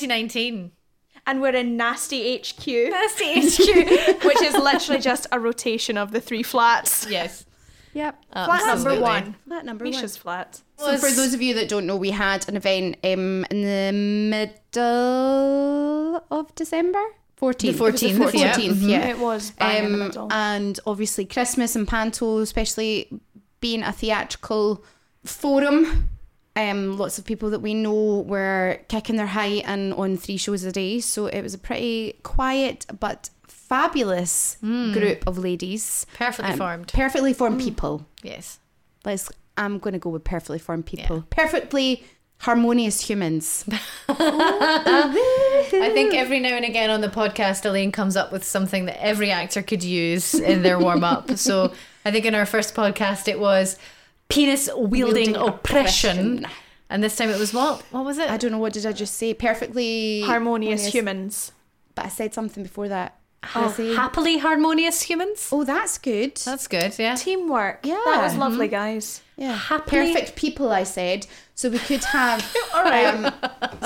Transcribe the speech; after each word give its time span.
we 0.00 0.10
are. 0.10 0.16
It's 0.16 0.32
2019. 0.34 0.72
And 1.26 1.40
we're 1.42 1.54
in 1.54 1.76
Nasty 1.76 2.36
HQ, 2.38 2.64
That's 2.90 3.14
the 3.18 4.14
HQ. 4.14 4.24
which 4.24 4.40
is 4.42 4.54
literally 4.54 5.00
just 5.00 5.26
a 5.30 5.38
rotation 5.38 5.98
of 5.98 6.10
the 6.12 6.20
three 6.20 6.42
flats. 6.42 7.06
yes. 7.10 7.44
Yep. 7.94 8.22
Flat 8.32 8.62
Absolutely. 8.66 9.00
number 9.00 9.00
one. 9.00 9.34
Flat 9.46 9.64
number 9.64 9.84
Misha's 9.84 10.16
flat. 10.16 10.60
So 10.76 10.96
for 10.98 11.10
those 11.10 11.34
of 11.34 11.42
you 11.42 11.54
that 11.54 11.68
don't 11.68 11.86
know, 11.86 11.96
we 11.96 12.10
had 12.10 12.48
an 12.48 12.56
event 12.56 12.96
um, 13.02 13.44
in 13.50 13.62
the 13.62 13.92
middle 14.78 16.24
of 16.30 16.54
December. 16.54 17.00
14th. 17.40 17.58
The 17.58 17.72
14th, 17.72 18.34
yeah. 18.34 18.52
14th, 18.54 18.74
Mhm. 18.74 18.88
yeah. 18.90 19.08
It 19.08 19.18
was 19.18 19.52
bang 19.52 19.84
in 19.84 19.92
the 19.92 19.98
Um, 20.00 20.06
middle. 20.08 20.32
and 20.32 20.78
obviously 20.86 21.24
Christmas 21.24 21.74
and 21.76 21.86
Panto, 21.88 22.38
especially 22.38 23.08
being 23.60 23.82
a 23.82 23.92
theatrical 23.92 24.84
forum. 25.24 26.08
Um, 26.58 26.98
lots 26.98 27.18
of 27.18 27.24
people 27.24 27.50
that 27.50 27.60
we 27.60 27.72
know 27.72 28.24
were 28.26 28.80
kicking 28.88 29.16
their 29.16 29.28
height 29.28 29.62
and 29.64 29.94
on 29.94 30.16
three 30.16 30.36
shows 30.36 30.64
a 30.64 30.72
day. 30.72 30.98
So 31.00 31.26
it 31.26 31.40
was 31.40 31.54
a 31.54 31.58
pretty 31.58 32.14
quiet 32.24 32.84
but 32.98 33.30
fabulous 33.46 34.56
group 34.60 35.24
of 35.26 35.38
ladies. 35.38 36.04
Perfectly 36.14 36.52
Um, 36.52 36.58
formed. 36.58 36.92
Perfectly 36.92 37.32
formed 37.32 37.60
people. 37.60 38.04
Yes. 38.22 38.58
Let's. 39.04 39.30
I'm 39.56 39.78
going 39.78 39.92
to 39.92 39.98
go 40.00 40.10
with 40.10 40.24
perfectly 40.24 40.58
formed 40.58 40.86
people. 40.86 41.24
Perfectly 41.30 42.04
harmonious 42.40 43.00
humans. 43.08 43.64
I 44.08 45.90
think 45.92 46.14
every 46.14 46.40
now 46.40 46.54
and 46.54 46.64
again 46.64 46.90
on 46.90 47.00
the 47.00 47.08
podcast, 47.08 47.64
Elaine 47.64 47.92
comes 47.92 48.16
up 48.16 48.32
with 48.32 48.44
something 48.44 48.86
that 48.86 49.00
every 49.02 49.30
actor 49.30 49.62
could 49.62 49.82
use 49.82 50.34
in 50.34 50.62
their 50.62 50.78
warm 50.78 51.04
up. 51.04 51.30
so 51.36 51.72
I 52.04 52.10
think 52.10 52.24
in 52.24 52.34
our 52.34 52.46
first 52.46 52.74
podcast, 52.74 53.28
it 53.28 53.38
was 53.40 53.76
penis 54.28 54.68
wielding 54.76 55.36
oppression. 55.36 56.38
oppression. 56.38 56.46
And 56.90 57.02
this 57.04 57.16
time 57.16 57.28
it 57.30 57.38
was 57.38 57.52
what? 57.52 57.82
What 57.90 58.04
was 58.04 58.18
it? 58.18 58.30
I 58.30 58.36
don't 58.38 58.50
know 58.50 58.58
what 58.58 58.72
did 58.72 58.86
I 58.86 58.92
just 58.92 59.14
say. 59.14 59.34
Perfectly 59.34 60.22
Harmonious 60.22 60.86
humans. 60.86 61.52
But 61.94 62.06
I 62.06 62.08
said 62.08 62.32
something 62.32 62.62
before 62.62 62.88
that. 62.88 63.18
Oh, 63.54 63.72
say- 63.76 63.94
happily 63.94 64.38
harmonious 64.38 65.02
humans. 65.02 65.48
oh, 65.52 65.64
that's 65.64 65.96
good. 65.98 66.36
That's 66.36 66.66
good. 66.66 66.98
Yeah. 66.98 67.14
Teamwork. 67.14 67.80
Yeah. 67.84 68.00
That 68.06 68.22
was 68.22 68.36
lovely, 68.36 68.68
guys. 68.68 69.22
yeah, 69.36 69.54
happily- 69.56 70.12
perfect 70.12 70.34
people. 70.36 70.70
I 70.72 70.82
said 70.82 71.26
so 71.54 71.68
we 71.70 71.78
could 71.78 72.02
have. 72.04 72.40
um, 72.74 73.32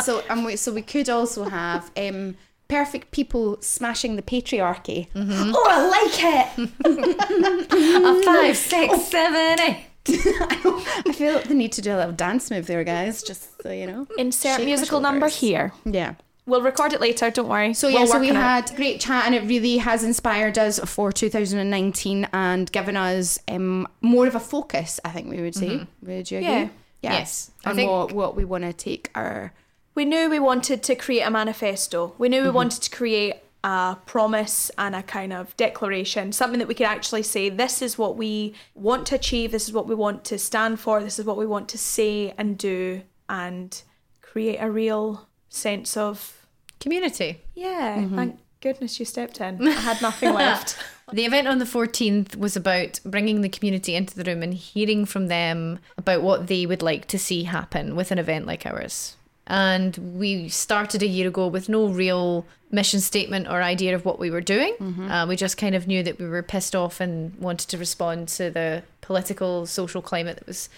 so 0.02 0.22
um, 0.30 0.44
we, 0.44 0.56
so 0.56 0.72
we 0.72 0.82
could 0.82 1.08
also 1.10 1.44
have 1.44 1.90
um, 1.96 2.36
perfect 2.68 3.10
people 3.10 3.58
smashing 3.60 4.16
the 4.16 4.22
patriarchy. 4.22 5.08
Oh, 5.14 5.66
I 5.70 5.88
like 5.88 6.16
it. 6.56 6.70
A 8.04 8.22
five, 8.22 8.56
six, 8.72 9.02
seven, 9.04 9.60
eight. 9.60 9.84
I 10.08 11.12
feel 11.14 11.38
the 11.40 11.54
need 11.54 11.72
to 11.72 11.82
do 11.82 11.94
a 11.94 11.96
little 11.96 12.12
dance 12.12 12.50
move 12.50 12.66
there, 12.66 12.84
guys. 12.84 13.22
Just 13.22 13.62
so 13.62 13.70
you 13.70 13.86
know. 13.86 14.06
Insert 14.18 14.64
musical 14.64 15.00
number 15.00 15.28
here. 15.28 15.72
Yeah. 15.84 16.14
We'll 16.44 16.62
record 16.62 16.92
it 16.92 17.00
later, 17.00 17.30
don't 17.30 17.48
worry. 17.48 17.72
So 17.72 17.86
We'll 17.86 18.00
yeah, 18.00 18.04
so 18.06 18.18
we 18.18 18.28
had 18.28 18.68
a 18.72 18.74
great 18.74 19.00
chat, 19.00 19.26
and 19.26 19.34
it 19.34 19.44
really 19.44 19.78
has 19.78 20.02
inspired 20.02 20.58
us 20.58 20.80
for 20.80 21.12
2019 21.12 22.26
and 22.32 22.72
given 22.72 22.96
us 22.96 23.38
um, 23.48 23.86
more 24.00 24.26
of 24.26 24.34
a 24.34 24.40
focus. 24.40 24.98
I 25.04 25.10
think 25.10 25.30
we 25.30 25.40
would 25.40 25.54
say. 25.54 25.86
Would 26.02 26.30
you 26.32 26.38
agree? 26.38 26.48
Yeah. 26.48 26.68
Yes. 27.00 27.52
I 27.64 27.70
On 27.70 27.76
think- 27.76 27.90
what 27.90 28.12
what 28.12 28.36
we 28.36 28.44
want 28.44 28.64
to 28.64 28.72
take 28.72 29.10
our 29.14 29.52
We 29.94 30.04
knew 30.04 30.28
we 30.30 30.40
wanted 30.40 30.82
to 30.82 30.94
create 30.96 31.22
a 31.22 31.30
manifesto. 31.30 32.14
We 32.18 32.28
knew 32.28 32.42
we 32.42 32.50
wanted 32.50 32.82
to 32.82 32.90
create 32.90 33.34
a 33.64 33.96
promise 34.06 34.70
and 34.76 34.94
a 34.94 35.02
kind 35.02 35.32
of 35.32 35.56
declaration, 35.56 36.32
something 36.32 36.58
that 36.58 36.68
we 36.68 36.74
could 36.74 36.86
actually 36.86 37.22
say, 37.22 37.48
this 37.48 37.80
is 37.80 37.96
what 37.96 38.16
we 38.16 38.54
want 38.74 39.06
to 39.06 39.14
achieve, 39.14 39.52
this 39.52 39.68
is 39.68 39.72
what 39.72 39.86
we 39.86 39.94
want 39.94 40.24
to 40.24 40.38
stand 40.38 40.80
for, 40.80 41.02
this 41.02 41.18
is 41.18 41.24
what 41.24 41.36
we 41.36 41.46
want 41.46 41.68
to 41.68 41.78
say 41.78 42.34
and 42.36 42.58
do, 42.58 43.02
and 43.28 43.82
create 44.20 44.58
a 44.58 44.70
real 44.70 45.28
sense 45.48 45.96
of, 45.96 46.46
Community. 46.80 47.40
yeah, 47.54 47.98
mm-hmm. 47.98 48.16
thank 48.16 48.38
goodness 48.60 48.98
you 48.98 49.04
stepped 49.04 49.40
in. 49.40 49.66
I 49.66 49.70
had 49.72 50.02
nothing 50.02 50.32
left. 50.32 50.76
The 51.12 51.26
event 51.26 51.46
on 51.46 51.58
the 51.58 51.64
14th 51.64 52.36
was 52.36 52.56
about 52.56 52.98
bringing 53.04 53.42
the 53.42 53.48
community 53.48 53.94
into 53.94 54.16
the 54.16 54.24
room 54.24 54.42
and 54.42 54.54
hearing 54.54 55.04
from 55.04 55.26
them 55.26 55.78
about 55.98 56.22
what 56.22 56.46
they 56.46 56.64
would 56.64 56.80
like 56.80 57.06
to 57.08 57.18
see 57.18 57.42
happen 57.44 57.94
with 57.94 58.10
an 58.10 58.18
event 58.18 58.46
like 58.46 58.64
ours. 58.64 59.16
And 59.46 59.96
we 60.18 60.48
started 60.48 61.02
a 61.02 61.06
year 61.06 61.28
ago 61.28 61.46
with 61.48 61.68
no 61.68 61.86
real 61.88 62.46
mission 62.70 63.00
statement 63.00 63.48
or 63.48 63.62
idea 63.62 63.94
of 63.94 64.04
what 64.04 64.18
we 64.18 64.30
were 64.30 64.40
doing. 64.40 64.74
Uh, 65.10 65.26
we 65.28 65.36
just 65.36 65.56
kind 65.56 65.74
of 65.74 65.86
knew 65.86 66.02
that 66.02 66.18
we 66.18 66.26
were 66.26 66.42
pissed 66.42 66.74
off 66.74 67.00
and 67.00 67.34
wanted 67.38 67.68
to 67.68 67.78
respond 67.78 68.28
to 68.28 68.50
the 68.50 68.82
political, 69.00 69.66
social 69.66 70.00
climate 70.00 70.36
that 70.38 70.46
was 70.46 70.68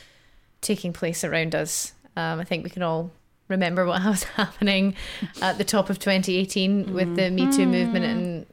taking 0.60 0.92
place 0.92 1.22
around 1.22 1.54
us. 1.54 1.92
Um, 2.16 2.40
I 2.40 2.44
think 2.44 2.64
we 2.64 2.70
can 2.70 2.82
all 2.82 3.10
remember 3.48 3.84
what 3.84 4.02
was 4.04 4.24
happening 4.24 4.96
at 5.40 5.58
the 5.58 5.64
top 5.64 5.90
of 5.90 5.98
2018 5.98 6.92
with 6.92 7.16
the 7.16 7.30
Me 7.30 7.52
Too 7.52 7.66
movement 7.66 8.04
and, 8.04 8.46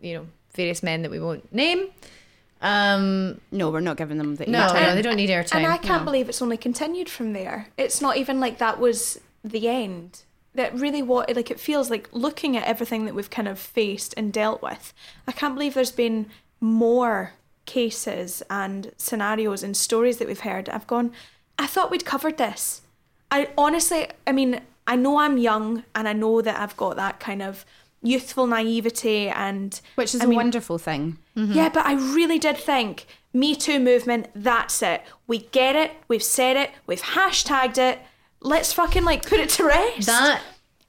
you 0.00 0.14
know, 0.14 0.26
various 0.54 0.82
men 0.82 1.02
that 1.02 1.10
we 1.10 1.20
won't 1.20 1.52
name. 1.52 1.88
Um, 2.62 3.40
no, 3.50 3.70
we're 3.70 3.80
not 3.80 3.96
giving 3.96 4.18
them 4.18 4.36
the 4.36 4.46
no, 4.46 4.60
airtime. 4.60 4.82
no, 4.82 4.94
they 4.94 5.02
don't 5.02 5.16
need 5.16 5.30
airtime. 5.30 5.56
And 5.56 5.66
I 5.66 5.78
can't 5.78 6.04
believe 6.04 6.28
it's 6.28 6.40
only 6.40 6.56
continued 6.56 7.08
from 7.08 7.32
there. 7.32 7.68
It's 7.76 8.00
not 8.00 8.16
even 8.16 8.38
like 8.38 8.58
that 8.58 8.78
was 8.78 9.18
the 9.44 9.68
end. 9.68 10.22
That 10.54 10.74
really 10.74 11.02
what 11.02 11.34
like 11.34 11.50
it 11.50 11.58
feels 11.58 11.88
like 11.88 12.08
looking 12.12 12.56
at 12.56 12.64
everything 12.64 13.06
that 13.06 13.14
we've 13.14 13.30
kind 13.30 13.48
of 13.48 13.58
faced 13.58 14.12
and 14.16 14.32
dealt 14.32 14.62
with. 14.62 14.92
I 15.26 15.32
can't 15.32 15.54
believe 15.54 15.74
there's 15.74 15.90
been 15.90 16.26
more 16.60 17.32
cases 17.64 18.42
and 18.50 18.92
scenarios 18.96 19.62
and 19.62 19.76
stories 19.76 20.18
that 20.18 20.28
we've 20.28 20.40
heard. 20.40 20.68
I've 20.68 20.86
gone, 20.86 21.12
I 21.58 21.66
thought 21.66 21.90
we'd 21.90 22.04
covered 22.04 22.36
this. 22.36 22.82
I 23.30 23.48
honestly, 23.56 24.08
I 24.26 24.32
mean, 24.32 24.60
I 24.86 24.96
know 24.96 25.18
I'm 25.18 25.38
young 25.38 25.84
and 25.94 26.06
I 26.08 26.12
know 26.12 26.42
that 26.42 26.60
I've 26.60 26.76
got 26.76 26.96
that 26.96 27.18
kind 27.18 27.40
of 27.40 27.64
youthful 28.02 28.46
naivety 28.46 29.28
and 29.28 29.80
which 29.94 30.14
is 30.14 30.20
I 30.20 30.24
a 30.24 30.26
mean, 30.26 30.36
wonderful 30.36 30.76
thing. 30.78 31.18
Mm-hmm. 31.36 31.52
yeah, 31.52 31.68
but 31.68 31.86
I 31.86 31.94
really 31.94 32.38
did 32.38 32.56
think 32.56 33.06
Me 33.32 33.54
Too 33.54 33.78
movement, 33.78 34.28
that's 34.34 34.82
it. 34.82 35.02
We 35.26 35.38
get 35.38 35.76
it, 35.76 35.92
we've 36.08 36.22
said 36.22 36.56
it, 36.56 36.70
we've 36.86 37.00
hashtagged 37.02 37.78
it. 37.78 38.00
Let's 38.42 38.72
fucking 38.72 39.04
like 39.04 39.26
put 39.28 39.40
it 39.40 39.48
to 39.50 39.64
rest. 39.64 40.06
that 40.06 40.42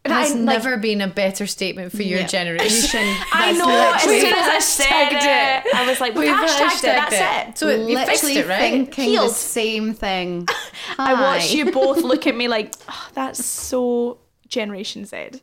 And 0.04 0.12
has 0.14 0.32
I, 0.32 0.36
like- 0.36 0.44
never 0.44 0.78
been 0.78 1.02
a 1.02 1.08
better 1.08 1.46
statement 1.48 1.92
for 1.92 2.02
your 2.04 2.20
Yeah. 2.22 2.28
generation. 2.28 3.00
I 3.32 3.52
know, 3.54 3.94
as 3.96 4.02
soon 4.02 4.34
as 4.34 4.48
I 4.48 4.60
said 4.80 4.86
hashtagged 4.88 5.66
it, 5.68 5.76
I 5.76 5.88
was 5.88 6.02
like, 6.02 6.16
we've, 6.16 6.30
hashtagged, 6.30 6.78
it, 6.80 6.82
that's 6.82 7.50
it. 7.50 7.58
So 7.58 7.68
it, 7.70 7.90
you 7.90 7.98
fixed 8.06 8.24
it, 8.26 8.48
right? 8.48 8.60
thinking 8.72 9.06
Healed. 9.06 9.30
the 9.30 9.34
same 9.34 9.94
thing. 9.94 10.48
I 10.98 11.14
watched 11.14 11.54
you 11.54 11.72
both 11.72 12.02
look 12.02 12.28
at 12.28 12.36
me 12.36 12.48
like, 12.48 12.74
oh, 12.90 13.08
that's 13.14 13.44
so 13.46 14.18
Generation 14.48 15.06
Z. 15.06 15.42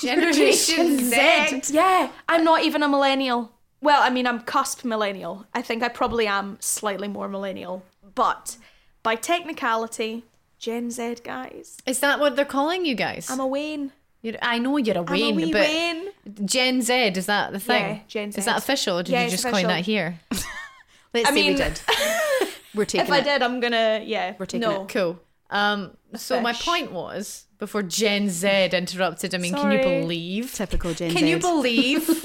Generation 0.00 0.98
Z. 0.98 1.62
Yeah, 1.74 2.10
I'm 2.28 2.44
not 2.44 2.62
even 2.62 2.82
a 2.82 2.88
millennial. 2.88 3.50
Well, 3.80 4.00
I 4.00 4.10
mean, 4.10 4.26
I'm 4.28 4.40
cusp 4.40 4.84
millennial. 4.84 5.44
I 5.54 5.60
think 5.62 5.82
I 5.82 5.88
probably 5.88 6.26
am 6.28 6.56
slightly 6.60 7.08
more 7.08 7.28
millennial. 7.28 7.84
But 8.14 8.56
by 9.02 9.16
technicality, 9.16 10.24
Gen 10.62 10.92
Z 10.92 11.16
guys. 11.24 11.76
Is 11.86 11.98
that 12.00 12.20
what 12.20 12.36
they're 12.36 12.44
calling 12.44 12.86
you 12.86 12.94
guys? 12.94 13.28
I'm 13.28 13.40
a 13.40 13.46
Wayne. 13.46 13.90
You're, 14.22 14.36
I 14.40 14.60
know 14.60 14.76
you're 14.76 14.96
a 14.96 15.00
I'm 15.00 15.08
a 15.08 15.10
Wayne, 15.10 15.34
wee 15.34 15.50
but 15.52 15.62
Wayne. 15.62 16.04
Gen 16.44 16.82
Z 16.82 16.94
is 17.16 17.26
that 17.26 17.52
the 17.52 17.58
thing? 17.58 17.96
Yeah, 17.96 18.00
Gen 18.06 18.30
Z. 18.30 18.38
Is 18.38 18.44
that 18.44 18.58
official, 18.58 19.00
or 19.00 19.02
did 19.02 19.10
Yeah, 19.10 19.22
you 19.22 19.24
it's 19.32 19.42
just 19.42 19.52
coin 19.52 19.66
that 19.66 19.80
here? 19.84 20.20
Let's 21.12 21.28
I 21.28 21.34
say 21.34 21.50
we 21.50 21.56
did. 21.56 21.80
We're 22.76 22.84
taking 22.84 23.04
If 23.06 23.12
I 23.12 23.20
did, 23.22 23.42
I'm 23.42 23.58
gonna 23.58 24.02
yeah. 24.04 24.34
We're 24.38 24.46
taking 24.46 24.60
no. 24.60 24.86
Cool. 24.86 25.18
Um, 25.50 25.96
so 26.14 26.40
my 26.40 26.52
point 26.52 26.92
was 26.92 27.46
before 27.58 27.82
Gen 27.82 28.30
Z 28.30 28.68
interrupted. 28.72 29.34
I 29.34 29.38
mean, 29.38 29.54
can 29.54 29.72
you 29.72 29.80
believe? 29.82 30.54
Typical 30.54 30.94
Gen 30.94 31.10
Can 31.10 31.18
Z. 31.18 31.18
Can 31.18 31.28
you 31.28 31.38
believe? 31.40 32.24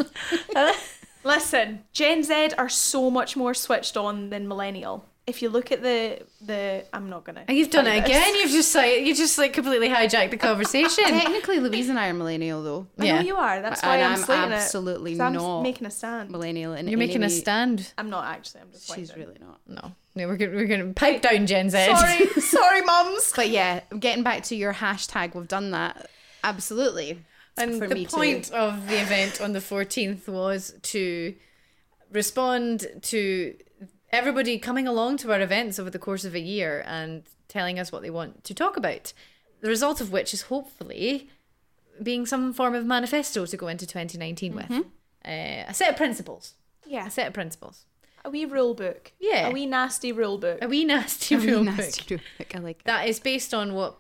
Listen, 1.24 1.84
Gen 1.92 2.24
Z 2.24 2.52
are 2.58 2.70
so 2.70 3.10
much 3.10 3.36
more 3.36 3.56
switched 3.56 3.98
on 3.98 4.30
than 4.30 4.48
millennial. 4.48 5.06
If 5.28 5.42
you 5.42 5.50
look 5.50 5.74
at 5.74 5.84
the 5.84 6.22
the, 6.40 6.86
I'm 6.94 7.10
not 7.10 7.26
gonna. 7.26 7.44
You've 7.50 7.70
done 7.70 7.86
it 7.86 8.00
this. 8.00 8.06
again. 8.06 8.36
You've 8.36 8.52
just 8.52 8.74
like 8.74 9.02
you 9.06 9.14
just 9.14 9.38
like 9.38 9.52
completely 9.52 9.90
hijacked 9.90 10.32
the 10.32 10.38
conversation. 10.38 11.04
Technically, 11.04 11.60
Louise 11.60 11.90
and 11.90 12.00
I 12.00 12.08
are 12.08 12.14
millennial, 12.14 12.64
though. 12.64 12.88
I 12.98 13.06
Yeah. 13.06 13.16
know 13.16 13.22
you 13.28 13.36
are. 13.36 13.62
That's 13.62 13.84
And 13.84 13.90
why 13.90 14.02
I'm, 14.08 14.16
saying 14.18 14.20
it. 14.20 14.22
I'm 14.22 14.26
slating 14.26 14.54
absolutely 14.54 15.12
it. 15.14 15.18
'Cause 15.18 15.36
I'm 15.44 15.64
making 15.64 15.86
a 15.86 15.92
stand. 15.92 16.30
Millennial, 16.32 16.72
in 16.74 16.88
You're 16.88 16.98
making 16.98 17.24
any 17.24 17.26
a 17.26 17.30
stand. 17.36 17.92
I'm 17.98 18.10
not 18.10 18.26
actually. 18.26 18.62
I'm 18.62 18.72
just. 18.72 18.96
She's 18.96 19.16
really 19.18 19.36
not. 19.42 19.60
No, 19.68 19.92
no, 20.16 20.28
we're 20.30 20.38
gonna 20.38 20.56
we're 20.56 20.66
gonna 20.66 20.94
pipe 20.94 21.22
down 21.22 21.46
Gen 21.46 21.70
Z. 21.70 21.78
Sorry, 21.94 22.28
sorry, 22.42 22.82
mums. 22.84 23.34
But 23.36 23.50
yeah, 23.50 23.82
getting 24.00 24.24
back 24.24 24.44
to 24.44 24.56
your 24.56 24.74
hashtag, 24.76 25.36
we've 25.36 25.48
done 25.48 25.72
that. 25.72 26.10
Absolutely. 26.44 27.20
And 27.58 27.80
For 27.80 27.88
the 27.88 27.96
me 27.96 28.06
too. 28.06 28.16
point 28.16 28.52
of 28.52 28.88
the 28.88 29.02
event 29.02 29.42
on 29.42 29.52
the 29.52 29.60
14th 29.60 30.30
was 30.30 30.74
to 30.84 31.34
respond 32.12 32.88
to 33.02 33.56
everybody 34.12 34.58
coming 34.60 34.88
along 34.88 35.18
to 35.18 35.32
our 35.34 35.42
events 35.42 35.80
over 35.80 35.90
the 35.90 36.00
course 36.00 36.26
of 36.26 36.34
a 36.36 36.40
year 36.40 36.84
and 36.86 37.24
telling 37.48 37.80
us 37.80 37.92
what 37.92 38.02
they 38.02 38.10
want 38.10 38.44
to 38.46 38.54
talk 38.54 38.78
about. 38.78 39.14
The 39.62 39.70
result 39.70 40.02
of 40.02 40.12
which 40.12 40.34
is 40.34 40.44
hopefully 40.44 41.30
being 42.02 42.26
some 42.26 42.54
form 42.54 42.76
of 42.76 42.86
manifesto 42.86 43.46
to 43.46 43.58
go 43.58 43.68
into 43.68 43.86
2019 43.88 44.56
with. 44.56 44.66
Mm-hmm. 44.66 44.82
Uh, 45.26 45.66
a 45.68 45.74
set 45.74 45.90
of 45.90 45.98
principles. 45.98 46.54
Yeah, 46.86 47.08
A 47.08 47.12
set 47.12 47.28
of 47.28 47.34
principles. 47.34 47.86
a 48.24 48.30
wee 48.30 48.46
rule 48.46 48.74
book. 48.74 49.12
Yeah. 49.20 49.48
a 49.48 49.52
wee 49.52 49.66
nasty 49.66 50.12
rule 50.12 50.38
book. 50.38 50.60
A 50.62 50.68
wee 50.68 50.86
nasty 50.86 51.36
Really 51.36 51.52
rule 51.52 51.64
nasty 51.64 52.16
book 52.16 52.24
book. 52.38 52.56
I 52.56 52.60
like 52.60 52.84
that. 52.84 53.02
that 53.02 53.10
is 53.10 53.20
based 53.20 53.54
on 53.54 53.74
what 53.74 53.98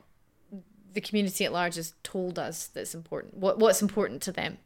the 0.93 1.01
community 1.01 1.43
at 1.45 1.51
large 1.51 1.75
has 1.75 1.93
told 2.03 2.39
us 2.39 2.67
that's 2.67 2.95
important. 2.95 3.35
What 3.35 3.59
what's 3.59 3.81
important 3.81 4.21
to 4.23 4.31
them. 4.31 4.57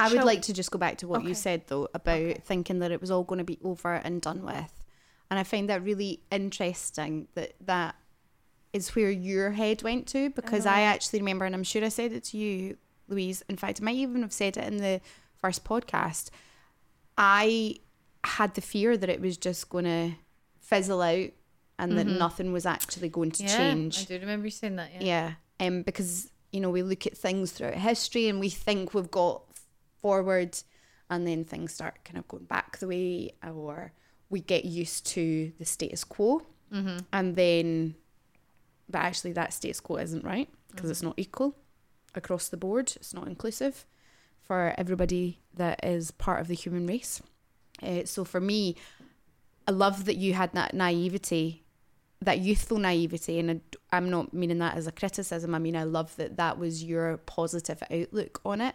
I 0.00 0.08
would 0.08 0.16
Shall- 0.18 0.26
like 0.26 0.42
to 0.42 0.52
just 0.52 0.70
go 0.70 0.78
back 0.78 0.98
to 0.98 1.08
what 1.08 1.24
you 1.24 1.34
said 1.34 1.62
though 1.66 1.88
about 1.92 2.38
thinking 2.44 2.78
that 2.78 2.90
it 2.92 3.00
was 3.00 3.10
all 3.10 3.24
going 3.24 3.38
to 3.38 3.44
be 3.44 3.58
over 3.64 3.94
and 3.94 4.22
done 4.22 4.44
with, 4.44 4.72
and 5.30 5.38
I 5.38 5.42
find 5.42 5.68
that 5.68 5.84
really 5.84 6.20
interesting 6.30 7.28
that 7.34 7.54
that 7.60 7.94
is 8.72 8.94
where 8.94 9.10
your 9.10 9.50
head 9.50 9.82
went 9.82 10.06
to 10.08 10.30
because 10.30 10.66
I, 10.66 10.82
actually 10.82 11.20
remember, 11.20 11.44
and 11.44 11.54
I'm 11.54 11.64
sure 11.64 11.84
I 11.84 11.88
said 11.88 12.12
it 12.12 12.24
to 12.24 12.38
you, 12.38 12.76
Louise. 13.08 13.42
In 13.48 13.56
fact, 13.56 13.80
I 13.80 13.84
might 13.84 13.96
even 13.96 14.22
have 14.22 14.32
said 14.32 14.56
it 14.56 14.64
in 14.64 14.78
the 14.78 15.00
first 15.36 15.64
podcast. 15.64 16.30
I 17.16 17.76
had 18.24 18.54
the 18.54 18.60
fear 18.60 18.96
that 18.96 19.08
it 19.08 19.20
was 19.20 19.36
just 19.36 19.68
going 19.68 19.84
to 19.84 20.12
fizzle 20.60 21.02
out 21.02 21.30
and 21.78 21.96
that 21.96 22.06
nothing 22.06 22.52
was 22.52 22.66
actually 22.66 23.08
going 23.08 23.30
to 23.30 23.46
change. 23.46 24.02
I 24.02 24.04
do 24.04 24.18
remember 24.18 24.46
you 24.46 24.50
saying 24.50 24.76
that. 24.76 24.90
Yeah. 24.94 25.32
Yeah, 25.60 25.66
um, 25.66 25.82
because 25.82 26.30
you 26.52 26.60
know 26.60 26.70
we 26.70 26.82
look 26.82 27.06
at 27.06 27.16
things 27.16 27.52
throughout 27.52 27.74
history 27.74 28.28
and 28.28 28.40
we 28.40 28.48
think 28.48 28.94
we've 28.94 29.10
got 29.10 29.42
forward, 30.02 30.58
and 31.08 31.26
then 31.26 31.44
things 31.44 31.72
start 31.72 32.04
kind 32.04 32.18
of 32.18 32.26
going 32.28 32.44
back 32.44 32.78
the 32.78 32.88
way, 32.88 33.30
or 33.46 33.92
we 34.30 34.40
get 34.40 34.64
used 34.64 35.06
to 35.06 35.52
the 35.58 35.64
status 35.64 36.04
quo, 36.04 36.42
mm-hmm. 36.72 36.98
and 37.12 37.36
then, 37.36 37.94
but 38.88 38.98
actually 38.98 39.32
that 39.32 39.52
status 39.52 39.80
quo 39.80 39.96
isn't 39.96 40.24
right 40.24 40.48
because 40.70 40.90
it's 40.90 41.02
not 41.02 41.14
equal 41.16 41.56
across 42.14 42.48
the 42.48 42.56
board. 42.56 42.92
It's 42.96 43.14
not 43.14 43.26
inclusive 43.26 43.86
for 44.40 44.74
everybody 44.78 45.40
that 45.54 45.84
is 45.84 46.10
part 46.10 46.40
of 46.40 46.48
the 46.48 46.54
human 46.54 46.86
race. 46.86 47.22
Uh, 47.82 48.04
so 48.04 48.24
for 48.24 48.40
me, 48.40 48.76
I 49.66 49.70
love 49.70 50.04
that 50.06 50.16
you 50.16 50.34
had 50.34 50.52
that 50.52 50.74
naivety 50.74 51.64
that 52.20 52.40
youthful 52.40 52.78
naivety 52.78 53.38
and 53.38 53.50
I- 53.50 53.96
i'm 53.96 54.10
not 54.10 54.34
meaning 54.34 54.58
that 54.58 54.76
as 54.76 54.86
a 54.86 54.92
criticism 54.92 55.54
i 55.54 55.58
mean 55.58 55.76
i 55.76 55.84
love 55.84 56.16
that 56.16 56.36
that 56.36 56.58
was 56.58 56.82
your 56.82 57.18
positive 57.18 57.82
outlook 57.90 58.40
on 58.44 58.60
it 58.60 58.74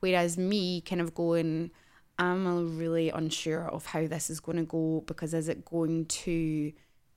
whereas 0.00 0.36
me 0.36 0.80
kind 0.80 1.00
of 1.00 1.14
going 1.14 1.70
i'm 2.20 2.78
really 2.78 3.10
unsure 3.10 3.68
of 3.68 3.86
how 3.86 4.06
this 4.06 4.30
is 4.30 4.40
going 4.40 4.58
to 4.58 4.64
go 4.64 5.02
because 5.06 5.34
is 5.34 5.48
it 5.48 5.64
going 5.64 6.04
to 6.06 6.72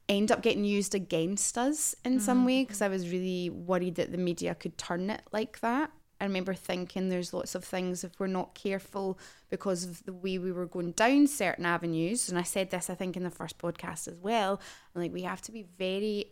end 0.10 0.32
up 0.32 0.42
getting 0.42 0.66
used 0.66 0.96
against 0.96 1.58
us 1.58 1.96
in 2.04 2.20
some 2.20 2.46
way 2.46 2.62
mm-hmm. 2.62 2.64
because 2.64 2.82
i 2.82 2.88
was 2.88 3.10
really 3.10 3.50
worried 3.50 3.96
that 3.96 4.12
the 4.12 4.18
media 4.18 4.56
could 4.56 4.78
turn 4.78 5.10
it 5.10 5.22
like 5.32 5.60
that 5.60 5.92
I 6.24 6.26
remember 6.26 6.54
thinking 6.54 7.10
there's 7.10 7.34
lots 7.34 7.54
of 7.54 7.66
things 7.66 8.06
if 8.06 8.18
we're 8.18 8.28
not 8.28 8.56
careful 8.56 9.20
because 9.50 9.84
of 9.84 10.06
the 10.06 10.14
way 10.14 10.38
we 10.38 10.54
were 10.54 10.66
going 10.66 10.94
down 10.94 11.28
certain 11.28 11.66
avenues. 11.66 12.30
And 12.30 12.40
I 12.40 12.44
said 12.44 12.70
this, 12.70 12.90
I 12.90 12.96
think, 12.96 13.18
in 13.18 13.24
the 13.24 13.30
first 13.30 13.58
podcast 13.58 14.08
as 14.08 14.18
well. 14.20 14.62
Like, 14.96 15.12
we 15.12 15.24
have 15.24 15.42
to 15.42 15.52
be 15.52 15.66
very 15.78 16.28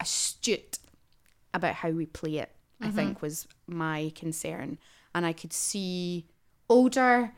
astute 0.00 0.80
about 1.54 1.74
how 1.74 1.90
we 1.90 2.04
play 2.04 2.38
it, 2.38 2.50
I 2.80 2.86
mm-hmm. 2.86 2.96
think, 2.96 3.22
was 3.22 3.46
my 3.68 4.10
concern. 4.16 4.76
And 5.14 5.24
I 5.24 5.32
could 5.32 5.52
see 5.52 6.26
older 6.68 7.32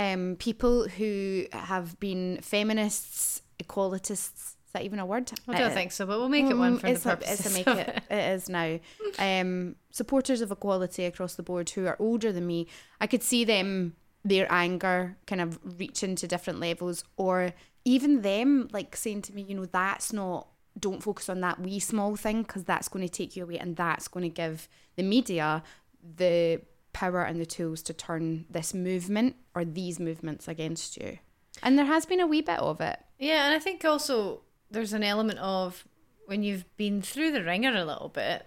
um, 0.00 0.36
people 0.38 0.88
who 0.88 1.44
have 1.52 1.98
been 2.00 2.38
feminists, 2.42 3.42
equalitists. 3.62 4.56
Is 4.66 4.72
that 4.74 4.84
even 4.84 5.00
a 5.00 5.06
word? 5.06 5.30
I 5.48 5.58
don't 5.58 5.72
Uh, 5.72 5.74
think 5.74 5.90
so, 5.92 6.06
but 6.06 6.18
we'll 6.18 6.28
make 6.28 6.46
it 6.46 6.56
one 6.56 6.76
Mm, 6.76 6.80
for 6.80 6.86
it's 6.86 7.02
the 7.02 7.12
a, 7.14 7.32
it's 7.32 7.46
a 7.46 7.50
make 7.58 7.66
of 7.66 7.78
it. 7.78 8.02
It 8.08 8.24
is 8.34 8.48
now. 8.48 8.78
Um, 9.18 9.74
supporters 9.90 10.40
of 10.40 10.50
equality 10.52 11.04
across 11.04 11.34
the 11.34 11.42
board 11.42 11.70
who 11.70 11.86
are 11.86 11.96
older 11.98 12.30
than 12.32 12.46
me, 12.46 12.66
I 13.00 13.06
could 13.08 13.22
see 13.22 13.44
them 13.44 13.96
their 14.24 14.46
anger 14.50 15.16
kind 15.26 15.40
of 15.40 15.58
reaching 15.80 16.14
to 16.16 16.26
different 16.28 16.60
levels, 16.60 17.02
or 17.16 17.52
even 17.84 18.22
them 18.22 18.68
like 18.72 18.94
saying 18.94 19.22
to 19.22 19.34
me, 19.34 19.42
you 19.42 19.54
know, 19.56 19.66
that's 19.66 20.12
not. 20.12 20.46
Don't 20.78 21.02
focus 21.02 21.28
on 21.28 21.40
that 21.40 21.58
wee 21.60 21.80
small 21.80 22.14
thing 22.14 22.42
because 22.42 22.62
that's 22.64 22.88
going 22.88 23.04
to 23.06 23.12
take 23.12 23.34
you 23.36 23.42
away, 23.42 23.58
and 23.58 23.74
that's 23.76 24.06
going 24.06 24.22
to 24.22 24.34
give 24.42 24.68
the 24.96 25.02
media 25.02 25.64
the 26.16 26.60
power 26.92 27.22
and 27.22 27.40
the 27.40 27.46
tools 27.46 27.82
to 27.82 27.92
turn 27.92 28.46
this 28.50 28.74
movement 28.74 29.36
or 29.54 29.64
these 29.64 29.98
movements 30.00 30.48
against 30.48 30.96
you. 30.96 31.18
And 31.62 31.78
there 31.78 31.86
has 31.86 32.06
been 32.06 32.20
a 32.20 32.26
wee 32.26 32.40
bit 32.40 32.58
of 32.58 32.80
it. 32.80 32.98
Yeah, 33.18 33.46
and 33.46 33.54
I 33.54 33.58
think 33.58 33.84
also 33.84 34.42
there's 34.70 34.92
an 34.92 35.02
element 35.02 35.38
of 35.40 35.84
when 36.26 36.42
you've 36.42 36.64
been 36.76 37.02
through 37.02 37.32
the 37.32 37.42
ringer 37.44 37.74
a 37.74 37.84
little 37.84 38.08
bit, 38.08 38.46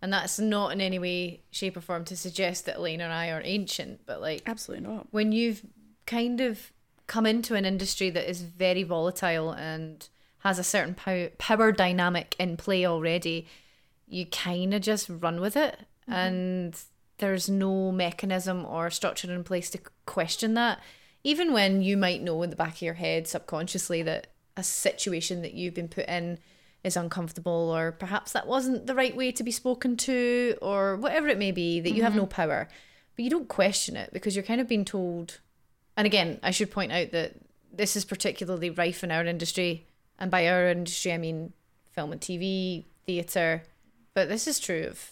and 0.00 0.12
that's 0.12 0.38
not 0.38 0.72
in 0.72 0.80
any 0.80 0.98
way, 0.98 1.42
shape, 1.50 1.76
or 1.76 1.80
form 1.80 2.04
to 2.06 2.16
suggest 2.16 2.66
that 2.66 2.76
Elaine 2.76 3.00
and 3.00 3.12
I 3.12 3.30
are 3.30 3.42
ancient, 3.44 4.06
but 4.06 4.20
like 4.20 4.42
Absolutely 4.46 4.86
not. 4.86 5.08
when 5.10 5.32
you've 5.32 5.62
kind 6.06 6.40
of 6.40 6.72
come 7.06 7.26
into 7.26 7.54
an 7.54 7.64
industry 7.64 8.08
that 8.10 8.28
is 8.30 8.42
very 8.42 8.82
volatile 8.82 9.50
and 9.50 10.08
has 10.40 10.58
a 10.58 10.64
certain 10.64 10.94
pow- 10.94 11.30
power 11.38 11.72
dynamic 11.72 12.36
in 12.38 12.56
play 12.56 12.86
already, 12.86 13.46
you 14.06 14.24
kind 14.26 14.72
of 14.72 14.80
just 14.80 15.08
run 15.08 15.40
with 15.40 15.56
it. 15.56 15.76
Mm-hmm. 16.08 16.12
And 16.12 16.80
there's 17.18 17.48
no 17.48 17.92
mechanism 17.92 18.64
or 18.64 18.90
structure 18.90 19.32
in 19.32 19.44
place 19.44 19.70
to 19.70 19.80
question 20.06 20.54
that. 20.54 20.80
Even 21.24 21.52
when 21.52 21.82
you 21.82 21.96
might 21.96 22.22
know 22.22 22.42
in 22.42 22.50
the 22.50 22.56
back 22.56 22.76
of 22.76 22.82
your 22.82 22.94
head 22.94 23.26
subconsciously 23.26 24.02
that 24.02 24.28
a 24.56 24.62
situation 24.62 25.42
that 25.42 25.54
you've 25.54 25.74
been 25.74 25.88
put 25.88 26.06
in 26.06 26.38
is 26.84 26.96
uncomfortable, 26.96 27.74
or 27.74 27.92
perhaps 27.92 28.32
that 28.32 28.46
wasn't 28.46 28.86
the 28.86 28.94
right 28.94 29.16
way 29.16 29.32
to 29.32 29.42
be 29.42 29.50
spoken 29.50 29.96
to, 29.96 30.56
or 30.62 30.96
whatever 30.96 31.28
it 31.28 31.38
may 31.38 31.50
be, 31.50 31.80
that 31.80 31.90
you 31.90 32.02
have 32.02 32.12
mm-hmm. 32.12 32.20
no 32.20 32.26
power. 32.26 32.68
But 33.16 33.24
you 33.24 33.30
don't 33.30 33.48
question 33.48 33.96
it 33.96 34.10
because 34.12 34.36
you're 34.36 34.44
kind 34.44 34.60
of 34.60 34.68
being 34.68 34.84
told. 34.84 35.40
And 35.96 36.06
again, 36.06 36.38
I 36.42 36.52
should 36.52 36.70
point 36.70 36.92
out 36.92 37.10
that 37.10 37.34
this 37.72 37.96
is 37.96 38.04
particularly 38.04 38.70
rife 38.70 39.02
in 39.02 39.10
our 39.10 39.24
industry. 39.24 39.86
And 40.20 40.30
by 40.30 40.48
our 40.48 40.68
industry, 40.68 41.12
I 41.12 41.18
mean 41.18 41.52
film 41.92 42.12
and 42.12 42.20
TV, 42.20 42.84
theatre. 43.06 43.64
But 44.14 44.28
this 44.28 44.46
is 44.46 44.60
true 44.60 44.86
of 44.88 45.10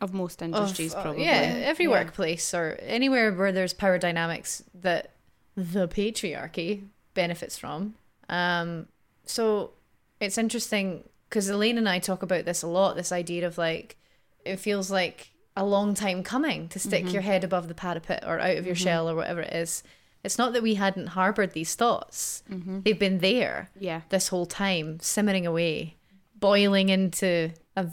Of 0.00 0.12
most 0.14 0.40
of, 0.42 0.46
industries, 0.46 0.94
uh, 0.94 1.02
probably. 1.02 1.24
yeah, 1.24 1.60
every 1.64 1.86
Yeah. 1.86 1.90
workplace 1.90 2.54
or 2.54 2.78
anywhere 2.82 3.32
where 3.32 3.50
there's 3.52 3.72
power 3.72 3.98
dynamics 3.98 4.62
that 4.74 5.10
the 5.56 5.88
patriarchy 5.88 6.84
benefits 7.14 7.58
from. 7.58 7.94
Um, 8.28 8.86
so 9.24 9.72
it's 10.20 10.38
interesting 10.38 11.02
because 11.28 11.48
Elaine 11.48 11.78
and 11.78 11.88
I 11.88 11.98
talk 11.98 12.22
about 12.22 12.44
this 12.44 12.62
a 12.62 12.68
lot. 12.68 12.94
This 12.96 13.10
idea 13.12 13.46
of 13.46 13.58
like 13.58 13.96
it 14.44 14.58
feels 14.60 14.90
like 14.90 15.30
a 15.56 15.64
long 15.64 15.94
time 15.94 16.22
coming 16.22 16.68
to 16.68 16.78
stick 16.78 17.04
Mm-hmm. 17.04 17.12
your 17.14 17.22
head 17.22 17.42
above 17.42 17.66
the 17.66 17.74
parapet 17.74 18.22
or 18.24 18.38
out 18.38 18.56
of 18.56 18.66
your 18.66 18.76
shell 18.76 19.10
or 19.10 19.16
whatever 19.16 19.40
it 19.40 19.52
is. 19.52 19.82
It's 20.22 20.38
not 20.38 20.52
that 20.52 20.62
we 20.62 20.74
hadn't 20.74 21.08
harbored 21.08 21.52
these 21.54 21.74
thoughts; 21.74 22.44
Mm-hmm. 22.48 22.80
they've 22.84 22.98
been 22.98 23.18
there 23.18 23.70
Yeah. 23.80 24.02
this 24.10 24.28
whole 24.28 24.46
time, 24.46 25.00
simmering 25.00 25.44
away, 25.46 25.96
boiling 26.36 26.88
into 26.88 27.50
a 27.76 27.88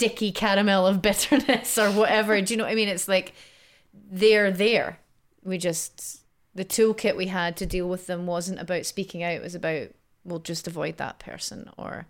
sticky 0.00 0.32
caramel 0.32 0.86
of 0.86 1.02
bitterness 1.02 1.76
or 1.76 1.90
whatever. 1.90 2.40
Do 2.40 2.54
you 2.54 2.56
know 2.56 2.64
what 2.64 2.72
I 2.72 2.74
mean? 2.74 2.88
It's 2.88 3.06
like 3.06 3.34
they're 4.10 4.50
there. 4.50 4.98
We 5.44 5.58
just, 5.58 6.22
the 6.54 6.64
toolkit 6.64 7.16
we 7.16 7.26
had 7.26 7.54
to 7.58 7.66
deal 7.66 7.86
with 7.86 8.06
them 8.06 8.26
wasn't 8.26 8.60
about 8.60 8.86
speaking 8.86 9.22
out, 9.22 9.34
it 9.34 9.42
was 9.42 9.54
about, 9.54 9.88
we'll 10.24 10.38
just 10.38 10.66
avoid 10.66 10.96
that 10.96 11.18
person 11.18 11.70
or 11.76 12.06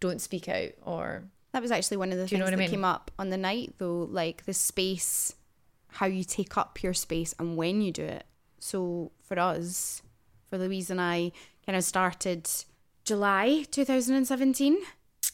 don't 0.00 0.20
speak 0.20 0.48
out 0.48 0.70
or. 0.82 1.24
That 1.52 1.60
was 1.60 1.70
actually 1.70 1.98
one 1.98 2.10
of 2.10 2.16
the 2.16 2.26
things 2.26 2.40
what 2.40 2.48
I 2.48 2.50
that 2.52 2.58
mean? 2.58 2.70
came 2.70 2.84
up 2.84 3.10
on 3.18 3.28
the 3.28 3.36
night, 3.36 3.74
though, 3.76 4.08
like 4.10 4.46
the 4.46 4.54
space, 4.54 5.34
how 5.88 6.06
you 6.06 6.24
take 6.24 6.56
up 6.56 6.82
your 6.82 6.94
space 6.94 7.34
and 7.38 7.56
when 7.56 7.82
you 7.82 7.92
do 7.92 8.02
it. 8.02 8.24
So 8.60 9.12
for 9.22 9.38
us, 9.38 10.02
for 10.48 10.56
Louise 10.56 10.90
and 10.90 11.02
I, 11.02 11.32
kind 11.66 11.76
of 11.76 11.84
started 11.84 12.48
July 13.04 13.66
2017. 13.70 14.78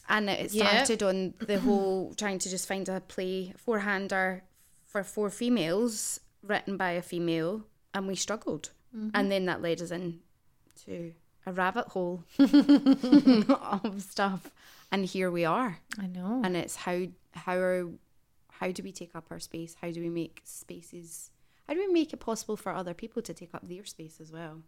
And 0.09 0.29
it 0.29 0.53
Yeah. 0.53 0.83
started 0.83 1.01
on 1.03 1.33
the 1.39 1.59
whole 1.59 2.13
trying 2.15 2.39
to 2.39 2.49
just 2.49 2.67
find 2.67 2.87
a 2.89 2.99
play 3.01 3.53
four 3.57 3.79
hander 3.79 4.43
for 4.85 5.03
four 5.03 5.29
females 5.29 6.19
written 6.41 6.77
by 6.77 6.91
a 6.91 7.01
female, 7.01 7.65
and 7.93 8.07
we 8.07 8.15
struggled. 8.15 8.71
Mm-hmm. 8.95 9.09
And 9.13 9.31
then 9.31 9.45
that 9.45 9.61
led 9.61 9.81
us 9.81 9.91
in 9.91 10.19
to 10.85 11.13
a 11.45 11.51
rabbit 11.53 11.87
hole 11.89 12.23
of 12.39 14.01
stuff. 14.01 14.51
And 14.91 15.05
here 15.05 15.31
we 15.31 15.43
are 15.45 15.79
I 15.99 16.05
know. 16.07 16.41
and 16.43 16.55
it's 16.55 16.75
how 16.75 17.07
how 17.31 17.55
are 17.55 17.89
how 18.51 18.71
do 18.71 18.83
we 18.83 18.91
take 18.91 19.15
up 19.15 19.25
our 19.31 19.39
space 19.39 19.75
how 19.81 19.89
do 19.89 19.99
we 19.99 20.09
make 20.09 20.41
spaces 20.43 21.31
how 21.67 21.73
do 21.73 21.79
we 21.79 21.91
make 21.91 22.13
it 22.13 22.17
possible 22.19 22.55
for 22.55 22.71
other 22.71 22.93
people 22.93 23.21
to 23.23 23.33
take 23.33 23.55
up 23.55 23.67
their 23.67 23.85
space 23.85 24.21
as 24.21 24.31
well 24.31 24.61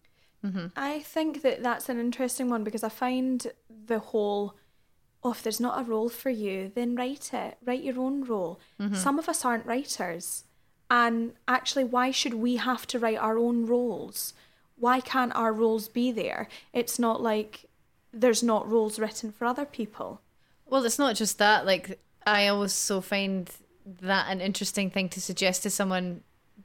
I 0.75 1.00
think 1.00 1.41
that 1.41 1.63
that's 1.63 1.89
an 1.89 2.00
interesting 2.00 2.50
one 2.50 2.63
because 2.63 2.84
I 2.84 2.89
find 2.89 3.48
the 3.88 3.98
whole, 3.98 4.55
oh, 5.25 5.32
if 5.32 5.41
there's 5.41 5.60
not 5.60 5.82
a 5.82 5.84
role 5.84 6.08
for 6.08 6.29
you, 6.29 6.72
then 6.75 6.96
write 6.96 7.34
it. 7.34 7.58
Write 7.65 7.84
your 7.84 8.00
own 8.00 8.24
role. 8.24 8.60
Mm-hmm. 8.79 8.94
Some 8.94 9.17
of 9.17 9.27
us 9.27 9.44
aren't 9.44 9.65
writers. 9.65 10.44
And 10.89 11.34
actually, 11.48 11.84
why 11.84 12.12
should 12.12 12.36
we 12.36 12.58
have 12.58 12.86
to 12.88 13.00
write 13.00 13.17
our 13.17 13.39
own 13.39 13.65
roles? 13.65 14.36
Why 14.77 15.01
can't 15.01 15.36
our 15.36 15.51
roles 15.51 15.88
be 15.88 16.12
there? 16.12 16.48
It's 16.74 17.00
not 17.00 17.24
like 17.24 17.65
there's 18.13 18.44
not 18.44 18.70
roles 18.70 19.00
written 19.00 19.32
for 19.32 19.46
other 19.46 19.65
people. 19.65 20.22
Well, 20.67 20.86
it's 20.86 21.00
not 21.00 21.15
just 21.15 21.39
that. 21.39 21.65
Like, 21.65 22.00
I 22.27 22.48
also 22.48 23.01
find 23.01 23.50
that 24.01 24.27
an 24.29 24.41
interesting 24.41 24.91
thing 24.91 25.10
to 25.10 25.22
suggest 25.22 25.63
to 25.63 25.72
someone 25.72 26.22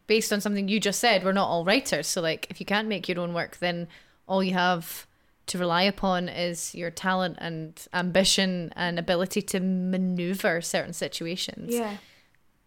based 0.07 0.35
on 0.35 0.43
something 0.43 0.69
you 0.69 0.81
just 0.81 1.01
said. 1.01 1.25
We're 1.25 1.33
not 1.33 1.49
all 1.49 1.65
writers. 1.65 2.07
So, 2.09 2.21
like, 2.21 2.47
if 2.51 2.61
you 2.61 2.67
can't 2.67 2.89
make 2.89 3.09
your 3.09 3.21
own 3.21 3.33
work, 3.33 3.57
then 3.57 3.89
all 4.29 4.45
you 4.45 4.53
have 4.53 5.07
to 5.51 5.59
rely 5.59 5.83
upon 5.83 6.29
is 6.29 6.75
your 6.75 6.91
talent 6.91 7.37
and 7.41 7.87
ambition 7.93 8.73
and 8.77 8.99
ability 8.99 9.43
to 9.43 9.61
maneuver 9.61 10.61
certain 10.61 10.93
situations. 10.93 11.75
Yeah. 11.75 11.97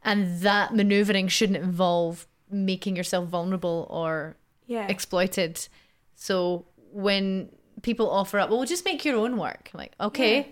And 0.03 0.39
that 0.41 0.75
maneuvering 0.75 1.27
shouldn't 1.29 1.57
involve 1.57 2.27
making 2.51 2.95
yourself 2.95 3.27
vulnerable 3.29 3.87
or 3.89 4.35
Yeah. 4.67 4.87
exploited. 4.87 5.67
So 6.15 6.65
when 6.91 7.49
people 7.81 8.09
offer 8.09 8.39
up, 8.39 8.49
well, 8.49 8.63
just 8.65 8.85
make 8.85 9.03
your 9.05 9.17
own 9.17 9.37
work. 9.37 9.69
I'm 9.73 9.77
like, 9.79 9.93
okay, 9.99 10.37
Yeah. 10.37 10.45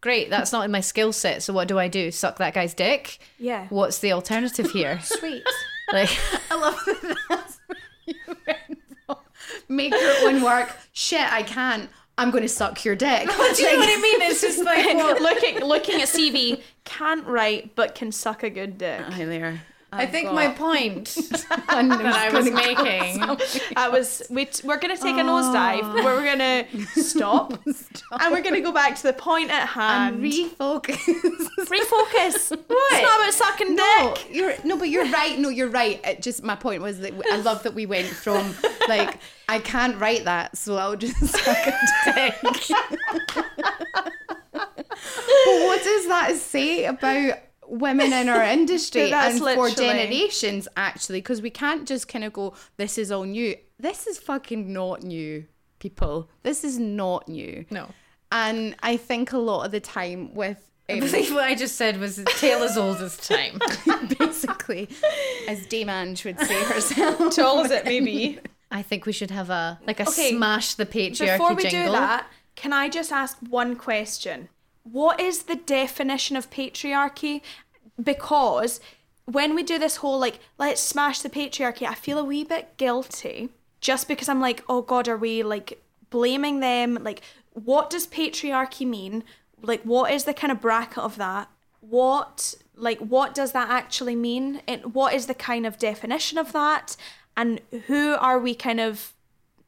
great. 0.00 0.30
That's 0.30 0.52
not 0.52 0.64
in 0.64 0.70
my 0.70 0.80
skill 0.80 1.12
set. 1.12 1.42
So 1.42 1.52
what 1.52 1.68
do 1.68 1.78
I 1.78 1.88
do? 1.88 2.10
Suck 2.10 2.36
that 2.38 2.54
guy's 2.54 2.74
dick? 2.74 3.18
yeah. 3.38 3.66
What's 3.70 3.98
the 3.98 4.12
alternative 4.12 4.70
here? 4.72 5.00
Sweet. 5.02 5.42
like, 5.92 6.10
I 6.50 6.54
love 6.54 6.78
that 6.86 7.16
that's 7.30 7.58
where 7.66 7.78
you 8.06 8.14
went 8.46 8.78
from. 9.06 9.16
Make 9.68 9.92
your 9.92 10.28
own 10.28 10.42
work. 10.42 10.74
Shit, 10.92 11.30
I 11.32 11.42
can't. 11.42 11.90
I'm 12.16 12.30
going 12.30 12.42
to 12.42 12.48
suck 12.48 12.84
your 12.84 12.96
dick. 12.96 13.28
Do 13.56 13.62
you 13.62 13.72
know 13.72 13.78
what 13.78 13.88
I 13.88 14.00
mean? 14.00 14.22
It's 14.22 14.40
just 14.40 14.64
like 14.64 14.84
looking 15.20 15.60
looking 15.60 16.02
at 16.02 16.08
CV, 16.08 16.62
can't 16.84 17.24
write 17.26 17.76
but 17.76 17.94
can 17.94 18.10
suck 18.10 18.42
a 18.42 18.50
good 18.50 18.78
dick. 18.78 19.00
Hi 19.00 19.24
there. 19.24 19.62
I 19.90 20.04
think 20.06 20.32
my 20.32 20.48
point 20.48 21.06
that 21.30 21.64
I 21.68 22.30
was 22.30 22.50
making. 22.50 23.22
I 23.76 23.88
was 23.88 24.22
we 24.28 24.48
we're 24.62 24.78
gonna 24.78 24.96
take 24.98 25.16
a 25.16 25.20
oh. 25.20 25.24
nosedive, 25.24 25.94
but 25.94 26.04
we're 26.04 26.24
gonna 26.24 26.66
stop, 27.02 27.52
and 27.64 28.30
we're 28.32 28.42
gonna 28.42 28.60
go 28.60 28.72
back 28.72 28.96
to 28.96 29.02
the 29.04 29.14
point 29.14 29.50
at 29.50 29.66
hand. 29.66 30.16
and 30.16 30.24
refocus. 30.24 30.96
Refocus. 30.96 32.50
What? 32.50 32.92
It's 32.92 33.02
not 33.02 33.20
about 33.20 33.32
sucking 33.32 33.74
No, 33.74 34.14
dick. 34.14 34.28
you're 34.30 34.54
no, 34.64 34.76
but 34.76 34.90
you're 34.90 35.10
right. 35.10 35.38
No, 35.38 35.48
you're 35.48 35.70
right. 35.70 36.00
It 36.04 36.20
just 36.20 36.42
my 36.42 36.54
point 36.54 36.82
was 36.82 37.00
that 37.00 37.14
I 37.32 37.36
love 37.36 37.62
that 37.62 37.72
we 37.74 37.86
went 37.86 38.08
from 38.08 38.54
like 38.88 39.18
I 39.48 39.58
can't 39.58 39.98
write 39.98 40.24
that, 40.24 40.58
so 40.58 40.76
I'll 40.76 40.96
just 40.96 41.16
suck 41.16 41.66
a 41.66 42.12
dick. 42.12 42.34
but 44.52 45.62
what 45.64 45.82
does 45.82 46.08
that 46.08 46.36
say 46.36 46.84
about 46.84 47.38
women 47.68 48.12
in 48.12 48.28
our 48.28 48.42
industry 48.58 49.12
and 49.12 49.38
for 49.38 49.70
generations 49.70 50.68
actually? 50.76 51.20
Because 51.20 51.42
we 51.42 51.50
can't 51.50 51.86
just 51.86 52.08
kind 52.08 52.24
of 52.24 52.32
go, 52.32 52.54
"This 52.76 52.98
is 52.98 53.10
all 53.10 53.24
new." 53.24 53.56
This 53.78 54.06
is 54.06 54.18
fucking 54.18 54.72
not 54.72 55.02
new, 55.02 55.46
people. 55.78 56.28
This 56.42 56.64
is 56.64 56.78
not 56.78 57.28
new. 57.28 57.64
No. 57.70 57.88
And 58.32 58.76
I 58.82 58.96
think 58.96 59.32
a 59.32 59.38
lot 59.38 59.64
of 59.64 59.72
the 59.72 59.80
time 59.80 60.34
with 60.34 60.68
I 60.90 60.94
um, 60.94 61.00
what 61.00 61.44
I 61.44 61.54
just 61.54 61.76
said 61.76 62.00
was 62.00 62.22
tale 62.38 62.62
as 62.62 62.78
old 62.78 62.96
as 63.02 63.16
time. 63.18 63.60
basically, 64.18 64.88
as 65.46 65.66
Dame 65.66 65.90
Ange 65.90 66.24
would 66.24 66.40
say 66.40 66.64
herself. 66.64 67.34
Tall 67.36 67.60
as 67.60 67.70
it 67.70 67.84
may 67.84 68.00
be. 68.00 68.38
I 68.70 68.82
think 68.82 69.04
we 69.04 69.12
should 69.12 69.30
have 69.30 69.50
a 69.50 69.78
like 69.86 70.00
a 70.00 70.08
Okay, 70.08 70.30
smash 70.30 70.74
the 70.74 70.86
patriarchy 70.86 71.38
Before 71.38 71.54
we 71.54 71.64
jingle. 71.64 71.92
do 71.92 71.92
that, 71.92 72.26
can 72.54 72.72
I 72.72 72.88
just 72.88 73.12
ask 73.12 73.36
one 73.48 73.76
question? 73.76 74.48
What 74.92 75.20
is 75.20 75.44
the 75.44 75.56
definition 75.56 76.36
of 76.36 76.50
patriarchy? 76.50 77.42
Because 78.02 78.80
when 79.24 79.54
we 79.54 79.62
do 79.62 79.78
this 79.78 79.96
whole 79.96 80.18
like 80.18 80.38
let's 80.56 80.80
smash 80.80 81.20
the 81.20 81.30
patriarchy, 81.30 81.86
I 81.86 81.94
feel 81.94 82.18
a 82.18 82.24
wee 82.24 82.44
bit 82.44 82.76
guilty 82.76 83.50
just 83.80 84.08
because 84.08 84.28
I'm 84.28 84.40
like, 84.40 84.64
oh 84.68 84.82
god, 84.82 85.08
are 85.08 85.16
we 85.16 85.42
like 85.42 85.82
blaming 86.10 86.60
them? 86.60 86.98
Like, 87.02 87.22
what 87.52 87.90
does 87.90 88.06
patriarchy 88.06 88.86
mean? 88.86 89.24
Like, 89.60 89.82
what 89.82 90.12
is 90.12 90.24
the 90.24 90.34
kind 90.34 90.52
of 90.52 90.60
bracket 90.60 90.98
of 90.98 91.16
that? 91.16 91.48
What 91.80 92.54
like 92.74 92.98
what 92.98 93.34
does 93.34 93.52
that 93.52 93.68
actually 93.68 94.16
mean? 94.16 94.62
And 94.66 94.94
what 94.94 95.12
is 95.12 95.26
the 95.26 95.34
kind 95.34 95.66
of 95.66 95.78
definition 95.78 96.38
of 96.38 96.52
that? 96.52 96.96
And 97.36 97.60
who 97.86 98.14
are 98.14 98.38
we 98.38 98.54
kind 98.54 98.80
of 98.80 99.12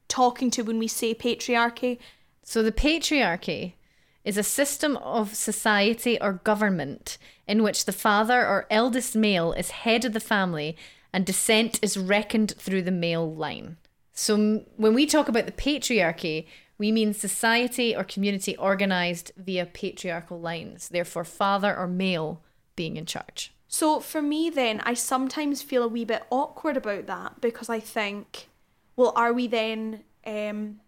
talking 0.08 0.50
to 0.52 0.62
when 0.62 0.78
we 0.78 0.88
say 0.88 1.14
patriarchy? 1.14 1.98
So 2.42 2.62
the 2.62 2.72
patriarchy 2.72 3.74
is 4.24 4.36
a 4.36 4.42
system 4.42 4.96
of 4.98 5.34
society 5.34 6.20
or 6.20 6.34
government 6.44 7.18
in 7.46 7.62
which 7.62 7.84
the 7.84 7.92
father 7.92 8.46
or 8.46 8.66
eldest 8.70 9.16
male 9.16 9.52
is 9.52 9.70
head 9.70 10.04
of 10.04 10.12
the 10.12 10.20
family 10.20 10.76
and 11.12 11.26
descent 11.26 11.78
is 11.82 11.96
reckoned 11.96 12.54
through 12.56 12.82
the 12.82 12.90
male 12.90 13.32
line. 13.34 13.76
So 14.12 14.64
when 14.76 14.94
we 14.94 15.06
talk 15.06 15.28
about 15.28 15.46
the 15.46 15.52
patriarchy, 15.52 16.46
we 16.78 16.92
mean 16.92 17.12
society 17.12 17.94
or 17.94 18.04
community 18.04 18.56
organized 18.56 19.32
via 19.36 19.66
patriarchal 19.66 20.40
lines, 20.40 20.88
therefore 20.88 21.24
father 21.24 21.76
or 21.76 21.86
male 21.86 22.42
being 22.76 22.96
in 22.96 23.06
charge. 23.06 23.52
So 23.68 24.00
for 24.00 24.20
me, 24.20 24.50
then, 24.50 24.80
I 24.80 24.94
sometimes 24.94 25.62
feel 25.62 25.82
a 25.84 25.88
wee 25.88 26.04
bit 26.04 26.24
awkward 26.30 26.76
about 26.76 27.06
that 27.06 27.40
because 27.40 27.68
I 27.68 27.80
think, 27.80 28.48
well, 28.96 29.12
are 29.14 29.32
we 29.32 29.46
then 29.46 30.02
um, 30.26 30.80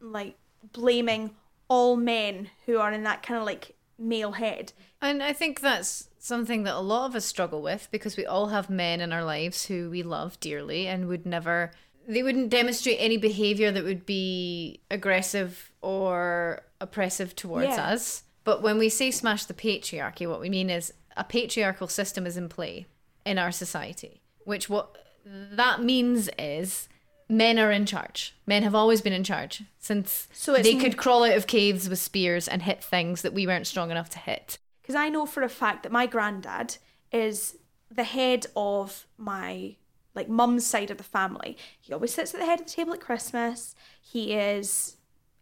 like 0.00 0.34
blaming 0.72 1.30
all 1.68 1.96
men 1.96 2.50
who 2.66 2.78
are 2.78 2.92
in 2.92 3.02
that 3.04 3.22
kind 3.22 3.38
of 3.38 3.44
like 3.46 3.74
male 3.98 4.32
head? 4.32 4.72
And 5.00 5.22
I 5.22 5.32
think 5.32 5.60
that's 5.60 6.08
something 6.18 6.64
that 6.64 6.74
a 6.74 6.80
lot 6.80 7.06
of 7.06 7.14
us 7.14 7.24
struggle 7.24 7.62
with 7.62 7.88
because 7.90 8.16
we 8.16 8.26
all 8.26 8.48
have 8.48 8.68
men 8.68 9.00
in 9.00 9.12
our 9.12 9.24
lives 9.24 9.66
who 9.66 9.90
we 9.90 10.02
love 10.02 10.38
dearly 10.40 10.86
and 10.88 11.06
would 11.08 11.24
never, 11.26 11.70
they 12.08 12.22
wouldn't 12.22 12.50
demonstrate 12.50 12.96
any 13.00 13.16
behavior 13.16 13.70
that 13.70 13.84
would 13.84 14.04
be 14.06 14.80
aggressive 14.90 15.70
or 15.82 16.62
oppressive 16.80 17.36
towards 17.36 17.76
Yeah. 17.76 17.90
us. 17.90 18.24
But 18.44 18.62
when 18.62 18.78
we 18.78 18.88
say 18.88 19.10
smash 19.10 19.44
the 19.44 19.54
patriarchy, 19.54 20.28
what 20.28 20.40
we 20.40 20.48
mean 20.48 20.70
is 20.70 20.92
a 21.16 21.24
patriarchal 21.24 21.88
system 21.88 22.26
is 22.26 22.36
in 22.36 22.48
play 22.48 22.86
in 23.24 23.38
our 23.38 23.50
society, 23.52 24.20
which 24.44 24.68
what 24.68 24.96
that 25.24 25.82
means 25.82 26.28
is 26.38 26.88
men 27.28 27.58
are 27.58 27.72
in 27.72 27.86
charge. 27.86 28.34
Men 28.46 28.62
have 28.62 28.74
always 28.74 29.00
been 29.00 29.12
in 29.12 29.24
charge 29.24 29.62
since 29.78 30.28
So 30.32 30.54
they 30.56 30.74
m- 30.74 30.80
could 30.80 30.96
crawl 30.96 31.24
out 31.24 31.36
of 31.36 31.46
caves 31.46 31.88
with 31.88 31.98
spears 31.98 32.48
and 32.48 32.62
hit 32.62 32.82
things 32.82 33.22
that 33.22 33.32
we 33.32 33.46
weren't 33.46 33.66
strong 33.66 33.90
enough 33.90 34.10
to 34.10 34.18
hit. 34.18 34.58
Because 34.82 34.94
I 34.94 35.08
know 35.08 35.26
for 35.26 35.42
a 35.42 35.48
fact 35.48 35.82
that 35.82 35.92
my 35.92 36.06
granddad 36.06 36.76
is 37.12 37.56
the 37.90 38.04
head 38.04 38.46
of 38.54 39.06
my 39.16 39.76
like 40.14 40.28
mum's 40.28 40.64
side 40.64 40.90
of 40.90 40.98
the 40.98 41.04
family. 41.04 41.56
He 41.80 41.92
always 41.92 42.14
sits 42.14 42.32
at 42.34 42.40
the 42.40 42.46
head 42.46 42.60
of 42.60 42.66
the 42.66 42.72
table 42.72 42.94
at 42.94 43.00
Christmas. 43.00 43.74
He 44.00 44.32
is 44.32 44.96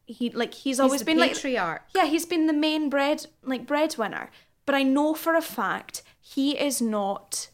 he 0.07 0.31
like 0.31 0.53
he's 0.55 0.81
always 0.81 1.00
the 1.00 1.07
been 1.07 1.19
like 1.19 1.35
patriarch. 1.35 1.83
Yeah, 1.95 2.07
he's 2.07 2.26
been 2.26 2.47
the 2.47 2.53
main 2.53 2.91
bread 2.91 3.26
like 3.43 3.67
breadwinner. 3.67 4.31
But 4.67 4.75
I 4.75 4.83
know 4.83 5.14
for 5.14 5.35
a 5.35 5.43
fact 5.43 6.03
he 6.21 6.59
is 6.59 6.81
not 6.83 7.49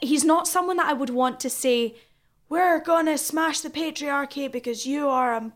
he's 0.00 0.24
not 0.24 0.46
someone 0.46 0.76
that 0.76 0.88
I 0.88 0.92
would 0.92 1.10
want 1.10 1.40
to 1.40 1.50
say, 1.50 1.94
We're 2.48 2.80
gonna 2.80 3.18
smash 3.18 3.60
the 3.60 3.70
patriarchy 3.70 4.50
because 4.50 4.86
you 4.86 5.08
are 5.08 5.34
a 5.34 5.52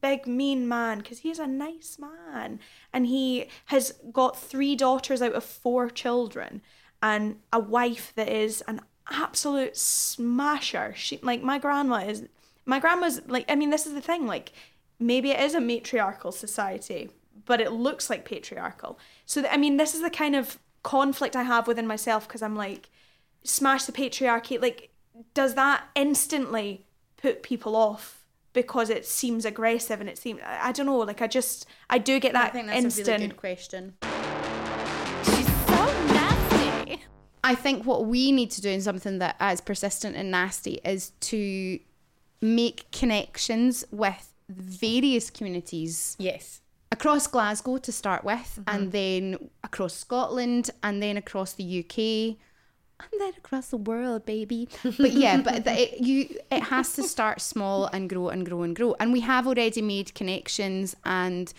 big 0.00 0.26
mean 0.26 0.68
man 0.68 0.98
because 0.98 1.18
he's 1.18 1.38
a 1.38 1.46
nice 1.46 1.98
man. 1.98 2.60
And 2.92 3.06
he 3.06 3.48
has 3.66 3.92
got 4.12 4.38
three 4.38 4.76
daughters 4.76 5.22
out 5.22 5.32
of 5.32 5.44
four 5.44 5.90
children 5.90 6.62
and 7.02 7.36
a 7.52 7.58
wife 7.58 8.12
that 8.16 8.28
is 8.28 8.62
an 8.62 8.80
absolute 9.10 9.76
smasher. 9.76 10.92
She 10.96 11.18
like 11.22 11.42
my 11.42 11.58
grandma 11.58 11.96
is 11.96 12.24
my 12.64 12.80
grandma's 12.80 13.22
like 13.26 13.44
i 13.48 13.54
mean 13.54 13.70
this 13.70 13.86
is 13.86 13.94
the 13.94 14.00
thing 14.00 14.26
like 14.26 14.52
maybe 14.98 15.30
it 15.30 15.40
is 15.40 15.54
a 15.54 15.60
matriarchal 15.60 16.32
society 16.32 17.10
but 17.44 17.60
it 17.60 17.70
looks 17.70 18.10
like 18.10 18.24
patriarchal. 18.24 18.98
So 19.24 19.40
th- 19.40 19.52
i 19.52 19.56
mean 19.56 19.76
this 19.76 19.94
is 19.94 20.02
the 20.02 20.10
kind 20.10 20.34
of 20.34 20.58
conflict 20.82 21.34
i 21.34 21.42
have 21.42 21.66
within 21.66 21.86
myself 21.86 22.28
because 22.28 22.42
i'm 22.42 22.56
like 22.56 22.90
smash 23.42 23.84
the 23.84 23.92
patriarchy 23.92 24.60
like 24.60 24.90
does 25.34 25.54
that 25.54 25.84
instantly 25.94 26.86
put 27.16 27.42
people 27.42 27.76
off 27.76 28.24
because 28.52 28.88
it 28.88 29.04
seems 29.04 29.44
aggressive 29.44 30.00
and 30.00 30.08
it 30.08 30.18
seems 30.18 30.40
I 30.44 30.68
I 30.68 30.72
don't 30.72 30.86
know 30.86 30.98
like 30.98 31.22
I 31.22 31.26
just 31.26 31.66
I 31.90 31.98
do 31.98 32.18
get 32.18 32.32
that 32.32 32.46
I 32.46 32.48
think 32.50 32.66
that's 32.66 32.84
instant 32.84 33.08
a 33.08 33.12
really 33.12 33.26
good 33.28 33.36
question. 33.36 33.94
She's 35.24 35.46
so 35.66 35.84
nasty. 36.14 37.02
I 37.44 37.54
think 37.54 37.84
what 37.84 38.06
we 38.06 38.32
need 38.32 38.50
to 38.52 38.60
do, 38.60 38.70
in 38.70 38.80
something 38.80 39.18
that 39.18 39.36
is 39.40 39.60
persistent 39.60 40.16
and 40.16 40.30
nasty, 40.30 40.80
is 40.84 41.12
to 41.20 41.78
make 42.40 42.90
connections 42.90 43.84
with 43.90 44.32
various 44.48 45.30
communities 45.30 46.16
Yes. 46.18 46.60
across 46.90 47.26
Glasgow 47.26 47.78
to 47.78 47.92
start 47.92 48.24
with, 48.24 48.58
and 48.66 48.84
mm-hmm. 48.84 48.90
then 48.90 49.50
across 49.62 49.94
Scotland, 49.94 50.70
and 50.82 51.02
then 51.02 51.16
across 51.16 51.52
the 51.52 51.80
UK, 51.84 52.36
and 53.00 53.20
then 53.20 53.32
across 53.36 53.68
the 53.68 53.76
world, 53.76 54.24
baby. 54.26 54.68
But 54.82 55.12
yeah, 55.12 55.40
but 55.40 55.64
the, 55.64 55.72
it, 55.72 56.00
you 56.00 56.38
it 56.50 56.64
has 56.64 56.94
to 56.94 57.02
start 57.02 57.40
small 57.40 57.86
and 57.86 58.08
grow 58.08 58.28
and 58.28 58.46
grow 58.46 58.62
and 58.62 58.74
grow. 58.74 58.94
And 58.98 59.12
we 59.12 59.20
have 59.20 59.46
already 59.46 59.82
made 59.82 60.14
connections, 60.14 60.96
and 61.04 61.52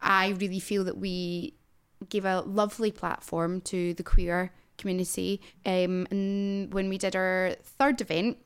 I 0.00 0.30
really 0.30 0.60
feel 0.60 0.84
that 0.84 0.98
we 0.98 1.54
gave 2.08 2.24
a 2.24 2.40
lovely 2.40 2.90
platform 2.90 3.60
to 3.62 3.94
the 3.94 4.02
queer 4.02 4.52
community. 4.76 5.40
Um, 5.64 6.06
and 6.10 6.72
when 6.74 6.88
we 6.88 6.98
did 6.98 7.14
our 7.16 7.56
third 7.62 8.00
event, 8.00 8.38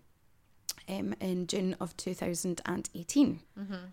um, 0.88 1.14
in 1.20 1.46
June 1.46 1.76
of 1.80 1.96
2018. 1.96 3.40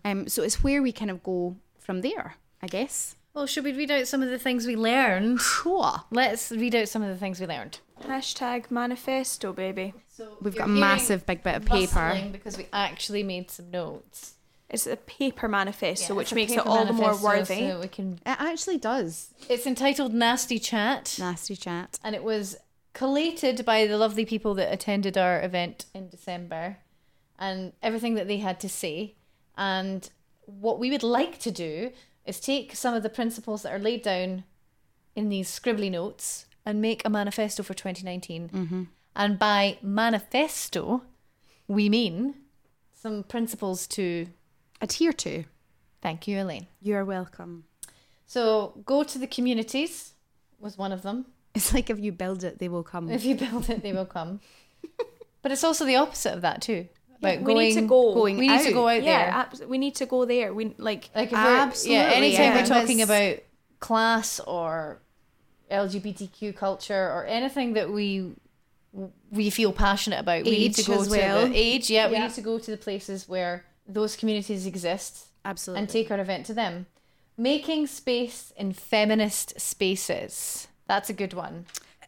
Um, 0.04 0.28
so 0.28 0.42
it's 0.42 0.62
where 0.62 0.82
we 0.82 0.92
kind 0.92 1.10
of 1.10 1.22
go 1.22 1.56
from 1.78 2.02
there, 2.02 2.36
I 2.62 2.66
guess. 2.66 3.16
Well, 3.34 3.46
should 3.46 3.64
we 3.64 3.72
read 3.72 3.90
out 3.90 4.06
some 4.06 4.22
of 4.22 4.30
the 4.30 4.38
things 4.38 4.66
we 4.66 4.76
learned? 4.76 5.40
Sure. 5.40 6.02
Let's 6.10 6.52
read 6.52 6.74
out 6.74 6.88
some 6.88 7.02
of 7.02 7.08
the 7.08 7.16
things 7.16 7.40
we 7.40 7.46
learned. 7.46 7.80
Hashtag 8.02 8.70
manifesto 8.70 9.52
baby 9.52 9.94
We've 10.40 10.54
got 10.54 10.64
a 10.66 10.68
massive 10.70 11.26
big 11.26 11.42
bit 11.42 11.56
of 11.56 11.64
paper. 11.64 12.16
because 12.30 12.56
we 12.56 12.66
actually 12.72 13.22
made 13.24 13.50
some 13.50 13.70
notes. 13.72 14.34
It's 14.70 14.86
a 14.86 14.96
paper 14.96 15.48
manifesto, 15.48 16.12
Yeah, 16.14 16.16
which 16.18 16.30
a 16.32 16.34
makes 16.36 16.52
it 16.52 16.58
paper 16.58 16.68
all 16.68 16.84
the 16.84 16.92
more 16.92 17.14
manifesto 17.14 17.54
worthy. 17.54 17.68
so 17.70 17.80
we 17.80 17.88
can. 17.88 18.14
It 18.24 18.36
actually 18.40 18.78
does. 18.78 19.30
It's 19.48 19.66
entitled 19.66 20.14
Nasty 20.14 20.58
Chat, 20.60 21.16
Nasty 21.18 21.56
chat. 21.56 21.98
and 22.04 22.14
it 22.14 22.22
was 22.22 22.56
collated 22.92 23.64
by 23.64 23.86
the 23.88 23.96
lovely 23.98 24.24
people 24.24 24.54
that 24.54 24.72
attended 24.72 25.18
our 25.18 25.42
event 25.42 25.86
in 25.94 26.08
December, 26.08 26.76
and 27.38 27.72
everything 27.82 28.14
that 28.14 28.28
they 28.28 28.38
had 28.38 28.60
to 28.60 28.68
say. 28.68 29.14
And 29.58 30.08
what 30.46 30.78
we 30.78 30.90
would 30.92 31.02
like 31.02 31.38
to 31.40 31.50
do 31.50 31.90
is 32.24 32.38
take 32.38 32.76
some 32.76 32.94
of 32.94 33.02
the 33.02 33.10
principles 33.10 33.62
that 33.62 33.72
are 33.72 33.78
laid 33.80 34.02
down 34.02 34.44
in 35.16 35.28
these 35.28 35.48
scribbly 35.50 35.90
notes 35.90 36.46
and 36.66 36.80
make 36.80 37.02
a 37.04 37.10
manifesto 37.10 37.62
for 37.62 37.74
2019. 37.74 38.48
Mm-hmm. 38.48 38.82
And 39.16 39.38
by 39.38 39.78
manifesto, 39.82 41.02
we 41.68 41.88
mean 41.88 42.34
some 42.92 43.22
principles 43.22 43.86
to. 43.88 44.26
Adhere 44.80 45.12
to. 45.12 45.44
Thank 46.02 46.26
you, 46.26 46.40
Elaine. 46.40 46.66
You're 46.80 47.04
welcome. 47.04 47.64
So 48.26 48.82
go 48.84 49.04
to 49.04 49.18
the 49.18 49.26
communities 49.26 50.14
was 50.58 50.76
one 50.76 50.92
of 50.92 51.02
them. 51.02 51.26
It's 51.54 51.72
like 51.72 51.88
if 51.88 52.00
you 52.00 52.10
build 52.10 52.42
it, 52.42 52.58
they 52.58 52.68
will 52.68 52.82
come. 52.82 53.08
If 53.10 53.24
you 53.24 53.36
build 53.36 53.70
it, 53.70 53.82
they 53.82 53.92
will 53.92 54.06
come. 54.06 54.40
but 55.42 55.52
it's 55.52 55.62
also 55.62 55.84
the 55.84 55.96
opposite 55.96 56.34
of 56.34 56.42
that 56.42 56.62
too. 56.62 56.88
About 57.18 57.42
we 57.42 57.54
need 57.54 57.74
to 57.74 57.82
go. 57.82 58.12
going 58.12 58.36
We 58.38 58.48
need 58.48 58.64
to 58.64 58.72
go 58.72 58.88
out 58.88 59.02
yeah, 59.02 59.24
there. 59.24 59.34
abs- 59.34 59.62
we 59.62 59.78
need 59.78 59.94
to 59.96 60.06
go 60.06 60.24
there. 60.24 60.52
We 60.52 60.74
like 60.78 61.10
Like 61.14 61.32
if 61.32 61.32
we're, 61.32 61.92
yeah, 61.92 62.10
anytime 62.12 62.44
yeah. 62.44 62.56
we're 62.56 62.66
talking 62.66 63.02
about 63.02 63.38
class 63.78 64.40
or 64.40 65.00
LGBTQ 65.70 66.54
culture 66.56 67.10
or 67.12 67.24
anything 67.26 67.72
that 67.74 67.90
we 67.90 68.32
we 69.30 69.50
feel 69.50 69.72
passionate 69.72 70.20
about, 70.20 70.44
we 70.44 70.50
need 70.52 70.74
to 70.74 70.84
go 70.84 71.02
to 71.04 71.10
well. 71.10 71.48
the 71.48 71.56
age. 71.56 71.90
Yeah, 71.90 72.08
we 72.10 72.18
need 72.18 72.30
to 72.34 72.40
go 72.40 72.58
to 72.58 72.70
the 72.70 72.76
places 72.76 73.28
where 73.28 73.64
those 73.88 74.14
communities 74.16 74.66
exist 74.66 75.26
Absolutely. 75.44 75.80
and 75.80 75.88
take 75.88 76.10
our 76.10 76.20
event 76.20 76.46
to 76.46 76.54
them. 76.54 76.86
Making 77.36 77.88
space 77.88 78.52
in 78.56 78.72
feminist 78.72 79.60
spaces. 79.60 80.68
That's 80.86 81.10
a 81.10 81.12
good 81.12 81.34
one. 81.34 81.66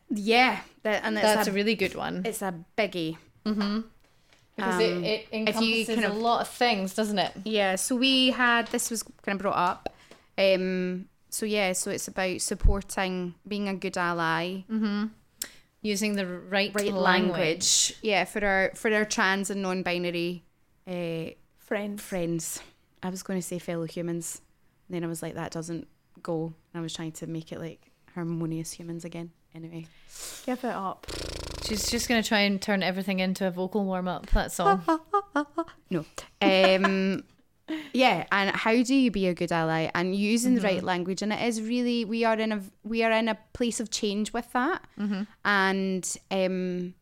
yeah, 0.08 0.60
that, 0.82 1.02
and 1.04 1.16
That's 1.16 1.48
a, 1.48 1.50
a 1.50 1.54
really 1.54 1.74
good 1.74 1.96
one. 1.96 2.22
it's 2.24 2.42
a 2.42 2.54
biggie. 2.78 3.16
Mhm. 3.44 3.84
Because 4.54 4.74
Um, 4.76 5.04
it, 5.04 5.04
it 5.04 5.28
encompasses 5.32 5.86
kind 5.88 6.04
a 6.04 6.12
lot 6.12 6.40
of 6.42 6.48
things, 6.48 6.94
doesn't 6.94 7.18
it? 7.18 7.32
Yeah, 7.44 7.74
so 7.76 7.96
we 7.96 8.30
had 8.30 8.68
this 8.68 8.90
was 8.90 9.02
kind 9.02 9.34
of 9.36 9.42
brought 9.42 9.56
up. 9.56 9.92
Um, 10.38 11.08
so 11.36 11.44
yeah, 11.44 11.72
so 11.72 11.90
it's 11.90 12.08
about 12.08 12.40
supporting 12.40 13.34
being 13.46 13.68
a 13.68 13.74
good 13.74 13.98
ally, 13.98 14.62
Using 15.82 16.16
the 16.16 16.26
right, 16.26 16.72
right 16.74 16.92
language. 16.92 16.96
language. 16.98 17.94
Yeah, 18.00 18.24
for 18.24 18.42
our 18.42 18.72
for 18.74 18.90
our 18.92 19.04
trans 19.04 19.50
and 19.50 19.60
non-binary 19.60 20.42
uh, 20.88 21.36
friends. 21.58 22.02
friends. 22.02 22.62
I 23.02 23.10
was 23.10 23.22
going 23.22 23.38
to 23.38 23.46
say 23.46 23.58
fellow 23.58 23.84
humans, 23.84 24.40
then 24.88 25.04
I 25.04 25.08
was 25.08 25.22
like 25.22 25.34
that 25.34 25.52
doesn't 25.52 25.86
go. 26.22 26.54
And 26.72 26.80
I 26.80 26.80
was 26.80 26.94
trying 26.94 27.12
to 27.12 27.26
make 27.26 27.52
it 27.52 27.60
like 27.60 27.92
harmonious 28.14 28.72
humans 28.72 29.04
again. 29.04 29.30
Anyway, 29.54 29.86
Give 30.46 30.64
it 30.64 30.74
up. 30.74 31.06
She's 31.66 31.90
just 31.90 32.08
going 32.08 32.22
to 32.22 32.26
try 32.26 32.40
and 32.40 32.62
turn 32.62 32.82
everything 32.82 33.20
into 33.20 33.46
a 33.46 33.50
vocal 33.50 33.84
warm 33.84 34.08
up. 34.08 34.26
That's 34.30 34.58
all. 34.58 34.80
no. 35.90 36.06
Um, 36.40 37.24
yeah, 37.92 38.26
and 38.30 38.54
how 38.54 38.82
do 38.82 38.94
you 38.94 39.10
be 39.10 39.26
a 39.26 39.34
good 39.34 39.52
ally 39.52 39.90
and 39.94 40.14
using 40.14 40.54
the 40.54 40.60
right 40.60 40.82
language? 40.82 41.22
And 41.22 41.32
it 41.32 41.42
is 41.42 41.60
really 41.60 42.04
we 42.04 42.24
are 42.24 42.38
in 42.38 42.52
a 42.52 42.62
we 42.84 43.02
are 43.02 43.12
in 43.12 43.28
a 43.28 43.38
place 43.52 43.80
of 43.80 43.90
change 43.90 44.32
with 44.32 44.52
that. 44.52 44.82
And 45.44 46.18
um, 46.30 46.94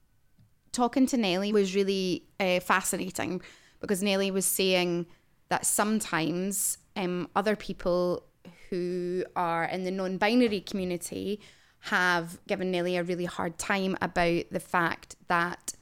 talking 0.73 1.07
to 1.07 1.17
Nelly 1.17 1.53
was 1.53 1.75
really 1.75 2.25
uh, 2.41 2.61
fascinating 2.61 3.43
because 3.81 4.03
Nelly 4.03 4.31
was 4.31 4.47
saying 4.47 5.07
that 5.49 5.67
sometimes 5.67 6.79
um, 6.97 7.29
other 7.37 7.57
people 7.57 8.25
who 8.71 9.25
are 9.37 9.65
in 9.65 9.85
the 9.85 9.91
non-binary 9.91 10.61
community 10.61 11.41
have 11.81 12.39
given 12.47 12.71
Nelly 12.71 12.97
a 12.97 13.03
really 13.03 13.27
hard 13.27 13.59
time 13.59 13.97
about 14.01 14.45
the 14.51 14.61
fact 14.61 15.17
that 15.29 15.75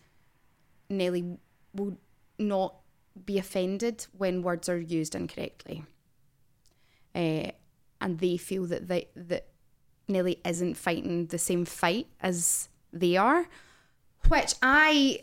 Nelly 0.90 1.38
will 1.73 1.97
not 2.38 2.75
be 3.25 3.38
offended 3.38 4.07
when 4.16 4.42
words 4.42 4.68
are 4.68 4.79
used 4.81 5.14
incorrectly. 5.14 5.85
Uh, 7.14 7.51
and 8.01 8.18
they 8.18 8.37
feel 8.37 8.64
that 8.66 8.88
they, 8.88 9.09
that 9.14 9.46
Nelly 10.09 10.40
isn't 10.44 10.75
fighting 10.77 11.27
the 11.27 11.38
same 11.38 11.64
fight 11.64 12.07
as 12.20 12.68
they 12.92 13.16
are, 13.16 13.46
which 14.29 14.55
I 14.62 15.20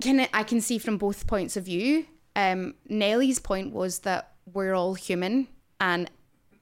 can 0.00 0.26
I 0.32 0.42
can 0.42 0.60
see 0.60 0.78
from 0.78 0.98
both 0.98 1.26
points 1.26 1.56
of 1.56 1.64
view. 1.64 2.06
Um, 2.34 2.74
Nelly's 2.88 3.38
point 3.38 3.72
was 3.72 4.00
that 4.00 4.32
we're 4.52 4.74
all 4.74 4.94
human 4.94 5.46
and 5.80 6.10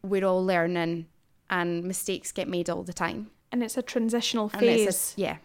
we're 0.03 0.25
all 0.27 0.45
learning, 0.45 1.07
and 1.49 1.85
mistakes 1.85 2.33
get 2.33 2.49
made 2.49 2.69
all 2.69 2.83
the 2.83 2.93
time. 2.93 3.31
And 3.53 3.63
it's 3.63 3.77
a 3.77 3.83
transitional 3.83 4.51
And 4.53 4.61
phase. 4.61 4.89
it's 4.89 5.15
a- 5.17 5.21
yeah. 5.21 5.37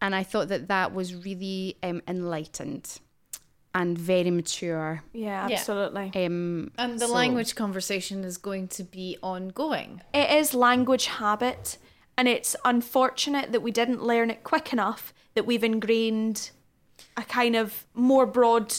And 0.00 0.14
I 0.14 0.22
thought 0.22 0.48
that 0.48 0.68
that 0.68 0.92
was 0.94 1.14
really 1.14 1.76
um, 1.82 2.02
enlightened 2.06 3.00
and 3.80 3.96
very 3.98 4.30
mature. 4.30 5.02
yeah, 5.12 5.46
Yeah. 5.48 5.56
absolutely. 5.56 6.10
Um, 6.24 6.70
And 6.78 6.98
the 6.98 7.06
so- 7.06 7.12
language 7.12 7.54
conversation 7.54 8.24
is 8.24 8.38
going 8.38 8.68
to 8.68 8.82
be 8.82 9.18
ongoing. 9.22 10.00
It 10.14 10.30
is 10.30 10.54
language 10.54 11.06
habit, 11.06 11.76
and 12.16 12.26
it's 12.26 12.56
unfortunate 12.64 13.52
that 13.52 13.60
we 13.60 13.70
didn't 13.70 14.02
learn 14.02 14.30
it 14.30 14.42
quick 14.42 14.72
enough 14.72 15.12
that 15.34 15.44
we've 15.46 15.62
ingrained 15.64 16.50
a 17.16 17.22
kind 17.22 17.54
of 17.54 17.84
more 17.94 18.24
broad. 18.26 18.74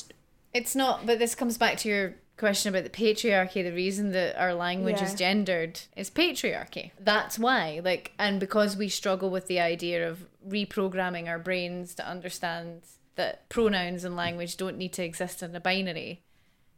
It's 0.54 0.76
not, 0.76 1.06
but 1.06 1.20
this 1.20 1.36
comes 1.36 1.58
back 1.58 1.78
to 1.80 1.90
your 1.90 2.16
question 2.38 2.70
about 2.74 2.84
the 2.84 2.90
patriarchy. 2.90 3.64
The 3.64 3.72
reason 3.74 4.12
that 4.14 4.36
our 4.40 4.54
language 4.54 5.02
is 5.02 5.14
gendered 5.14 5.80
is 5.96 6.10
patriarchy. 6.10 6.92
That's 7.00 7.38
why. 7.40 7.82
Like, 7.84 8.14
and 8.18 8.40
because 8.40 8.76
we 8.78 8.90
struggle 8.90 9.30
with 9.30 9.48
the 9.48 9.60
idea 9.60 10.08
of 10.10 10.26
reprogramming 10.48 11.28
our 11.28 11.40
brains 11.40 11.94
to 11.96 12.08
understand 12.08 12.82
that 13.18 13.50
pronouns 13.50 14.04
and 14.04 14.16
language 14.16 14.58
don't 14.58 14.78
need 14.78 14.94
to 14.94 15.04
exist 15.04 15.44
in 15.44 15.56
a 15.56 15.60
binary, 15.60 16.24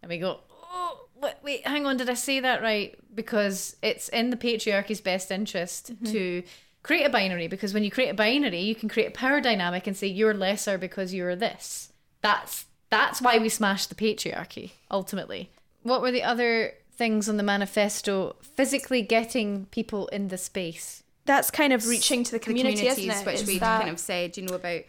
and 0.02 0.10
we 0.10 0.18
go, 0.18 0.40
oh, 0.52 1.08
what, 1.16 1.40
wait, 1.44 1.68
hang 1.68 1.86
on, 1.86 1.98
did 1.98 2.10
I 2.10 2.16
say 2.16 2.40
that 2.40 2.62
right? 2.62 2.98
Because 3.14 3.76
it's 3.82 4.10
in 4.10 4.30
the 4.30 4.38
patriarchy's 4.38 5.02
best 5.02 5.32
interest 5.32 5.94
mm-hmm. 5.94 6.12
to 6.12 6.44
create 6.84 7.06
a 7.06 7.10
binary. 7.10 7.48
Because 7.48 7.74
when 7.74 7.84
you 7.84 7.92
create 7.92 8.10
a 8.10 8.14
binary, 8.14 8.62
you 8.62 8.76
can 8.76 8.90
create 8.90 9.10
a 9.10 9.12
power 9.12 9.42
dynamic 9.42 9.88
and 9.88 9.96
say 9.96 10.08
you're 10.08 10.34
lesser 10.34 10.78
because 10.78 11.14
you're 11.14 11.36
this. 11.36 11.92
That's 12.22 12.66
that's 12.90 13.22
why 13.22 13.38
we 13.38 13.50
smashed 13.50 13.90
the 13.90 13.96
patriarchy 13.96 14.72
ultimately. 14.90 15.52
What 15.84 16.02
were 16.02 16.12
the 16.12 16.24
other 16.24 16.74
things 16.92 17.30
on 17.30 17.38
the 17.38 17.44
manifesto? 17.44 18.36
Physically 18.42 19.02
getting 19.02 19.68
people 19.68 20.08
in 20.08 20.30
the 20.30 20.38
space. 20.38 21.04
That's 21.26 21.52
kind 21.52 21.74
of 21.74 21.88
reaching 21.88 22.24
to 22.24 22.32
the 22.32 22.40
the 22.40 22.44
community, 22.44 22.78
communities, 22.78 23.06
isn't 23.06 23.28
it? 23.28 23.32
which 23.32 23.48
we 23.48 23.60
kind 23.60 23.90
of 23.90 24.00
said, 24.00 24.36
you 24.38 24.44
know, 24.44 24.56
about. 24.56 24.82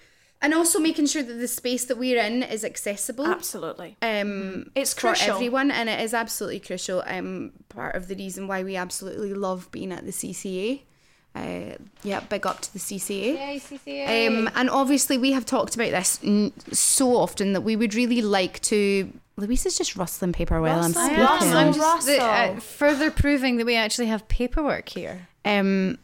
And 0.43 0.55
also 0.55 0.79
making 0.79 1.05
sure 1.07 1.23
that 1.23 1.35
the 1.35 1.47
space 1.49 1.85
that 1.85 1.99
we're 1.99 2.19
in 2.19 2.43
is 2.43 2.65
accessible. 2.65 3.27
absolutely. 3.27 3.97
Um, 4.01 4.71
It's 4.75 4.95
crucial 4.95 5.11
for 5.13 5.17
crucial. 5.19 5.35
everyone, 5.35 5.71
and 5.71 5.89
it 5.91 6.01
is 6.01 6.15
absolutely 6.15 6.61
crucial. 6.61 7.03
Um, 7.07 7.53
part 7.69 7.95
of 7.95 8.09
the 8.09 8.15
reason 8.17 8.49
why 8.49 8.63
we 8.63 8.75
absolutely 8.77 9.35
love 9.35 9.71
being 9.71 9.93
at 9.93 10.05
the 10.07 10.13
CCA. 10.13 10.83
Uh, 11.35 11.77
yeah, 12.03 12.21
big 12.21 12.47
up 12.47 12.61
to 12.63 12.73
the 12.73 12.79
CCA. 12.79 13.35
Yay, 13.35 13.61
CCA. 13.61 14.27
Um, 14.29 14.51
and 14.55 14.69
obviously, 14.71 15.17
we 15.19 15.33
have 15.33 15.45
talked 15.45 15.75
about 15.75 15.91
this 15.91 16.19
n- 16.25 16.53
so 16.73 17.17
often 17.17 17.53
that 17.53 17.61
we 17.61 17.77
would 17.77 17.95
really 17.95 18.23
like 18.23 18.61
to. 18.63 19.13
Louise 19.37 19.65
is 19.67 19.77
just 19.79 19.95
rustling 19.97 20.33
paper 20.33 20.61
while 20.61 20.81
I'm 20.81 20.93
Rustle, 20.93 21.05
speaking. 21.05 21.21
rustle. 21.23 21.57
I'm 21.57 21.73
just 21.75 22.07
the, 22.07 22.19
uh, 22.19 22.27
Russell. 22.27 22.61
further 22.61 23.11
proving 23.11 23.59
that 23.59 23.67
we 23.67 23.77
actually 23.77 24.07
have 24.09 24.27
paperwork 24.29 24.89
here. 24.89 25.29
Um, 25.45 25.99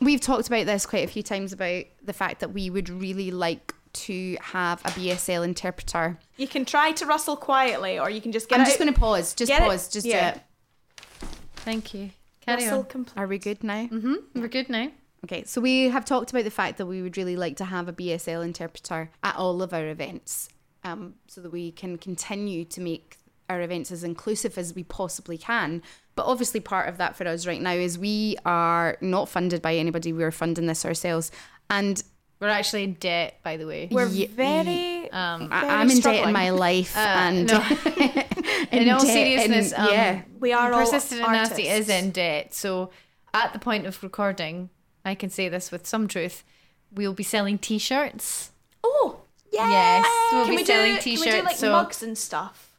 we've 0.00 0.20
talked 0.20 0.46
about 0.48 0.66
this 0.66 0.86
quite 0.86 1.04
a 1.04 1.10
few 1.10 1.22
times 1.22 1.52
about 1.52 1.84
the 2.02 2.12
fact 2.12 2.40
that 2.40 2.52
we 2.52 2.70
would 2.70 2.88
really 2.88 3.30
like 3.30 3.74
to 3.92 4.36
have 4.40 4.80
a 4.84 4.88
BSL 4.90 5.44
interpreter. 5.44 6.18
You 6.36 6.46
can 6.46 6.64
try 6.64 6.92
to 6.92 7.06
rustle 7.06 7.36
quietly, 7.36 7.98
or 7.98 8.08
you 8.08 8.20
can 8.20 8.30
just 8.32 8.48
get 8.48 8.56
I'm 8.56 8.60
out. 8.62 8.66
just 8.68 8.78
going 8.78 8.92
to 8.92 8.98
pause. 8.98 9.34
Just 9.34 9.48
Get 9.50 9.62
it? 9.62 9.64
pause. 9.64 9.88
Just 9.88 10.06
Yeah. 10.06 10.32
do 10.32 10.38
it. 10.38 11.28
Thank 11.56 11.92
you. 11.94 12.10
Carry 12.40 12.62
rustle 12.64 12.78
on. 12.80 12.84
compl- 12.86 13.12
Are 13.16 13.26
we 13.26 13.38
good 13.38 13.62
now? 13.64 13.86
Mm-hmm. 13.86 14.14
We're 14.40 14.48
good 14.48 14.68
now. 14.70 14.90
Okay, 15.24 15.44
so 15.44 15.60
we 15.60 15.90
have 15.90 16.04
talked 16.06 16.30
about 16.30 16.44
the 16.44 16.50
fact 16.50 16.78
that 16.78 16.86
we 16.86 17.02
would 17.02 17.16
really 17.18 17.36
like 17.36 17.56
to 17.58 17.64
have 17.66 17.88
a 17.88 17.92
BSL 17.92 18.42
interpreter 18.42 19.10
at 19.22 19.36
all 19.36 19.60
of 19.60 19.74
our 19.74 19.86
events 19.88 20.48
um, 20.82 21.14
so 21.26 21.42
that 21.42 21.50
we 21.52 21.72
can 21.72 21.98
continue 21.98 22.64
to 22.64 22.80
make 22.80 23.18
our 23.50 23.60
events 23.60 23.90
as 23.92 24.02
inclusive 24.04 24.56
as 24.56 24.74
we 24.74 24.84
possibly 24.84 25.36
can. 25.36 25.82
But 26.14 26.26
obviously, 26.26 26.60
part 26.60 26.88
of 26.88 26.96
that 26.98 27.16
for 27.16 27.26
us 27.26 27.46
right 27.46 27.60
now 27.60 27.72
is 27.72 27.98
we 27.98 28.36
are 28.44 28.96
not 29.00 29.28
funded 29.28 29.60
by 29.60 29.74
anybody, 29.76 30.12
we're 30.12 30.30
funding 30.30 30.66
this 30.66 30.84
ourselves. 30.84 31.30
And 31.68 32.02
We're 32.40 32.48
actually 32.48 32.84
in 32.84 32.94
debt, 32.94 33.38
by 33.42 33.56
the 33.56 33.66
way. 33.66 33.88
We're 33.90 34.06
Ye- 34.08 34.26
very. 34.26 35.10
Um, 35.12 35.48
I, 35.52 35.60
Very 35.60 35.72
I'm 35.72 35.90
in 35.90 36.00
debt 36.00 36.26
in 36.26 36.32
my 36.32 36.50
life. 36.50 36.96
Uh, 36.96 37.00
and 37.00 37.46
no. 37.48 37.62
in 38.72 38.88
all 38.90 39.00
seriousness, 39.00 39.72
and- 39.72 39.86
um, 39.88 39.92
yeah. 39.92 40.22
We 40.38 40.52
are 40.52 40.72
all 40.72 40.80
Persistent 40.80 41.20
and 41.22 41.32
Nasty 41.32 41.68
is 41.68 41.88
in 41.88 42.10
debt. 42.12 42.54
So 42.54 42.90
at 43.34 43.52
the 43.52 43.58
point 43.58 43.84
of 43.86 44.02
recording, 44.02 44.70
I 45.04 45.14
can 45.14 45.28
say 45.30 45.48
this 45.48 45.70
with 45.70 45.86
some 45.86 46.08
truth. 46.08 46.42
We'll 46.92 47.12
be 47.14 47.22
selling 47.22 47.58
T-shirts. 47.58 48.50
Oh, 48.82 49.20
Yes, 49.52 50.06
we'll 50.32 50.44
can 50.44 50.50
be 50.52 50.56
we 50.56 50.64
selling 50.64 50.94
do, 50.94 51.00
T-shirts. 51.00 51.24
Can 51.24 51.34
we 51.34 51.40
do 51.40 51.46
like 51.46 51.56
so 51.56 51.72
mugs 51.72 52.02
and 52.02 52.16
stuff? 52.16 52.69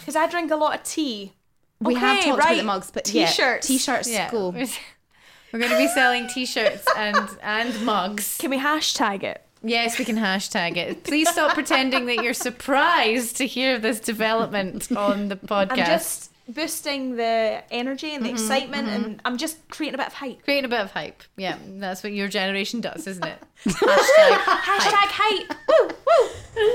Because 0.00 0.16
I 0.16 0.26
drink 0.28 0.50
a 0.50 0.56
lot 0.56 0.74
of 0.78 0.84
tea. 0.84 1.32
We 1.80 1.94
have 1.94 2.18
Okay, 2.18 2.30
talked 2.30 2.38
about 2.38 2.48
right. 2.48 2.58
the 2.58 2.64
mugs, 2.64 2.90
but 2.90 3.04
T-shirts. 3.04 3.66
t-shirts, 3.66 4.10
Yeah. 4.10 4.30
go. 4.30 4.50
We're 5.52 5.60
going 5.60 5.70
to 5.70 5.78
be 5.78 5.88
selling 5.88 6.26
t-shirts 6.28 6.84
and 6.96 7.28
and 7.42 7.84
mugs. 7.84 8.36
Can 8.38 8.50
we 8.50 8.58
hashtag 8.58 9.22
it? 9.22 9.42
Yes, 9.62 9.98
we 9.98 10.04
can 10.04 10.16
hashtag 10.16 10.76
it. 10.76 11.04
Please 11.04 11.28
stop 11.28 11.54
pretending 11.54 12.06
that 12.06 12.22
you're 12.22 12.34
surprised 12.34 13.36
to 13.38 13.46
hear 13.46 13.78
this 13.78 14.00
development 14.00 14.90
on 14.92 15.28
the 15.28 15.36
podcast. 15.36 15.70
I'm 15.70 15.76
just 15.78 16.30
boosting 16.48 17.16
the 17.16 17.62
energy 17.70 18.14
and 18.14 18.24
the 18.24 18.28
mm-hmm, 18.28 18.36
excitement, 18.36 18.88
mm-hmm. 18.88 19.04
and 19.04 19.22
I'm 19.24 19.36
just 19.36 19.56
creating 19.68 19.94
a 19.94 19.98
bit 19.98 20.06
of 20.08 20.12
hype. 20.14 20.44
creating 20.44 20.66
a 20.66 20.68
bit 20.68 20.80
of 20.80 20.92
hype. 20.92 21.22
Yeah, 21.36 21.56
that's 21.64 22.02
what 22.02 22.12
your 22.12 22.28
generation 22.28 22.80
does, 22.80 23.06
isn't 23.06 23.24
it? 23.24 23.38
Hashtag 23.64 24.36
Hashtag 24.38 25.08
hype. 25.10 25.54
woo 25.68 25.88
woo. 26.06 26.72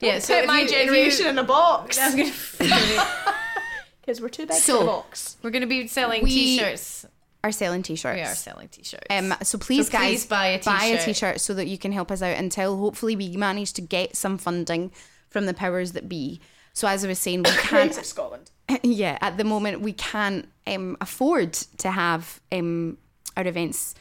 Yeah, 0.00 0.18
so 0.18 0.38
Put 0.40 0.46
my 0.46 0.62
you- 0.62 0.68
generation 0.68 1.24
you- 1.26 1.30
in 1.30 1.38
a 1.38 1.44
box 1.44 1.98
I 2.00 2.06
was 2.06 2.14
gonna- 2.14 3.06
because 4.00 4.20
we're 4.20 4.28
too 4.28 4.46
big 4.46 4.56
So- 4.56 4.78
for 4.78 4.80
the 4.80 4.86
box. 4.86 5.36
we're 5.42 5.50
going 5.50 5.62
to 5.62 5.66
be 5.68 5.86
selling 5.86 6.22
We- 6.22 6.30
t-shirts. 6.30 7.04
We 7.42 7.48
are 7.48 7.52
selling 7.52 7.82
t-shirts. 7.82 8.16
We 8.16 8.22
are 8.22 8.34
selling 8.34 8.68
t-shirts. 8.68 9.06
Um, 9.08 9.34
so 9.42 9.56
please, 9.58 9.86
So 9.86 9.92
guys, 9.92 10.10
please 10.10 10.26
buy 10.26 10.46
a 10.48 10.58
t-shirt. 10.58 11.00
t-shirt 11.04 11.40
so 11.40 11.54
that 11.54 11.66
you 11.68 11.78
can 11.78 11.90
help 11.92 12.10
us 12.10 12.20
out 12.22 12.36
until 12.36 12.76
hopefully 12.76 13.16
we 13.16 13.34
manage 13.36 13.72
to 13.74 13.80
get 13.82 14.14
some 14.16 14.36
funding 14.36 14.92
from 15.28 15.46
the 15.46 15.54
powers 15.54 15.92
that 15.92 16.08
be. 16.08 16.40
So 16.74 16.86
as 16.86 17.04
I 17.04 17.08
was 17.08 17.18
saying, 17.18 17.42
we 17.44 17.50
can't. 17.56 17.94
Scotland. 17.94 18.50
yeah, 18.82 19.16
at 19.22 19.36
the 19.38 19.44
moment 19.44 19.80
we 19.80 19.92
can't 19.94 20.48
um, 20.66 20.96
afford 21.00 21.54
to 21.78 21.90
have 21.90 22.40
um, 22.52 22.98
our 23.38 23.46
events 23.46 23.94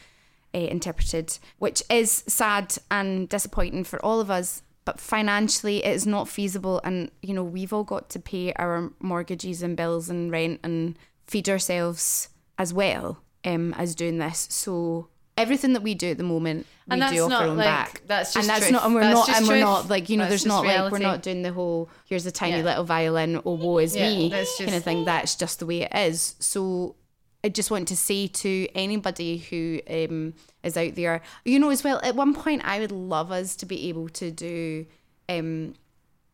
uh, 0.53 0.57
interpreted, 0.59 1.37
which 1.59 1.81
is 1.89 2.23
sad 2.27 2.75
and 2.91 3.29
disappointing 3.29 3.83
for 3.85 4.03
all 4.05 4.19
of 4.19 4.29
us. 4.29 4.63
But 4.89 4.99
financially, 4.99 5.85
it 5.85 5.93
is 5.93 6.07
not 6.07 6.27
feasible, 6.27 6.81
and 6.83 7.11
you 7.21 7.35
know 7.35 7.43
we've 7.43 7.71
all 7.71 7.83
got 7.83 8.09
to 8.09 8.19
pay 8.19 8.53
our 8.53 8.91
mortgages 8.99 9.61
and 9.61 9.77
bills 9.77 10.09
and 10.09 10.31
rent 10.31 10.61
and 10.63 10.97
feed 11.27 11.47
ourselves 11.47 12.29
as 12.57 12.73
well 12.73 13.21
um, 13.45 13.75
as 13.77 13.93
doing 13.93 14.17
this. 14.17 14.47
So 14.49 15.09
everything 15.37 15.73
that 15.73 15.83
we 15.83 15.93
do 15.93 16.09
at 16.09 16.17
the 16.17 16.23
moment, 16.23 16.65
we 16.87 16.99
And 16.99 17.13
do 17.13 17.23
off 17.25 17.31
our 17.31 17.43
own 17.49 17.57
like, 17.57 17.65
back. 17.65 18.01
that's 18.07 18.35
and 18.35 18.45
just 18.45 18.47
that's 18.47 18.61
truth. 18.61 18.71
not, 18.71 18.85
and 18.85 18.95
we're 18.95 19.01
That's 19.01 19.27
not, 19.27 19.37
and 19.37 19.47
we're 19.47 19.59
not 19.59 19.89
like 19.89 20.09
you 20.09 20.17
know, 20.17 20.23
That's 20.23 20.41
there's 20.41 20.45
not 20.47 20.65
like 20.65 20.91
we're 20.91 20.97
not 20.97 21.21
doing 21.21 21.43
the 21.43 21.53
whole 21.53 21.87
here's 22.05 22.25
a 22.25 22.31
tiny 22.31 22.57
Yeah. 22.57 22.63
little 22.63 22.83
violin, 22.83 23.39
oh 23.45 23.53
woe 23.53 23.77
is 23.77 23.95
Yeah, 23.95 24.09
me 24.09 24.29
that's 24.29 24.57
kind 24.57 24.73
of 24.73 24.83
thing. 24.83 25.05
That's 25.05 25.35
just 25.35 25.59
the 25.59 25.67
way 25.67 25.81
it 25.83 25.91
is. 25.95 26.33
So 26.39 26.95
I 27.43 27.49
just 27.49 27.71
want 27.71 27.87
to 27.87 27.95
say 27.95 28.27
to 28.27 28.67
anybody 28.75 29.37
who 29.37 29.79
um, 29.89 30.33
is 30.63 30.75
out 30.75 30.95
there, 30.95 31.21
you 31.45 31.59
know, 31.59 31.69
as 31.69 31.83
well. 31.83 31.99
At 32.03 32.15
one 32.15 32.33
point, 32.33 32.63
I 32.65 32.79
would 32.79 32.91
love 32.91 33.31
us 33.31 33.55
to 33.57 33.65
be 33.65 33.87
able 33.87 34.09
to 34.09 34.29
do, 34.29 34.85
um, 35.29 35.75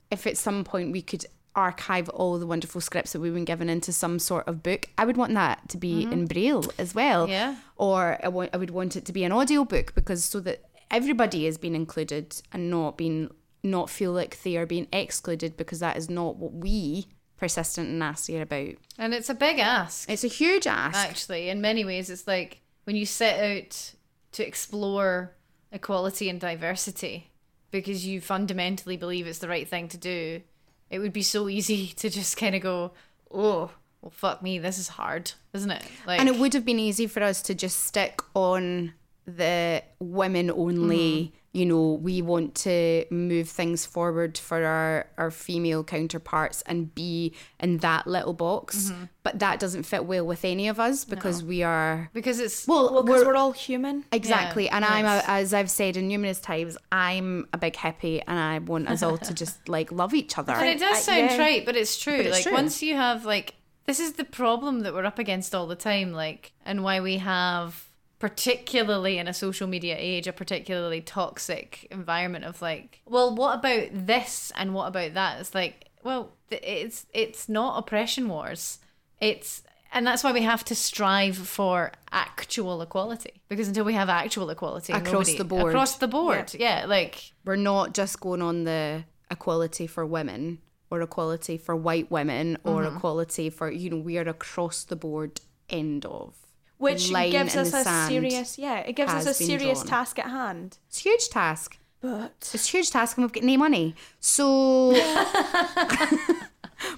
if 0.10 0.26
at 0.26 0.38
some 0.38 0.64
point 0.64 0.92
we 0.92 1.02
could 1.04 1.26
archive 1.56 2.10
all 2.10 2.38
the 2.38 2.48
wonderful 2.48 2.82
scripts 2.82 3.14
that 3.14 3.20
we've 3.20 3.34
been 3.34 3.46
given 3.46 3.70
into 3.70 3.94
some 3.94 4.20
sort 4.20 4.48
of 4.48 4.62
book. 4.62 4.90
I 4.98 5.06
would 5.06 5.16
want 5.16 5.34
that 5.36 5.70
to 5.70 5.78
be 5.78 6.04
in 6.04 6.26
braille 6.26 6.66
as 6.78 6.94
well. 6.94 7.24
Mm-hmm. 7.24 7.32
Yeah. 7.32 7.56
Or 7.78 8.20
I 8.24 8.28
want, 8.28 8.50
I 8.54 8.58
would 8.58 8.72
want 8.72 8.96
it 8.96 9.06
to 9.06 9.14
be 9.14 9.24
an 9.24 9.32
audio 9.32 9.64
book 9.64 9.94
because 9.96 10.26
so 10.26 10.40
that 10.42 10.66
everybody 10.92 11.46
is 11.46 11.58
being 11.58 11.76
included 11.76 12.42
and 12.52 12.70
not 12.70 12.98
being 12.98 13.30
not 13.64 13.90
feel 13.90 14.12
like 14.12 14.42
they 14.44 14.58
are 14.58 14.66
being 14.66 14.88
excluded 14.94 15.58
because 15.58 15.80
that 15.80 15.98
is 15.98 16.10
not 16.10 16.36
what 16.38 16.54
we 16.54 17.08
persistent 17.38 17.90
and 17.90 18.00
nasty 18.00 18.38
about. 18.38 18.76
and 18.98 19.14
it's 19.14 19.30
a 19.30 19.36
big 19.36 19.60
ask. 19.60 20.10
It's 20.10 20.24
a 20.24 20.28
huge 20.30 20.68
ask. 20.68 20.98
actually 20.98 21.50
in 21.50 21.62
many 21.62 21.84
ways 21.84 22.10
it's 22.10 22.28
like 22.28 22.62
when 22.86 22.96
you 22.96 23.06
set 23.06 23.40
out 23.40 23.94
to 24.34 24.48
explore 24.48 25.34
equality 25.72 26.30
and 26.30 26.40
diversity 26.40 27.32
because 27.72 28.06
you 28.06 28.22
fundamentally 28.22 28.98
believe 28.98 29.28
it's 29.28 29.40
the 29.40 29.50
right 29.50 29.68
thing 29.68 29.88
to 29.90 29.98
do 29.98 30.42
it 30.90 31.00
would 31.00 31.14
be 31.14 31.22
so 31.22 31.50
easy 31.50 31.88
to 31.98 32.10
just 32.10 32.38
kind 32.38 32.56
of 32.56 32.62
go 32.62 32.92
oh 33.32 33.72
well 34.02 34.12
fuck 34.12 34.42
me 34.42 34.60
this 34.60 34.78
is 34.78 34.88
hard 34.90 35.32
isn't 35.54 35.72
it 35.72 35.84
like 36.08 36.20
and 36.20 36.30
it 36.30 36.38
would 36.38 36.54
have 36.54 36.66
been 36.66 36.80
easy 36.80 37.08
for 37.08 37.24
us 37.24 37.42
to 37.42 37.54
just 37.54 37.84
stick 37.84 38.22
on 38.34 38.94
the 39.26 39.84
women 40.00 40.52
only 40.52 41.24
mm-hmm. 41.24 41.38
You 41.56 41.66
know 41.66 41.94
we 41.94 42.22
want 42.22 42.54
to 42.54 43.06
move 43.10 43.48
things 43.48 43.86
forward 43.86 44.38
for 44.38 44.64
our 44.64 45.08
our 45.18 45.32
female 45.32 45.84
counterparts 45.86 46.62
and 46.64 46.94
be 46.94 47.34
in 47.60 47.78
that 47.78 48.06
little 48.06 48.34
box. 48.34 48.90
Mm-hmm. 48.90 49.06
But 49.24 49.40
that 49.40 49.60
doesn't 49.60 49.84
fit 49.84 50.06
well 50.06 50.26
with 50.26 50.44
any 50.44 50.68
of 50.68 50.80
us 50.80 51.06
because 51.06 51.44
we 51.44 51.64
are 51.64 52.10
because 52.14 52.40
it's 52.40 52.68
well, 52.68 52.94
Well, 52.94 53.04
because 53.04 53.22
we're, 53.22 53.28
we're 53.30 53.36
all 53.36 53.54
human. 53.54 54.04
exactly. 54.12 54.66
Yeah, 54.66 54.76
and 54.76 54.86
i'm 54.86 55.06
a, 55.06 55.24
as 55.28 55.54
i've 55.54 55.72
said 55.72 55.98
in 55.98 56.08
numerous 56.08 56.40
times 56.40 56.78
i'm 56.92 57.48
a 57.54 57.58
big 57.58 57.74
hippie 57.74 58.22
and 58.28 58.38
i 58.38 58.60
want 58.60 58.90
us 58.90 59.02
all 59.02 59.18
to 59.18 59.34
just 59.44 59.68
like 59.70 59.92
love 59.92 60.14
each 60.14 60.38
other. 60.38 60.54
And 60.54 60.68
it 60.68 60.80
does 60.80 61.04
sound 61.04 61.32
yeah. 61.32 61.36
trite 61.36 61.66
but 61.66 61.76
it's 61.76 61.98
true. 61.98 62.18
But 62.18 62.26
it's 62.28 62.36
like 62.36 62.44
true. 62.44 62.54
once 62.54 62.84
you 62.84 62.96
have 62.96 63.26
like 63.26 63.56
this 63.86 64.00
is 64.00 64.14
the 64.14 64.26
problem 64.26 64.82
that 64.82 64.94
we're 64.94 65.06
up 65.06 65.20
against 65.20 65.56
all 65.56 65.68
the 65.68 65.76
time 65.76 66.12
like 66.12 66.52
and 66.66 66.84
why 66.84 67.00
we 67.00 67.18
have 67.18 67.85
particularly 68.30 69.18
in 69.20 69.28
a 69.28 69.34
social 69.34 69.68
media 69.68 69.96
age 69.98 70.26
a 70.28 70.34
particularly 70.34 71.00
toxic 71.02 71.88
environment 71.92 72.44
of 72.44 72.62
like 72.62 73.02
well 73.06 73.36
what 73.36 73.60
about 73.60 73.88
this 73.94 74.52
and 74.56 74.74
what 74.74 74.88
about 74.88 75.14
that? 75.14 75.40
It's 75.40 75.54
like 75.54 75.90
well 76.04 76.32
it's 76.50 77.06
it's 77.14 77.48
not 77.48 77.78
oppression 77.78 78.28
wars. 78.28 78.80
It's 79.22 79.62
and 79.94 80.06
that's 80.08 80.24
why 80.24 80.32
we 80.34 80.42
have 80.42 80.64
to 80.66 80.76
strive 80.76 81.38
for 81.38 81.92
actual 82.12 82.82
equality 82.82 83.34
because 83.48 83.68
until 83.68 83.86
we 83.86 83.94
have 83.94 84.10
actual 84.10 84.50
equality 84.50 84.92
Across 84.94 85.12
nobody- 85.14 85.38
the 85.38 85.44
board. 85.46 85.70
across 85.74 85.98
the 85.98 86.08
board. 86.08 86.54
Yeah 86.58 86.86
like 86.88 87.32
we're 87.46 87.56
not 87.74 87.94
just 87.94 88.20
going 88.20 88.42
on 88.42 88.64
the 88.64 89.04
equality 89.30 89.86
for 89.88 90.04
women 90.06 90.60
or 90.90 91.02
equality 91.02 91.58
for 91.58 91.76
white 91.76 92.10
women 92.10 92.58
or 92.64 92.82
Mm-hmm. 92.84 92.98
equality 92.98 93.50
for 93.52 93.70
you 93.72 93.90
know 93.92 93.98
we 93.98 94.18
are 94.18 94.28
across 94.28 94.84
the 94.84 94.96
board 94.96 95.42
end 95.70 96.06
of 96.06 96.34
Which 96.78 97.10
line 97.10 97.32
gives 97.32 97.56
us 97.56 97.74
a 97.74 97.84
serious, 98.08 98.58
yeah, 98.58 98.80
it 98.80 98.96
gives 98.96 99.14
us 99.14 99.26
a 99.26 99.34
serious 99.34 99.80
drawn. 99.80 99.90
task 99.90 100.20
at 100.20 100.26
hand. 100.26 100.78
it's 100.88 101.00
a 101.00 101.04
huge 101.04 101.30
task. 101.30 101.78
But 102.02 102.34
it's 102.38 102.54
a 102.54 102.58
huge 102.58 102.92
task 102.92 103.18
and 103.18 103.26
we've 103.26 103.34
got 103.34 103.44
no 103.44 103.58
money. 103.58 103.96
So 104.20 104.92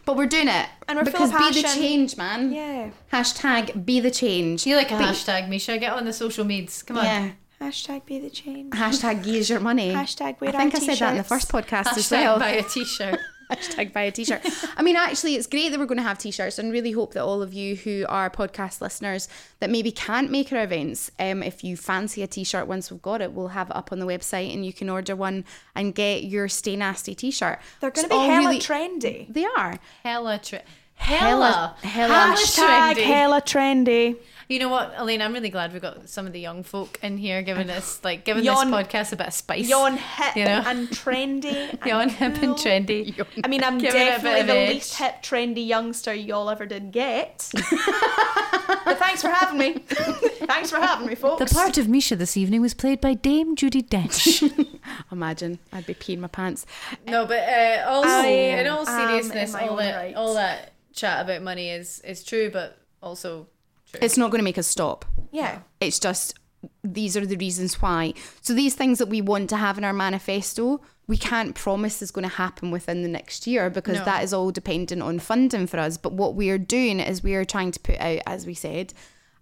but 0.06 0.18
we're 0.18 0.26
doing 0.26 0.48
it. 0.48 0.66
And 0.88 0.98
we're 0.98 1.06
full 1.06 1.28
because 1.28 1.32
of 1.32 1.54
be 1.54 1.62
the 1.62 1.68
change 1.68 2.18
man. 2.18 2.52
Yeah, 2.52 2.90
hashtag 3.13 3.86
be 3.86 4.00
the 4.00 4.12
change. 4.12 4.66
You 4.66 4.76
like 4.76 4.92
a 4.92 4.96
hashtag 4.96 5.48
misha? 5.48 5.78
Get 5.78 5.94
on 5.94 6.06
the 6.06 6.13
social 6.13 6.44
medias 6.44 6.84
come 6.84 6.98
on. 6.98 7.06
Yeah. 7.06 7.32
Hashtag 7.62 8.06
be 8.06 8.20
the 8.20 8.30
change. 8.30 8.72
hashtag 8.74 9.26
use 9.26 9.50
your 9.50 9.60
money. 9.60 9.92
Hashtag 9.92 10.40
wear 10.40 10.52
I 10.52 10.58
think 10.58 10.76
our 10.76 10.82
I 10.82 10.84
said 10.84 10.98
that 11.00 11.12
in 11.12 11.18
the 11.18 11.24
first 11.24 11.52
podcast 11.52 11.98
as 11.98 12.12
well. 12.12 12.38
buy 12.38 12.52
a 12.52 12.63
t-shirt. 12.63 13.20
hashtag 13.52 13.94
buy 13.94 14.02
a 14.02 14.12
t-shirt 14.12 14.42
i 14.76 14.82
mean 14.82 14.96
actually 14.96 15.36
it's 15.36 15.48
great 15.48 15.70
that 15.70 15.80
we're 15.80 15.86
going 15.86 15.98
to 15.98 16.04
have 16.04 16.18
t-shirts 16.18 16.60
and 16.60 16.72
really 16.72 16.92
hope 16.92 17.14
that 17.14 17.24
all 17.24 17.42
of 17.42 17.54
you 17.54 17.76
who 17.76 18.06
are 18.10 18.30
podcast 18.30 18.82
listeners 18.82 19.30
that 19.60 19.70
maybe 19.70 19.92
can't 19.92 20.30
make 20.30 20.52
our 20.52 20.64
events 20.64 21.10
um, 21.20 21.42
if 21.42 21.64
you 21.64 21.78
fancy 21.78 22.22
a 22.24 22.28
t-shirt 22.28 22.68
once 22.68 22.92
we've 22.92 23.02
got 23.02 23.22
it 23.22 23.32
we'll 23.32 23.50
have 23.50 23.70
it 23.70 23.76
up 23.76 23.92
on 23.92 24.00
the 24.00 24.06
website 24.06 24.54
and 24.54 24.66
you 24.66 24.74
can 24.74 24.90
order 24.90 25.16
one 25.16 25.46
and 25.76 25.96
get 25.96 26.24
your 26.24 26.48
stay 26.48 26.76
nasty 26.76 27.16
t-shirt 27.16 27.60
They're 27.80 27.92
going 27.92 28.10
to 28.10 28.10
be 28.10 28.16
hella 28.20 28.38
really- 28.50 28.60
trendy. 28.60 29.32
they 29.34 29.46
are 29.46 29.80
Hella, 30.04 30.40
tre- 30.44 30.64
Hella- 30.96 31.76
hella, 31.82 31.88
hella 31.88 32.36
Hashtag 32.36 32.94
trendy. 32.96 33.04
hella 33.04 33.42
trendy. 33.42 34.16
You 34.50 34.60
know 34.60 34.70
what, 34.70 34.94
Elaine? 34.96 35.22
I'm 35.22 35.34
really 35.34 35.50
glad 35.50 35.74
we 35.74 35.80
got 35.82 36.08
some 36.08 36.26
of 36.26 36.32
the 36.32 36.40
young 36.40 36.64
folk 36.64 36.98
in 37.04 37.18
here, 37.18 37.42
giving 37.42 37.70
us 37.70 38.00
like 38.04 38.24
giving 38.24 38.46
Yawn- 38.46 38.72
this 38.72 38.88
podcast 38.88 39.12
a 39.12 39.18
bit 39.18 39.28
of 39.28 39.34
spice. 39.34 39.68
Yawn 39.68 39.98
hip 39.98 40.36
You 40.38 40.46
know? 40.46 40.64
and 40.66 40.88
trendy. 40.90 41.70
and 41.82 41.86
Yawn 41.86 42.08
hip 42.10 42.36
and 42.42 42.56
cool. 42.56 42.56
trendy. 42.56 43.26
I 43.44 43.48
mean, 43.50 43.62
I'm 43.62 43.78
Giving 43.78 44.00
it 44.00 44.04
a 44.04 44.22
bit 44.22 44.22
definitely 44.22 44.42
the 44.44 44.54
edge. 44.54 44.70
least 44.76 44.96
hip, 44.96 45.16
trendy 45.22 45.68
youngster 45.68 46.14
y'all 46.14 46.50
ever 46.50 46.66
did 46.66 46.94
get. 46.94 47.50
but 47.54 48.98
thanks 48.98 49.22
for 49.22 49.28
having 49.30 49.58
me. 49.58 49.74
thanks 50.48 50.72
for 50.72 50.78
having 50.78 51.08
me, 51.08 51.16
folks. 51.16 51.44
The 51.50 51.54
part 51.54 51.78
of 51.78 51.90
Misha 51.90 52.16
this 52.16 52.38
evening 52.38 52.62
was 52.62 52.74
played 52.74 53.02
by 53.02 53.16
Dame 53.16 53.56
Judi 53.56 53.86
Dench. 53.88 54.44
imagine 55.12 55.60
i'd 55.74 55.86
be 55.86 55.94
peeing 55.94 56.20
my 56.20 56.28
pants 56.28 56.66
no, 57.06 57.26
but 57.26 57.40
uh, 57.40 58.24
in 58.28 58.68
all 58.68 58.86
seriousness, 58.86 59.54
all 59.54 59.76
that 59.76 59.96
right. 59.96 60.16
all 60.16 60.34
that 60.36 60.74
chat 60.94 61.24
about 61.26 61.42
money 61.42 61.70
is 61.70 62.00
is 62.02 62.24
true, 62.24 62.50
but 62.50 62.78
also 63.02 63.48
true. 63.91 64.00
it's 64.02 64.17
not 64.17 64.32
going 64.32 64.39
to 64.39 64.43
make 64.43 64.58
us 64.58 64.67
stop 64.67 65.06
yeah. 65.32 65.60
It's 65.82 66.00
just 66.00 66.36
these 66.84 67.15
are 67.17 67.26
the 67.26 67.36
reasons 67.36 67.82
why. 67.82 68.13
So 68.41 68.54
these 68.54 68.73
things 68.76 68.97
that 69.00 69.10
we 69.10 69.21
want 69.21 69.50
to 69.52 69.58
have 69.58 69.78
in 69.78 69.84
our 69.84 69.93
manifesto, 69.93 70.82
we 71.06 71.17
can't 71.17 71.54
promise 71.54 72.02
is 72.02 72.12
going 72.12 72.28
to 72.28 72.36
happen 72.36 72.71
within 72.71 73.04
the 73.04 73.10
next 73.10 73.45
year 73.45 73.69
because 73.69 73.97
No. 74.00 74.06
that 74.06 74.23
is 74.23 74.34
all 74.34 74.52
dependent 74.52 75.02
on 75.02 75.19
funding 75.19 75.67
for 75.67 75.78
us. 75.80 75.97
But 75.97 76.13
what 76.13 76.34
we 76.34 76.50
are 76.50 76.58
doing 76.58 77.00
is 77.02 77.21
we 77.21 77.36
are 77.36 77.45
trying 77.45 77.71
to 77.71 77.80
put 77.80 78.00
out, 78.00 78.21
as 78.26 78.45
we 78.47 78.54
said, 78.54 78.93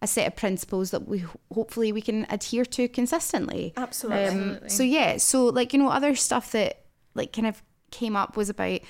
a 0.02 0.08
set 0.08 0.28
of 0.28 0.36
principles 0.36 0.92
that 0.92 1.08
we 1.08 1.24
hopefully 1.54 1.92
we 1.92 2.02
can 2.02 2.26
adhere 2.30 2.66
to 2.66 2.88
consistently. 2.90 3.74
Absolutely. 3.78 4.26
Um, 4.26 4.60
so 4.68 4.84
yeah, 4.84 5.18
so 5.18 5.46
like 5.46 5.72
you 5.72 5.80
know, 5.80 5.90
other 5.90 6.16
stuff 6.16 6.52
that 6.52 6.82
like 7.14 7.32
kind 7.32 7.48
of 7.48 7.62
came 7.92 8.16
up 8.16 8.36
was 8.36 8.50
about 8.50 8.82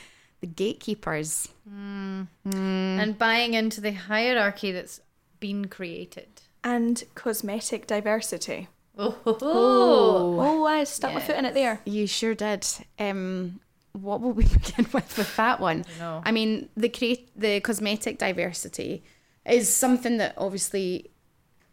the 0.42 0.48
gatekeepers. 0.48 1.50
and 1.70 3.18
buying 3.20 3.54
into 3.54 3.82
the 3.82 3.92
hierarchy 3.92 4.72
that's 4.72 5.02
been 5.48 5.66
created. 5.68 6.28
and 6.64 7.04
cosmetic 7.14 7.86
diversity. 7.88 8.68
Oh, 8.98 9.16
Oh, 9.42 10.66
I 10.66 10.84
stuck 10.86 11.14
my 11.14 11.20
foot 11.20 11.36
in 11.38 11.46
it 11.46 11.54
there. 11.54 11.80
You 11.86 12.08
sure 12.08 12.34
did. 12.34 12.66
Um, 12.98 13.60
what 13.92 14.22
will 14.22 14.32
we 14.32 14.46
begin 14.60 14.88
with 14.94 15.18
with 15.18 15.36
that 15.36 15.60
one? 15.60 15.86
know. 16.00 16.22
I 16.26 16.32
mean, 16.32 16.70
the 16.76 16.90
create 16.90 17.30
the 17.40 17.60
cosmetic 17.60 18.18
diversity 18.18 19.04
is 19.46 19.70
something 19.74 20.18
that 20.18 20.34
obviously 20.38 21.12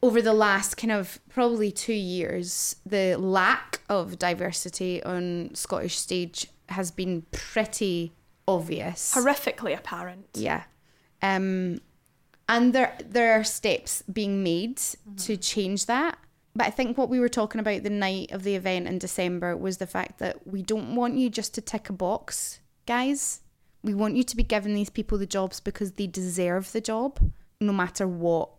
over 0.02 0.20
the 0.20 0.32
last 0.34 0.76
kind 0.76 0.92
of 0.92 1.18
probably 1.30 1.70
two 1.70 1.94
years, 1.94 2.76
the 2.84 3.16
lack 3.16 3.80
of 3.88 4.18
diversity 4.18 5.02
on 5.04 5.50
Scottish 5.54 5.96
stage 5.98 6.48
has 6.68 6.90
been 6.90 7.22
pretty 7.30 8.12
obvious. 8.48 9.14
Horrifically 9.14 9.74
apparent. 9.78 10.26
Yeah. 10.34 10.64
Um, 11.22 11.80
and 12.52 12.72
there 12.72 12.96
there 13.04 13.32
are 13.38 13.44
steps 13.44 14.02
being 14.02 14.42
made 14.42 14.80
to 15.16 15.36
change 15.36 15.86
that. 15.86 16.18
But 16.54 16.66
I 16.66 16.70
think 16.70 16.98
what 16.98 17.08
we 17.08 17.18
were 17.18 17.30
talking 17.30 17.60
about 17.60 17.82
the 17.82 17.90
night 17.90 18.30
of 18.30 18.42
the 18.42 18.54
event 18.54 18.86
in 18.86 18.98
December 18.98 19.56
was 19.56 19.78
the 19.78 19.86
fact 19.86 20.18
that 20.18 20.46
we 20.46 20.60
don't 20.62 20.94
want 20.94 21.16
you 21.16 21.30
just 21.30 21.54
to 21.54 21.62
tick 21.62 21.88
a 21.88 21.94
box, 21.94 22.60
guys. 22.86 23.40
We 23.82 23.94
want 23.94 24.16
you 24.16 24.22
to 24.22 24.36
be 24.36 24.42
giving 24.42 24.74
these 24.74 24.90
people 24.90 25.16
the 25.16 25.26
jobs 25.26 25.60
because 25.60 25.92
they 25.92 26.06
deserve 26.06 26.70
the 26.72 26.82
job, 26.82 27.18
no 27.58 27.72
matter 27.72 28.06
what 28.06 28.50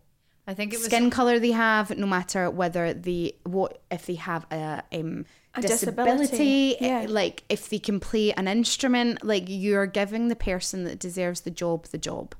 I 0.46 0.54
think 0.54 0.74
it 0.74 0.78
was 0.78 0.86
skin 0.86 1.08
color 1.08 1.38
they 1.38 1.52
have, 1.52 1.96
no 1.96 2.06
matter 2.06 2.50
whether 2.50 2.92
they 2.92 3.36
what 3.44 3.80
if 3.90 4.06
they 4.06 4.16
have 4.16 4.44
a 4.50 4.82
um 4.92 5.24
A 5.54 5.62
disability, 5.62 6.18
disability, 6.18 6.76
yeah. 6.80 7.02
eh, 7.02 7.06
like 7.08 7.44
if 7.48 7.68
they 7.70 7.78
can 7.78 8.00
play 8.00 8.32
an 8.32 8.48
instrument, 8.48 9.24
like 9.24 9.44
you're 9.46 9.86
giving 9.86 10.28
the 10.28 10.36
person 10.36 10.82
that 10.84 10.98
deserves 10.98 11.42
the 11.42 11.50
job 11.50 11.86
the 11.86 11.98
job. 11.98 12.34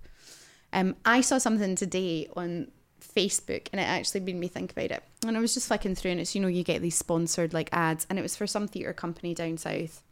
Um, 0.74 0.96
I 1.04 1.22
saw 1.22 1.38
something 1.38 1.76
today 1.76 2.28
on 2.36 2.70
Facebook 3.00 3.68
and 3.72 3.80
it 3.80 3.84
actually 3.84 4.20
made 4.20 4.36
me 4.36 4.48
think 4.48 4.72
about 4.72 4.90
it. 4.90 5.02
And 5.26 5.36
I 5.36 5.40
was 5.40 5.54
just 5.54 5.68
flicking 5.68 5.94
through 5.94 6.10
and 6.10 6.20
it's 6.20 6.34
you 6.34 6.40
know 6.40 6.48
you 6.48 6.64
get 6.64 6.82
these 6.82 6.96
sponsored 6.96 7.54
like 7.54 7.70
ads 7.72 8.06
and 8.10 8.18
it 8.18 8.22
was 8.22 8.36
for 8.36 8.46
some 8.46 8.68
theatre 8.68 8.92
company 8.92 9.34
down 9.34 9.56
south, 9.56 10.02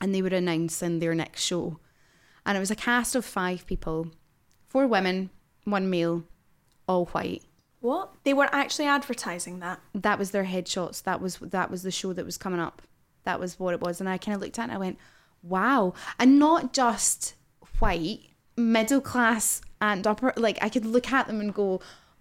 and 0.00 0.14
they 0.14 0.22
were 0.22 0.28
announcing 0.28 0.98
their 0.98 1.14
next 1.14 1.42
show, 1.42 1.80
and 2.46 2.56
it 2.56 2.60
was 2.60 2.70
a 2.70 2.76
cast 2.76 3.16
of 3.16 3.24
five 3.24 3.66
people, 3.66 4.12
four 4.66 4.86
women, 4.86 5.30
one 5.64 5.90
male, 5.90 6.24
all 6.86 7.06
white 7.06 7.42
What? 7.80 8.12
They 8.24 8.34
were 8.34 8.48
actually 8.52 8.86
advertising 8.86 9.60
that. 9.60 9.80
that 9.94 10.18
was 10.18 10.30
their 10.30 10.44
headshots. 10.44 11.02
That 11.02 11.20
was 11.20 11.36
that 11.38 11.70
was 11.70 11.82
the 11.82 11.90
show 11.90 12.12
that 12.12 12.24
was 12.24 12.38
coming 12.38 12.60
up. 12.60 12.82
That 13.24 13.40
was 13.40 13.58
what 13.58 13.74
it 13.74 13.80
was. 13.80 14.00
And 14.00 14.08
I 14.08 14.18
kind 14.18 14.34
of 14.34 14.40
looked 14.40 14.58
at 14.58 14.62
it 14.62 14.64
and 14.64 14.72
I 14.72 14.78
went, 14.78 14.98
wow. 15.42 15.94
And 16.18 16.38
not 16.38 16.72
just 16.72 17.34
white, 17.78 18.27
middle 18.58 19.00
class 19.00 19.62
and 19.80 20.06
upper. 20.06 20.34
Like 20.36 20.58
I 20.60 20.68
could 20.68 20.84
look 20.84 21.12
at 21.12 21.26
them 21.26 21.40
and 21.40 21.54
go, 21.54 21.80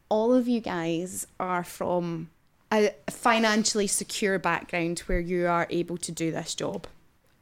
all 0.10 0.34
of 0.34 0.48
you 0.48 0.62
guys 0.62 1.28
are 1.40 1.64
from 1.64 2.30
a 2.72 2.92
financially 3.10 3.88
secure 3.88 4.40
background 4.40 5.00
where 5.00 5.20
you 5.20 5.48
are 5.48 5.68
able 5.70 5.98
to 5.98 6.12
do 6.12 6.32
this 6.32 6.56
job. 6.56 6.88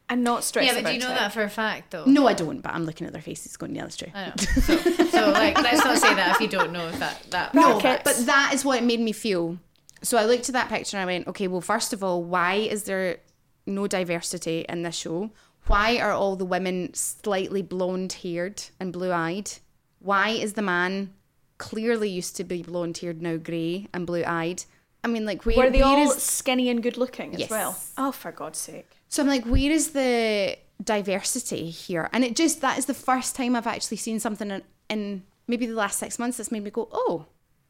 And 0.07 0.23
not 0.23 0.43
stress 0.43 0.67
yeah, 0.67 0.73
but 0.73 0.79
about 0.81 0.89
do 0.89 0.95
you 0.95 1.01
know 1.01 1.11
it. 1.11 1.15
that 1.15 1.33
for 1.33 1.41
a 1.41 1.49
fact 1.49 1.89
though? 1.91 2.05
No, 2.05 2.27
I 2.27 2.33
don't. 2.33 2.61
But 2.61 2.75
I'm 2.75 2.85
looking 2.85 3.07
at 3.07 3.13
their 3.13 3.23
faces, 3.23 3.57
going, 3.57 3.75
yeah, 3.75 3.81
that's 3.81 3.97
true. 3.97 4.11
I 4.13 4.27
know. 4.27 4.33
So, 4.37 4.77
so 4.77 5.29
like, 5.31 5.59
let's 5.59 5.83
not 5.83 5.97
say 5.97 6.13
that 6.13 6.35
if 6.35 6.41
you 6.41 6.47
don't 6.47 6.71
know 6.71 6.91
that 6.91 7.23
that. 7.31 7.55
No, 7.55 7.79
Brackets. 7.79 8.03
but 8.03 8.25
that 8.27 8.51
is 8.53 8.63
what 8.63 8.77
it 8.77 8.83
made 8.83 8.99
me 8.99 9.11
feel. 9.11 9.57
So 10.03 10.19
I 10.19 10.25
looked 10.25 10.47
at 10.47 10.53
that 10.53 10.69
picture 10.69 10.97
and 10.97 11.01
I 11.01 11.05
went, 11.11 11.27
okay, 11.27 11.47
well, 11.47 11.61
first 11.61 11.91
of 11.91 12.03
all, 12.03 12.23
why 12.23 12.53
is 12.53 12.83
there 12.83 13.17
no 13.65 13.87
diversity 13.87 14.63
in 14.69 14.83
this 14.83 14.95
show? 14.95 15.31
Why 15.67 15.97
are 15.97 16.11
all 16.11 16.35
the 16.35 16.45
women 16.45 16.93
slightly 16.93 17.61
blonde 17.61 18.13
haired 18.13 18.63
and 18.79 18.93
blue 18.93 19.11
eyed? 19.11 19.51
Why 19.99 20.29
is 20.29 20.53
the 20.53 20.61
man 20.61 21.13
clearly 21.57 22.09
used 22.09 22.35
to 22.37 22.43
be 22.43 22.61
blonde 22.61 22.97
haired 22.99 23.21
now 23.21 23.37
grey 23.37 23.87
and 23.93 24.05
blue 24.05 24.23
eyed? 24.25 24.63
I 25.03 25.07
mean, 25.07 25.25
like, 25.25 25.45
where, 25.45 25.57
Were 25.57 25.69
they 25.69 25.79
where 25.79 25.87
all 25.87 26.11
is- 26.11 26.21
skinny 26.21 26.69
and 26.69 26.81
good 26.81 26.97
looking 26.97 27.33
as 27.33 27.41
Yes. 27.41 27.49
well? 27.49 27.77
Oh, 27.97 28.11
for 28.11 28.31
God's 28.31 28.59
sake. 28.59 28.89
so 29.07 29.21
I'm 29.21 29.29
like, 29.29 29.45
where 29.45 29.71
is 29.71 29.91
the 29.91 30.57
diversity 30.83 31.69
here? 31.69 32.09
And 32.11 32.23
it 32.23 32.35
just 32.35 32.61
that 32.61 32.77
is 32.77 32.85
the 32.85 32.93
first 32.93 33.35
time 33.35 33.55
I've 33.55 33.67
actually 33.67 33.97
seen 33.97 34.19
something 34.19 34.51
in, 34.51 34.61
in 34.89 35.23
maybe 35.47 35.65
the 35.65 35.73
last 35.75 35.99
six 35.99 36.19
months 36.19 36.37
that's 36.37 36.51
made 36.51 36.63
me 36.63 36.71
go, 36.71 36.89
oh, 36.91 37.25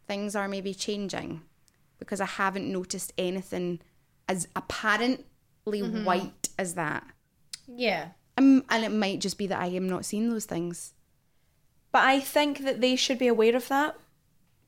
things 0.07 0.35
are 0.35 0.47
maybe 0.47 0.73
changing 0.73 1.41
because 1.99 2.19
I 2.21 2.25
haven't 2.25 2.71
noticed 2.71 3.13
anything 3.17 3.79
as 4.27 4.47
apparently 4.55 5.23
mm-hmm. 5.81 6.03
white 6.05 6.49
as 6.57 6.73
that. 6.75 7.03
Yeah. 7.67 8.09
Um, 8.37 8.63
and 8.69 8.83
it 8.83 8.91
might 8.91 9.19
just 9.19 9.37
be 9.37 9.47
that 9.47 9.59
I 9.59 9.67
am 9.67 9.87
not 9.87 10.05
seeing 10.05 10.29
those 10.29 10.45
things. 10.45 10.93
But 11.91 12.03
I 12.03 12.19
think 12.19 12.59
that 12.59 12.81
they 12.81 12.95
should 12.95 13.17
be 13.17 13.27
aware 13.27 13.55
of 13.55 13.67
that. 13.69 13.95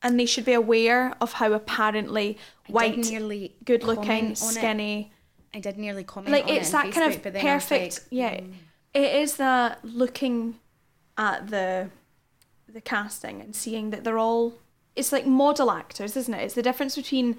And 0.03 0.19
they 0.19 0.25
should 0.27 0.45
be 0.45 0.53
aware 0.53 1.15
of 1.19 1.33
how 1.33 1.53
apparently 1.53 2.37
white, 2.67 2.97
nearly 2.97 3.55
good 3.65 3.83
looking, 3.83 4.25
on 4.25 4.31
it. 4.31 4.37
skinny. 4.37 5.11
I 5.55 5.59
did 5.59 5.77
nearly 5.77 6.03
comment 6.03 6.31
Like 6.31 6.43
on 6.43 6.49
it 6.51 6.57
it's 6.57 6.73
on 6.73 6.85
that 6.85 6.93
kind 6.93 7.13
Facebook, 7.13 7.25
of 7.25 7.33
then 7.33 7.37
I 7.37 7.57
perfect. 7.57 7.93
like, 7.93 8.03
yeah, 8.11 8.39
mm. 8.39 8.53
it 8.93 9.15
is 9.15 9.37
that 9.37 9.83
looking 9.83 10.59
at 11.17 11.47
the 11.47 11.89
the 12.69 12.79
casting 12.81 13.41
and 13.41 13.55
seeing 13.55 13.89
that 13.89 14.03
they're 14.03 14.19
all. 14.19 14.53
It's 14.95 15.11
like 15.11 15.25
model 15.25 15.71
actors, 15.71 16.15
isn't 16.15 16.33
it? 16.33 16.43
It's 16.43 16.53
the 16.53 16.61
difference 16.61 16.95
between 16.95 17.37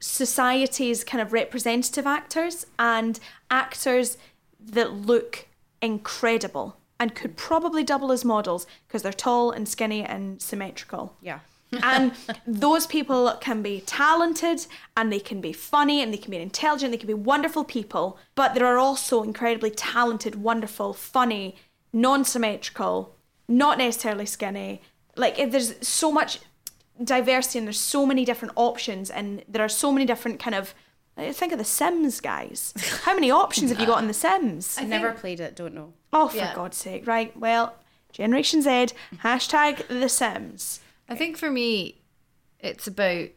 society's 0.00 1.04
kind 1.04 1.20
of 1.22 1.32
representative 1.32 2.06
actors 2.06 2.66
and 2.78 3.20
actors 3.50 4.18
that 4.64 4.92
look 4.92 5.46
incredible 5.82 6.76
and 6.98 7.14
could 7.14 7.36
probably 7.36 7.82
double 7.82 8.12
as 8.12 8.24
models 8.24 8.66
because 8.86 9.02
they're 9.02 9.12
tall 9.12 9.50
and 9.50 9.68
skinny 9.68 10.02
and 10.02 10.40
symmetrical 10.42 11.16
yeah. 11.22 11.40
and 11.82 12.12
those 12.46 12.86
people 12.86 13.32
can 13.40 13.62
be 13.62 13.80
talented 13.82 14.66
and 14.96 15.12
they 15.12 15.20
can 15.20 15.40
be 15.40 15.52
funny 15.52 16.02
and 16.02 16.12
they 16.12 16.18
can 16.18 16.30
be 16.30 16.36
intelligent, 16.36 16.90
they 16.90 16.98
can 16.98 17.06
be 17.06 17.14
wonderful 17.14 17.64
people, 17.64 18.18
but 18.34 18.54
there 18.54 18.66
are 18.66 18.78
also 18.78 19.22
incredibly 19.22 19.70
talented, 19.70 20.34
wonderful, 20.34 20.92
funny, 20.92 21.56
non 21.92 22.24
symmetrical, 22.24 23.14
not 23.48 23.78
necessarily 23.78 24.26
skinny. 24.26 24.82
Like, 25.16 25.38
if 25.38 25.52
there's 25.52 25.74
so 25.86 26.10
much 26.10 26.40
diversity 27.02 27.58
and 27.58 27.68
there's 27.68 27.80
so 27.80 28.04
many 28.04 28.24
different 28.24 28.52
options 28.56 29.08
and 29.08 29.44
there 29.48 29.64
are 29.64 29.68
so 29.68 29.92
many 29.92 30.04
different 30.04 30.40
kind 30.40 30.54
of. 30.54 30.74
Think 31.32 31.52
of 31.52 31.58
the 31.58 31.64
Sims, 31.64 32.20
guys. 32.20 32.72
How 33.02 33.14
many 33.14 33.30
options 33.30 33.70
have 33.70 33.80
you 33.80 33.86
got 33.86 34.00
in 34.02 34.08
the 34.08 34.14
Sims? 34.14 34.76
I 34.78 34.84
never 34.84 35.12
played 35.12 35.40
it, 35.40 35.56
don't 35.56 35.74
know. 35.74 35.92
Oh, 36.12 36.28
for 36.28 36.36
Yeah. 36.36 36.54
God's 36.54 36.76
sake. 36.76 37.06
Right. 37.06 37.36
Well, 37.36 37.74
Generation 38.12 38.62
Z, 38.62 38.88
hashtag 39.22 39.86
the 39.88 40.08
Sims. 40.08 40.80
I 41.08 41.14
think 41.14 41.36
for 41.36 41.50
me, 41.50 42.00
it's 42.58 42.86
about 42.86 43.28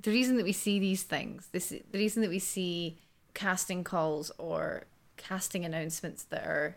the 0.00 0.10
reason 0.10 0.36
that 0.36 0.44
we 0.44 0.52
see 0.52 0.78
these 0.78 1.02
things. 1.02 1.48
This 1.52 1.68
the 1.68 1.98
reason 1.98 2.22
that 2.22 2.30
we 2.30 2.38
see 2.38 2.98
casting 3.34 3.84
calls 3.84 4.30
or 4.38 4.84
casting 5.16 5.64
announcements 5.64 6.24
that 6.24 6.44
are 6.44 6.76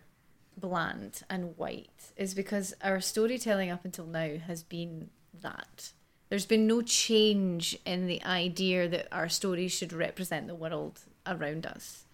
bland 0.58 1.24
and 1.30 1.58
white 1.58 2.12
is 2.16 2.34
because 2.34 2.74
our 2.82 3.02
storytelling 3.02 3.70
up 3.72 3.84
until 3.84 4.06
now 4.06 4.38
has 4.38 4.64
been 4.64 5.10
that. 5.42 5.92
There's 6.30 6.46
been 6.46 6.68
no 6.68 6.82
change 6.82 7.78
in 7.86 8.08
the 8.08 8.24
idea 8.24 8.88
that 8.88 9.08
our 9.12 9.30
stories 9.30 9.72
should 9.72 9.94
represent 9.94 10.48
the 10.48 10.56
world 10.56 11.02
around 11.26 11.66
us. 11.66 12.06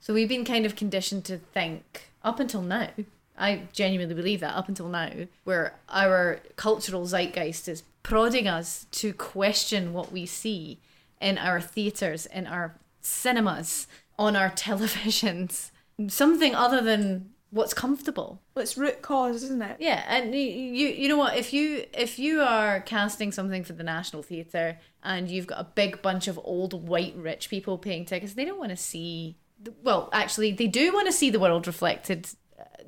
So 0.00 0.14
we've 0.14 0.28
been 0.28 0.44
kind 0.44 0.66
of 0.66 0.76
conditioned 0.76 1.24
to 1.26 1.38
think 1.38 2.10
up 2.24 2.40
until 2.40 2.62
now. 2.62 2.90
I 3.38 3.68
genuinely 3.72 4.14
believe 4.14 4.40
that 4.40 4.56
up 4.56 4.68
until 4.68 4.88
now, 4.88 5.10
where 5.44 5.74
our 5.88 6.40
cultural 6.56 7.06
zeitgeist 7.06 7.68
is 7.68 7.82
prodding 8.02 8.48
us 8.48 8.86
to 8.92 9.12
question 9.12 9.92
what 9.92 10.12
we 10.12 10.26
see 10.26 10.78
in 11.20 11.38
our 11.38 11.60
theatres, 11.60 12.26
in 12.26 12.46
our 12.46 12.74
cinemas, 13.00 13.86
on 14.18 14.36
our 14.36 14.50
televisions, 14.66 15.70
something 16.08 16.54
other 16.54 16.80
than 16.80 17.30
what's 17.50 17.74
comfortable. 17.74 18.40
Well, 18.54 18.62
it's 18.62 18.76
root 18.76 19.02
cause, 19.02 19.42
isn't 19.42 19.62
it? 19.62 19.76
Yeah, 19.80 20.04
and 20.08 20.34
you 20.34 20.40
you 20.40 21.08
know 21.08 21.16
what? 21.16 21.36
If 21.36 21.52
you 21.52 21.84
if 21.92 22.18
you 22.18 22.40
are 22.40 22.80
casting 22.80 23.32
something 23.32 23.64
for 23.64 23.72
the 23.72 23.82
National 23.84 24.22
Theatre 24.22 24.78
and 25.02 25.30
you've 25.30 25.46
got 25.46 25.60
a 25.60 25.64
big 25.64 26.02
bunch 26.02 26.28
of 26.28 26.38
old 26.44 26.88
white 26.88 27.14
rich 27.16 27.48
people 27.50 27.78
paying 27.78 28.04
tickets, 28.04 28.34
they 28.34 28.44
don't 28.44 28.58
want 28.58 28.70
to 28.70 28.76
see. 28.76 29.36
Well, 29.82 30.08
actually, 30.12 30.52
they 30.52 30.66
do 30.68 30.92
want 30.92 31.06
to 31.06 31.12
see 31.12 31.28
the 31.30 31.40
world 31.40 31.66
reflected, 31.66 32.28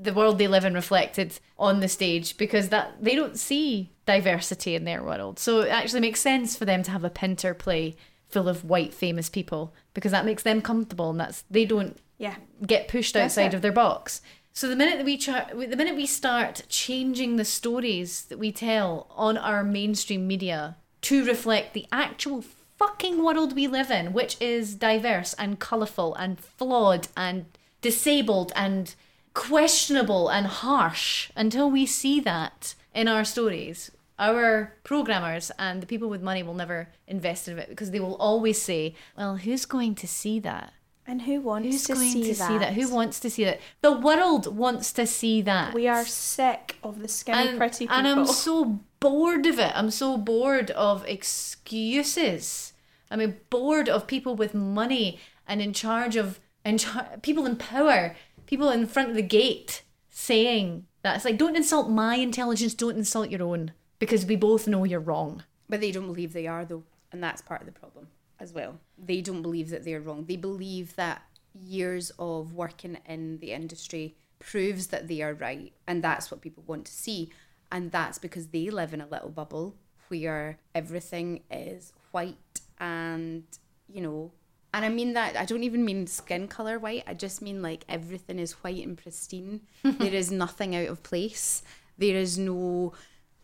the 0.01 0.15
world 0.15 0.39
they 0.39 0.49
live 0.49 0.65
in 0.65 0.73
reflected 0.75 1.39
on 1.59 1.81
the 1.81 1.89
stage 1.89 2.37
because 2.39 2.71
that 2.71 2.95
they 3.03 3.15
don't 3.15 3.39
see 3.39 3.93
diversity 4.07 4.75
in 4.75 4.85
their 4.85 5.03
world. 5.03 5.39
So 5.39 5.61
it 5.61 5.69
actually 5.69 6.01
makes 6.01 6.21
sense 6.21 6.57
for 6.57 6.65
them 6.65 6.83
to 6.85 6.91
have 6.91 7.05
a 7.05 7.11
Pinter 7.11 7.53
play 7.55 7.97
full 8.29 8.49
of 8.49 8.65
white 8.65 8.95
famous 8.95 9.29
people 9.29 9.75
because 9.93 10.11
that 10.13 10.25
makes 10.25 10.43
them 10.43 10.63
comfortable 10.63 11.11
and 11.11 11.21
that's 11.21 11.45
they 11.51 11.67
don't 11.67 11.99
Yeah. 12.17 12.37
get 12.67 12.89
pushed 12.89 13.15
outside 13.17 13.53
of 13.53 13.61
their 13.61 13.73
box. 13.73 14.23
So 14.55 14.69
the 14.69 14.77
minute 14.77 14.99
that 14.99 15.07
we 15.07 15.17
try, 15.17 15.51
the 15.53 15.77
minute 15.77 15.97
we 15.97 16.07
start 16.07 16.65
changing 16.69 17.37
the 17.37 17.45
stories 17.45 18.23
that 18.27 18.39
we 18.39 18.53
tell 18.53 19.07
on 19.17 19.39
our 19.39 19.65
mainstream 19.65 20.27
media 20.27 20.77
to 21.03 21.25
reflect 21.25 21.73
the 21.73 21.87
actual 21.91 22.45
fucking 22.79 23.25
world 23.25 23.55
we 23.55 23.67
live 23.67 23.91
in, 23.91 24.13
which 24.13 24.37
is 24.41 24.75
diverse 24.75 25.35
and 25.35 25.59
colourful 25.59 26.15
and 26.17 26.39
flawed 26.39 27.09
and 27.17 27.47
disabled 27.81 28.53
and 28.55 28.95
questionable 29.33 30.29
and 30.29 30.47
harsh, 30.47 31.31
until 31.35 31.71
we 31.71 31.87
see 31.87 32.21
that 32.21 32.75
in 32.95 33.09
our 33.09 33.25
stories, 33.25 33.91
our 34.19 34.75
programmers 34.85 35.51
and 35.59 35.81
the 35.81 35.87
people 35.87 36.11
with 36.11 36.23
money 36.23 36.43
will 36.43 36.55
never 36.55 36.89
invest 37.09 37.49
in 37.49 37.59
it 37.59 37.71
because 37.71 37.91
they 37.91 38.01
will 38.01 38.17
always 38.17 38.61
say, 38.61 38.95
"Well, 39.17 39.39
who's 39.39 39.65
going 39.65 39.95
to 39.97 40.07
see 40.07 40.39
that?" 40.41 40.75
And 41.07 41.23
who 41.23 41.41
wants 41.41 41.69
Who's 41.69 41.85
to, 41.85 41.95
going 41.95 42.11
see, 42.11 42.23
to 42.33 42.39
that? 42.39 42.49
see 42.49 42.59
that? 42.59 42.73
Who 42.75 42.89
wants 42.89 43.19
to 43.21 43.31
see 43.31 43.45
that? 43.45 43.61
The 43.81 43.93
world 43.93 44.57
wants 44.57 44.93
to 44.93 45.07
see 45.07 45.43
that. 45.43 45.75
We 45.75 45.89
are 45.89 46.05
sick 46.05 46.77
of 46.83 47.01
the 47.01 47.09
skinny, 47.09 47.49
and, 47.49 47.59
pretty 47.59 47.87
people. 47.87 47.97
and 47.97 48.07
I'm 48.07 48.27
so 48.27 48.81
bored 49.01 49.47
of 49.47 49.59
it. 49.59 49.73
I'm 49.75 49.91
so 49.91 50.17
bored 50.17 50.71
of 50.71 51.05
excuses. 51.07 52.73
I 53.11 53.17
mean, 53.17 53.37
bored 53.51 53.89
of 53.89 54.07
people 54.07 54.37
with 54.37 54.55
money 54.55 55.19
and 55.47 55.61
in 55.61 55.73
charge 55.73 56.15
of 56.17 56.39
in 56.65 56.79
char- 56.79 57.19
people 57.21 57.47
in 57.47 57.57
power, 57.57 58.15
people 58.47 58.71
in 58.71 58.87
front 58.87 59.11
of 59.11 59.17
the 59.17 59.23
gate 59.23 59.83
saying 60.09 60.87
that 61.03 61.17
it's 61.17 61.25
like, 61.25 61.37
don't 61.37 61.57
insult 61.57 61.91
my 61.91 62.15
intelligence, 62.15 62.75
don't 62.75 62.97
insult 62.97 63.29
your 63.29 63.43
own, 63.43 63.73
because 63.99 64.25
we 64.25 64.37
both 64.37 64.69
know 64.69 64.85
you're 64.85 65.01
wrong. 65.01 65.43
But 65.69 65.81
they 65.81 65.91
don't 65.91 66.07
believe 66.07 66.33
they 66.33 66.47
are, 66.47 66.65
though. 66.65 66.85
And 67.11 67.23
that's 67.23 67.43
part 67.43 67.61
of 67.61 67.67
the 67.67 67.73
problem 67.73 68.07
as 68.43 68.53
well. 68.53 68.81
They 68.99 69.21
don't 69.21 69.41
believe 69.41 69.71
that 69.71 69.85
they're 69.85 70.01
wrong. 70.01 70.25
They 70.27 70.37
believe 70.37 70.97
that 70.97 71.23
years 71.55 72.11
of 72.19 72.53
working 72.53 72.99
in 73.07 73.39
the 73.39 73.53
industry 73.53 74.17
proves 74.39 74.89
that 74.89 75.07
they 75.07 75.23
are 75.23 75.35
right. 75.35 75.73
And 75.87 76.03
that's 76.03 76.31
what 76.31 76.41
people 76.41 76.65
want 76.67 76.87
to 76.87 76.93
see. 76.93 77.31
And 77.71 77.93
that's 77.93 78.19
because 78.19 78.49
they 78.49 78.69
live 78.69 78.93
in 78.93 79.01
a 79.01 79.07
little 79.07 79.31
bubble 79.31 79.77
where 80.09 80.59
everything 80.75 81.43
is 81.51 81.93
white 82.11 82.61
and, 82.79 83.45
you 83.89 84.01
know, 84.01 84.33
and 84.75 84.85
I 84.85 84.89
mean 84.89 85.13
that, 85.13 85.37
I 85.37 85.45
don't 85.45 85.65
even 85.65 85.85
mean 85.85 86.07
skin 86.07 86.49
colour 86.49 86.79
white. 86.79 87.05
I 87.07 87.15
just 87.15 87.43
mean 87.43 87.61
like 87.63 87.85
everything 87.89 88.39
is 88.39 88.53
white 88.65 88.85
and 88.85 88.97
pristine. 88.97 89.61
there 89.83 90.15
is 90.15 90.31
nothing 90.31 90.75
out 90.75 90.89
of 90.89 91.03
place. 91.03 91.63
There 91.99 92.17
is 92.17 92.39
no 92.39 92.95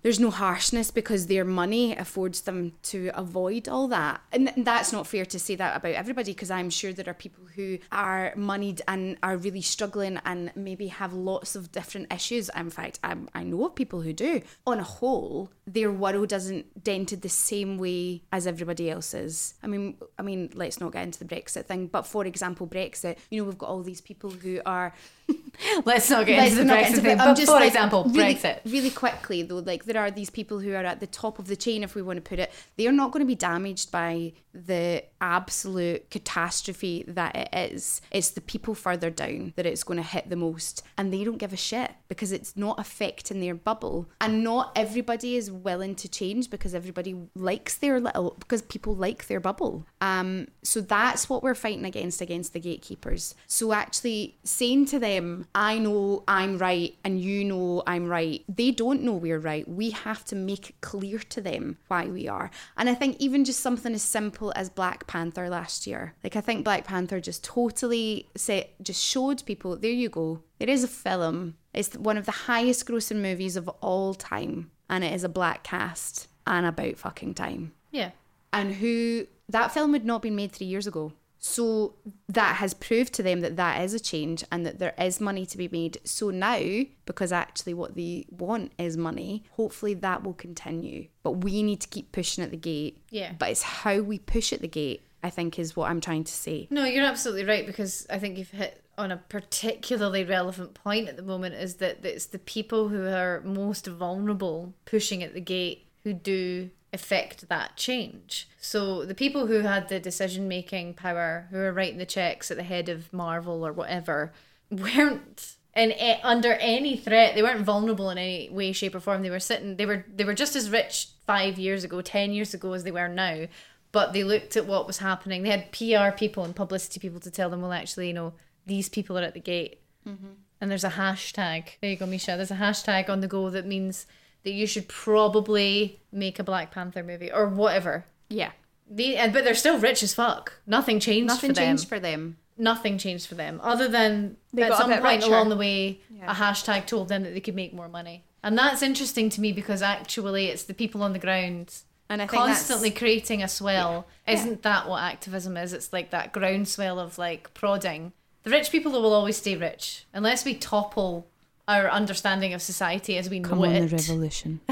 there's 0.08 0.18
no 0.18 0.30
harshness 0.30 0.90
because 0.90 1.26
their 1.26 1.44
money 1.44 1.94
affords 1.94 2.40
them 2.40 2.72
to 2.82 3.10
avoid 3.12 3.68
all 3.68 3.88
that. 3.88 4.22
And 4.32 4.50
that's 4.56 4.90
not 4.90 5.06
fair 5.06 5.26
to 5.26 5.38
say 5.38 5.54
that 5.56 5.76
about 5.76 5.92
everybody 5.92 6.32
because 6.32 6.50
I'm 6.50 6.70
sure 6.70 6.94
there 6.94 7.10
are 7.10 7.12
people 7.12 7.44
who 7.54 7.76
are 7.92 8.32
moneyed 8.34 8.80
and 8.88 9.18
are 9.22 9.36
really 9.36 9.60
struggling 9.60 10.18
and 10.24 10.50
maybe 10.56 10.86
have 10.86 11.12
lots 11.12 11.54
of 11.54 11.72
different 11.72 12.10
issues. 12.10 12.48
In 12.56 12.70
fact, 12.70 13.00
i 13.04 13.16
I 13.34 13.44
know 13.44 13.66
of 13.66 13.74
people 13.74 14.00
who 14.00 14.14
do. 14.14 14.40
On 14.66 14.80
a 14.80 14.82
whole, 14.82 15.50
their 15.66 15.92
world 15.92 16.32
isn't 16.32 16.82
dented 16.82 17.20
the 17.20 17.28
same 17.28 17.76
way 17.76 18.22
as 18.32 18.46
everybody 18.46 18.88
else's. 18.88 19.56
I 19.62 19.66
mean, 19.66 19.98
I 20.18 20.22
mean, 20.22 20.48
let's 20.54 20.80
not 20.80 20.92
get 20.92 21.04
into 21.04 21.18
the 21.18 21.26
Brexit 21.26 21.66
thing, 21.66 21.86
but 21.86 22.06
for 22.06 22.24
example, 22.24 22.66
Brexit, 22.66 23.18
you 23.30 23.42
know, 23.42 23.44
we've 23.44 23.58
got 23.58 23.68
all 23.68 23.82
these 23.82 24.00
people 24.00 24.30
who 24.30 24.62
are 24.64 24.94
Let's 25.84 26.08
not 26.08 26.26
get 26.26 26.38
Let's 26.38 26.52
into 26.52 26.64
the 26.64 26.72
Brexit 26.72 26.88
into 26.88 27.00
thing. 27.00 27.18
But 27.18 27.34
just 27.34 27.48
for 27.48 27.58
like, 27.58 27.68
example, 27.68 28.04
really, 28.04 28.34
Brexit. 28.34 28.60
Really 28.64 28.90
quickly 28.90 29.42
though, 29.42 29.58
like 29.58 29.84
there 29.84 29.97
are 29.98 30.10
these 30.10 30.30
people 30.30 30.60
who 30.60 30.72
are 30.72 30.84
at 30.84 31.00
the 31.00 31.06
top 31.06 31.38
of 31.38 31.46
the 31.46 31.56
chain, 31.56 31.82
if 31.82 31.94
we 31.94 32.02
want 32.02 32.16
to 32.16 32.22
put 32.22 32.38
it. 32.38 32.52
They 32.76 32.86
are 32.86 32.92
not 32.92 33.12
going 33.12 33.20
to 33.20 33.26
be 33.26 33.34
damaged 33.34 33.90
by 33.90 34.32
the 34.52 35.04
absolute 35.20 36.10
catastrophe 36.10 37.04
that 37.06 37.36
it 37.36 37.48
is. 37.72 38.00
It's 38.10 38.30
the 38.30 38.40
people 38.40 38.74
further 38.74 39.10
down 39.10 39.52
that 39.56 39.66
it's 39.66 39.84
going 39.84 39.98
to 39.98 40.02
hit 40.02 40.28
the 40.30 40.36
most, 40.36 40.82
and 40.96 41.12
they 41.12 41.24
don't 41.24 41.38
give 41.38 41.52
a 41.52 41.56
shit 41.56 41.90
because 42.08 42.32
it's 42.32 42.56
not 42.56 42.78
affecting 42.78 43.40
their 43.40 43.54
bubble. 43.54 44.08
And 44.20 44.42
not 44.42 44.72
everybody 44.76 45.36
is 45.36 45.50
willing 45.50 45.94
to 45.96 46.08
change 46.08 46.50
because 46.50 46.74
everybody 46.74 47.16
likes 47.34 47.76
their 47.76 48.00
little 48.00 48.36
because 48.38 48.62
people 48.62 48.94
like 48.94 49.26
their 49.26 49.40
bubble. 49.40 49.86
Um, 50.00 50.48
so 50.62 50.80
that's 50.80 51.28
what 51.28 51.42
we're 51.42 51.54
fighting 51.54 51.84
against 51.84 52.20
against 52.20 52.52
the 52.52 52.60
gatekeepers. 52.60 53.34
So 53.46 53.72
actually 53.72 54.38
saying 54.44 54.86
to 54.86 54.98
them, 54.98 55.46
I 55.54 55.78
know 55.78 56.24
I'm 56.26 56.58
right 56.58 56.96
and 57.04 57.20
you 57.20 57.44
know 57.44 57.82
I'm 57.86 58.06
right. 58.06 58.44
They 58.48 58.70
don't 58.70 59.02
know 59.02 59.12
we're 59.12 59.38
right. 59.38 59.68
We 59.68 59.90
have 59.90 60.24
to 60.26 60.36
make 60.36 60.70
it 60.70 60.80
clear 60.80 61.18
to 61.18 61.40
them 61.40 61.78
why 61.88 62.06
we 62.06 62.28
are. 62.28 62.50
And 62.76 62.88
I 62.88 62.94
think 62.94 63.16
even 63.18 63.44
just 63.44 63.60
something 63.60 63.94
as 63.94 64.02
simple 64.02 64.47
as 64.54 64.68
Black 64.70 65.06
Panther 65.06 65.48
last 65.48 65.86
year. 65.86 66.14
Like 66.24 66.36
I 66.36 66.40
think 66.40 66.64
Black 66.64 66.84
Panther 66.84 67.20
just 67.20 67.42
totally 67.44 68.28
set 68.36 68.70
just 68.82 69.02
showed 69.02 69.44
people, 69.46 69.76
there 69.76 69.90
you 69.90 70.08
go. 70.08 70.42
There 70.58 70.68
is 70.70 70.84
a 70.84 70.88
film. 70.88 71.56
It's 71.74 71.94
one 71.96 72.16
of 72.16 72.26
the 72.26 72.32
highest 72.32 72.86
grossing 72.86 73.20
movies 73.22 73.56
of 73.56 73.68
all 73.80 74.14
time. 74.14 74.70
And 74.90 75.04
it 75.04 75.12
is 75.12 75.22
a 75.24 75.28
black 75.28 75.62
cast 75.64 76.28
and 76.46 76.64
about 76.64 76.96
fucking 76.96 77.34
time 77.34 77.72
Yeah. 77.90 78.12
and 78.54 78.74
who 78.76 79.26
that 79.50 79.72
film 79.72 79.92
had 79.92 80.04
not 80.06 80.22
been 80.22 80.34
made 80.36 80.52
three 80.52 80.66
years 80.66 80.86
ago. 80.86 81.12
So 81.38 81.94
that 82.28 82.56
has 82.56 82.74
proved 82.74 83.12
to 83.14 83.22
them 83.22 83.40
that 83.40 83.56
that 83.56 83.80
is 83.82 83.94
a 83.94 84.00
change 84.00 84.44
and 84.50 84.66
that 84.66 84.78
there 84.78 84.94
is 84.98 85.20
money 85.20 85.46
to 85.46 85.56
be 85.56 85.68
made. 85.68 85.98
So 86.04 86.30
now, 86.30 86.60
because 87.06 87.32
actually 87.32 87.74
what 87.74 87.94
they 87.94 88.26
want 88.30 88.72
is 88.78 88.96
money, 88.96 89.44
hopefully 89.52 89.94
that 89.94 90.24
will 90.24 90.34
continue. 90.34 91.08
But 91.22 91.44
we 91.44 91.62
need 91.62 91.80
to 91.82 91.88
keep 91.88 92.12
pushing 92.12 92.42
at 92.42 92.50
the 92.50 92.56
gate. 92.56 93.02
Yeah. 93.10 93.32
But 93.38 93.50
it's 93.50 93.62
how 93.62 94.00
we 94.00 94.18
push 94.18 94.52
at 94.52 94.60
the 94.60 94.68
gate, 94.68 95.02
I 95.22 95.30
think, 95.30 95.58
is 95.58 95.76
what 95.76 95.90
I'm 95.90 96.00
trying 96.00 96.24
to 96.24 96.32
say. 96.32 96.66
No, 96.70 96.84
you're 96.84 97.04
absolutely 97.04 97.44
right 97.44 97.66
because 97.66 98.06
I 98.10 98.18
think 98.18 98.36
you've 98.36 98.50
hit 98.50 98.82
on 98.96 99.12
a 99.12 99.16
particularly 99.16 100.24
relevant 100.24 100.74
point 100.74 101.08
at 101.08 101.16
the 101.16 101.22
moment 101.22 101.54
is 101.54 101.76
that 101.76 102.04
it's 102.04 102.26
the 102.26 102.38
people 102.38 102.88
who 102.88 103.06
are 103.06 103.40
most 103.44 103.86
vulnerable 103.86 104.74
pushing 104.84 105.22
at 105.22 105.34
the 105.34 105.40
gate 105.40 105.86
who 106.02 106.12
do 106.12 106.70
affect 106.92 107.48
that 107.48 107.76
change. 107.76 108.48
So 108.60 109.04
the 109.04 109.14
people 109.14 109.46
who 109.46 109.60
had 109.60 109.88
the 109.88 110.00
decision 110.00 110.48
making 110.48 110.94
power, 110.94 111.48
who 111.50 111.58
were 111.58 111.72
writing 111.72 111.98
the 111.98 112.06
checks 112.06 112.50
at 112.50 112.56
the 112.56 112.62
head 112.62 112.88
of 112.88 113.12
Marvel 113.12 113.66
or 113.66 113.72
whatever, 113.72 114.32
weren't 114.70 115.56
in 115.74 115.94
under 116.22 116.54
any 116.54 116.96
threat. 116.96 117.34
They 117.34 117.42
weren't 117.42 117.64
vulnerable 117.64 118.10
in 118.10 118.18
any 118.18 118.48
way, 118.50 118.72
shape, 118.72 118.94
or 118.94 119.00
form. 119.00 119.22
They 119.22 119.30
were 119.30 119.40
sitting. 119.40 119.76
They 119.76 119.86
were 119.86 120.04
they 120.12 120.24
were 120.24 120.34
just 120.34 120.56
as 120.56 120.70
rich 120.70 121.08
five 121.26 121.58
years 121.58 121.84
ago, 121.84 122.00
ten 122.00 122.32
years 122.32 122.54
ago 122.54 122.72
as 122.72 122.84
they 122.84 122.90
were 122.90 123.08
now. 123.08 123.46
But 123.90 124.12
they 124.12 124.24
looked 124.24 124.56
at 124.56 124.66
what 124.66 124.86
was 124.86 124.98
happening. 124.98 125.42
They 125.42 125.50
had 125.50 125.72
PR 125.72 126.16
people 126.16 126.44
and 126.44 126.54
publicity 126.54 127.00
people 127.00 127.20
to 127.20 127.30
tell 127.30 127.48
them, 127.48 127.62
well, 127.62 127.72
actually, 127.72 128.08
you 128.08 128.12
know, 128.12 128.34
these 128.66 128.88
people 128.88 129.18
are 129.18 129.22
at 129.22 129.32
the 129.32 129.40
gate. 129.40 129.80
Mm-hmm. 130.06 130.26
And 130.60 130.70
there's 130.70 130.84
a 130.84 130.90
hashtag. 130.90 131.68
There 131.80 131.90
you 131.90 131.96
go, 131.96 132.04
Misha. 132.04 132.36
There's 132.36 132.50
a 132.50 132.56
hashtag 132.56 133.08
on 133.08 133.20
the 133.20 133.28
go 133.28 133.48
that 133.48 133.64
means 133.64 134.06
that 134.48 134.54
you 134.54 134.66
should 134.66 134.88
probably 134.88 136.00
make 136.10 136.38
a 136.38 136.42
Black 136.42 136.70
Panther 136.70 137.02
movie 137.02 137.30
or 137.30 137.46
whatever. 137.48 138.04
Yeah. 138.30 138.52
And, 138.96 139.32
but 139.34 139.44
they're 139.44 139.54
still 139.54 139.78
rich 139.78 140.02
as 140.02 140.14
fuck. 140.14 140.54
Nothing 140.66 140.98
changed 141.00 141.28
Nothing 141.28 141.50
for 141.50 141.54
them. 141.54 141.64
changed 141.64 141.88
for 141.88 142.00
them. 142.00 142.38
Nothing 142.56 142.96
changed 142.98 143.26
for 143.26 143.34
them, 143.34 143.60
other 143.62 143.86
than 143.86 144.36
They 144.52 144.62
at 144.62 144.70
got 144.70 144.78
a 144.78 144.80
some 144.82 144.90
bit 144.90 145.02
point 145.02 145.22
richer. 145.22 145.32
along 145.34 145.50
the 145.50 145.56
way, 145.56 146.00
Yeah. 146.10 146.32
a 146.32 146.34
hashtag 146.34 146.86
told 146.86 147.08
them 147.08 147.22
that 147.22 147.34
they 147.34 147.40
could 147.40 147.54
make 147.54 147.72
more 147.74 147.88
money. 147.88 148.24
And 148.42 148.56
that's 148.58 148.82
interesting 148.82 149.28
to 149.30 149.40
me 149.40 149.52
because 149.52 149.82
actually, 149.82 150.46
it's 150.46 150.64
the 150.64 150.74
people 150.74 151.02
on 151.02 151.12
the 151.12 151.18
ground 151.18 151.74
And 152.08 152.22
I 152.22 152.26
think 152.26 152.40
that's- 152.42 152.56
constantly 152.58 152.90
creating 152.90 153.42
a 153.42 153.48
swell. 153.48 154.06
Isn't 154.26 154.62
that 154.62 154.88
what 154.88 155.02
activism 155.02 155.56
is? 155.58 155.72
It's 155.74 155.92
like 155.92 156.10
that 156.10 156.32
groundswell 156.32 156.98
of 156.98 157.18
like 157.18 157.52
prodding. 157.54 158.12
The 158.44 158.50
rich 158.50 158.70
people 158.72 158.90
will 158.92 159.12
always 159.12 159.36
stay 159.36 159.54
rich 159.54 160.06
unless 160.14 160.44
we 160.46 160.54
topple 160.54 161.26
our 161.68 161.88
understanding 161.90 162.54
of 162.54 162.62
society 162.62 163.16
as 163.18 163.28
we 163.30 163.38
know 163.40 163.62
it. 163.64 163.80
the 163.88 163.96
revolution. 163.96 164.60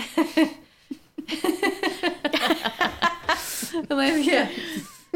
Unless- 3.91 4.27
yeah. 4.27 4.49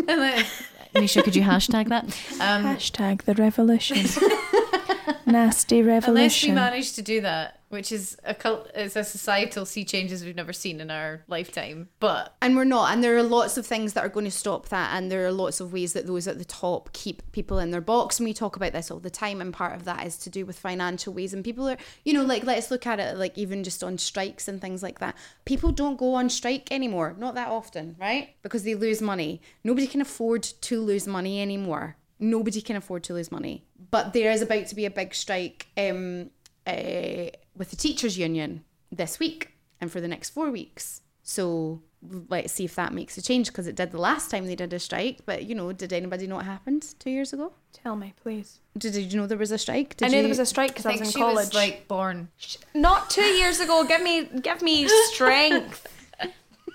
Unless- 0.08 0.62
Misha, 0.94 1.22
could 1.22 1.36
you 1.36 1.42
hashtag 1.42 1.88
that? 1.88 2.04
Um, 2.40 2.64
Hashtag 2.64 3.22
the 3.22 3.34
revolution. 3.34 3.98
Nasty 5.26 5.82
revolution. 5.82 6.10
unless 6.16 6.42
we 6.42 6.48
revolution. 6.50 6.54
manage 6.56 6.92
to 6.94 7.02
do 7.02 7.20
that, 7.20 7.59
which 7.70 7.92
is 7.92 8.16
a 8.24 8.34
cult, 8.34 8.68
it's 8.74 8.96
a 8.96 9.04
societal 9.04 9.64
sea 9.64 9.84
changes 9.84 10.24
we've 10.24 10.34
never 10.34 10.52
seen 10.52 10.80
in 10.80 10.90
our 10.90 11.22
lifetime. 11.28 11.88
But 12.00 12.34
And 12.42 12.56
we're 12.56 12.64
not. 12.64 12.92
And 12.92 13.02
there 13.02 13.16
are 13.16 13.22
lots 13.22 13.56
of 13.56 13.64
things 13.64 13.92
that 13.92 14.04
are 14.04 14.08
going 14.08 14.26
to 14.26 14.30
stop 14.30 14.68
that. 14.70 14.90
And 14.92 15.10
there 15.10 15.24
are 15.24 15.30
lots 15.30 15.60
of 15.60 15.72
ways 15.72 15.92
that 15.92 16.08
those 16.08 16.26
at 16.26 16.38
the 16.38 16.44
top 16.44 16.92
keep 16.92 17.22
people 17.30 17.60
in 17.60 17.70
their 17.70 17.80
box. 17.80 18.18
And 18.18 18.26
we 18.26 18.34
talk 18.34 18.56
about 18.56 18.72
this 18.72 18.90
all 18.90 18.98
the 18.98 19.08
time. 19.08 19.40
And 19.40 19.54
part 19.54 19.76
of 19.76 19.84
that 19.84 20.04
is 20.04 20.16
to 20.18 20.30
do 20.30 20.44
with 20.44 20.58
financial 20.58 21.14
ways. 21.14 21.32
And 21.32 21.44
people 21.44 21.68
are, 21.68 21.76
you 22.04 22.12
know, 22.12 22.24
like, 22.24 22.42
let's 22.42 22.72
look 22.72 22.88
at 22.88 22.98
it 22.98 23.16
like 23.16 23.38
even 23.38 23.62
just 23.62 23.84
on 23.84 23.98
strikes 23.98 24.48
and 24.48 24.60
things 24.60 24.82
like 24.82 24.98
that. 24.98 25.14
People 25.44 25.70
don't 25.70 25.96
go 25.96 26.14
on 26.14 26.28
strike 26.28 26.72
anymore. 26.72 27.14
Not 27.16 27.36
that 27.36 27.48
often, 27.48 27.94
right? 28.00 28.34
Because 28.42 28.64
they 28.64 28.74
lose 28.74 29.00
money. 29.00 29.40
Nobody 29.62 29.86
can 29.86 30.00
afford 30.00 30.42
to 30.42 30.80
lose 30.80 31.06
money 31.06 31.40
anymore. 31.40 31.96
Nobody 32.18 32.60
can 32.60 32.74
afford 32.74 33.04
to 33.04 33.14
lose 33.14 33.30
money. 33.30 33.64
But 33.92 34.12
there 34.12 34.32
is 34.32 34.42
about 34.42 34.66
to 34.66 34.74
be 34.74 34.86
a 34.86 34.90
big 34.90 35.14
strike 35.14 35.68
um, 35.76 36.30
uh, 36.66 37.30
with 37.56 37.70
the 37.70 37.76
teachers' 37.76 38.18
union 38.18 38.64
this 38.90 39.18
week 39.18 39.52
and 39.80 39.90
for 39.90 40.00
the 40.00 40.08
next 40.08 40.30
four 40.30 40.50
weeks. 40.50 41.02
So 41.22 41.82
let's 42.28 42.52
see 42.52 42.64
if 42.64 42.74
that 42.76 42.92
makes 42.94 43.16
a 43.18 43.22
change 43.22 43.48
because 43.48 43.66
it 43.66 43.76
did 43.76 43.92
the 43.92 44.00
last 44.00 44.30
time 44.30 44.46
they 44.46 44.56
did 44.56 44.72
a 44.72 44.78
strike. 44.78 45.20
But 45.26 45.44
you 45.44 45.54
know, 45.54 45.72
did 45.72 45.92
anybody 45.92 46.26
know 46.26 46.36
what 46.36 46.46
happened 46.46 46.94
two 46.98 47.10
years 47.10 47.32
ago? 47.32 47.52
Tell 47.72 47.94
me, 47.94 48.14
please. 48.22 48.58
Did, 48.76 48.94
did 48.94 49.12
you 49.12 49.20
know 49.20 49.26
there 49.26 49.38
was 49.38 49.52
a 49.52 49.58
strike? 49.58 49.96
Did 49.96 50.06
I 50.06 50.08
knew 50.08 50.16
you, 50.16 50.22
there 50.22 50.28
was 50.30 50.38
a 50.38 50.46
strike 50.46 50.70
because 50.70 50.86
I 50.86 50.90
I, 50.90 50.92
was 50.92 51.00
in 51.02 51.06
she 51.12 51.18
college. 51.18 51.36
was 51.36 51.54
like 51.54 51.86
born. 51.88 52.28
Not 52.74 53.10
two 53.10 53.22
years 53.22 53.60
ago. 53.60 53.84
Give 53.84 54.02
me, 54.02 54.24
give 54.40 54.62
me 54.62 54.88
strength. 55.12 55.86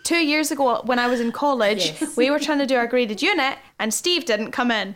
two 0.03 0.23
years 0.23 0.51
ago, 0.51 0.82
when 0.86 0.99
I 0.99 1.07
was 1.07 1.19
in 1.19 1.32
college, 1.32 1.88
Yes. 1.99 2.15
we 2.15 2.30
were 2.30 2.39
trying 2.39 2.59
to 2.59 2.65
do 2.67 2.76
our 2.76 2.88
graded 2.88 3.21
unit, 3.21 3.57
and 3.80 3.93
Steve 3.93 4.26
didn't 4.26 4.51
come 4.51 4.69
in. 4.71 4.95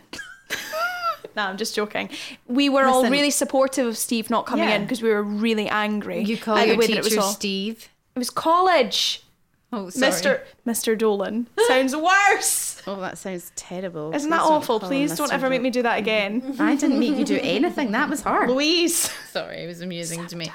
No, 1.36 1.44
I'm 1.44 1.58
just 1.58 1.76
joking. 1.76 2.10
We 2.48 2.70
were 2.70 2.86
all 2.86 3.10
really 3.10 3.32
supportive 3.32 3.88
of 3.88 3.98
Steve 3.98 4.30
not 4.30 4.46
coming 4.46 4.68
Yeah. 4.70 4.76
in 4.76 4.84
because 4.84 5.02
we 5.02 5.10
were 5.10 5.24
really 5.24 5.68
angry. 5.70 6.24
You 6.24 6.38
call 6.38 6.56
the 6.56 6.68
your 6.68 6.78
way 6.78 6.88
that 6.88 6.98
it 6.98 7.04
was 7.04 7.18
all- 7.18 7.32
Steve. 7.32 7.90
It 8.16 8.20
was 8.20 8.30
college. 8.30 9.24
Oh, 9.72 9.90
sorry. 9.92 10.12
Mr. 10.12 10.42
Mr. 10.66 10.98
Dolan 10.98 11.46
sounds 11.68 11.96
worse. 11.96 12.82
Oh, 12.88 13.00
that 13.02 13.20
sounds 13.20 13.52
terrible. 13.56 14.14
Isn't 14.16 14.32
that 14.32 14.40
Please 14.40 14.48
don't 14.48 14.54
awful? 14.58 14.80
Please 14.80 15.16
don't 15.16 15.30
Mr. 15.30 15.34
ever 15.34 15.50
make 15.50 15.62
me 15.62 15.70
do 15.70 15.84
that 15.84 16.00
again. 16.00 16.56
I 16.60 16.76
didn't 16.76 16.98
make 17.00 17.16
you 17.18 17.24
do 17.24 17.40
anything. 17.44 17.92
That 17.92 18.10
was 18.10 18.22
hard. 18.22 18.50
Louise. 18.50 19.12
Sorry, 19.32 19.58
it 19.64 19.68
was 19.68 19.82
amusing 19.82 20.26
to 20.26 20.36
me. 20.36 20.52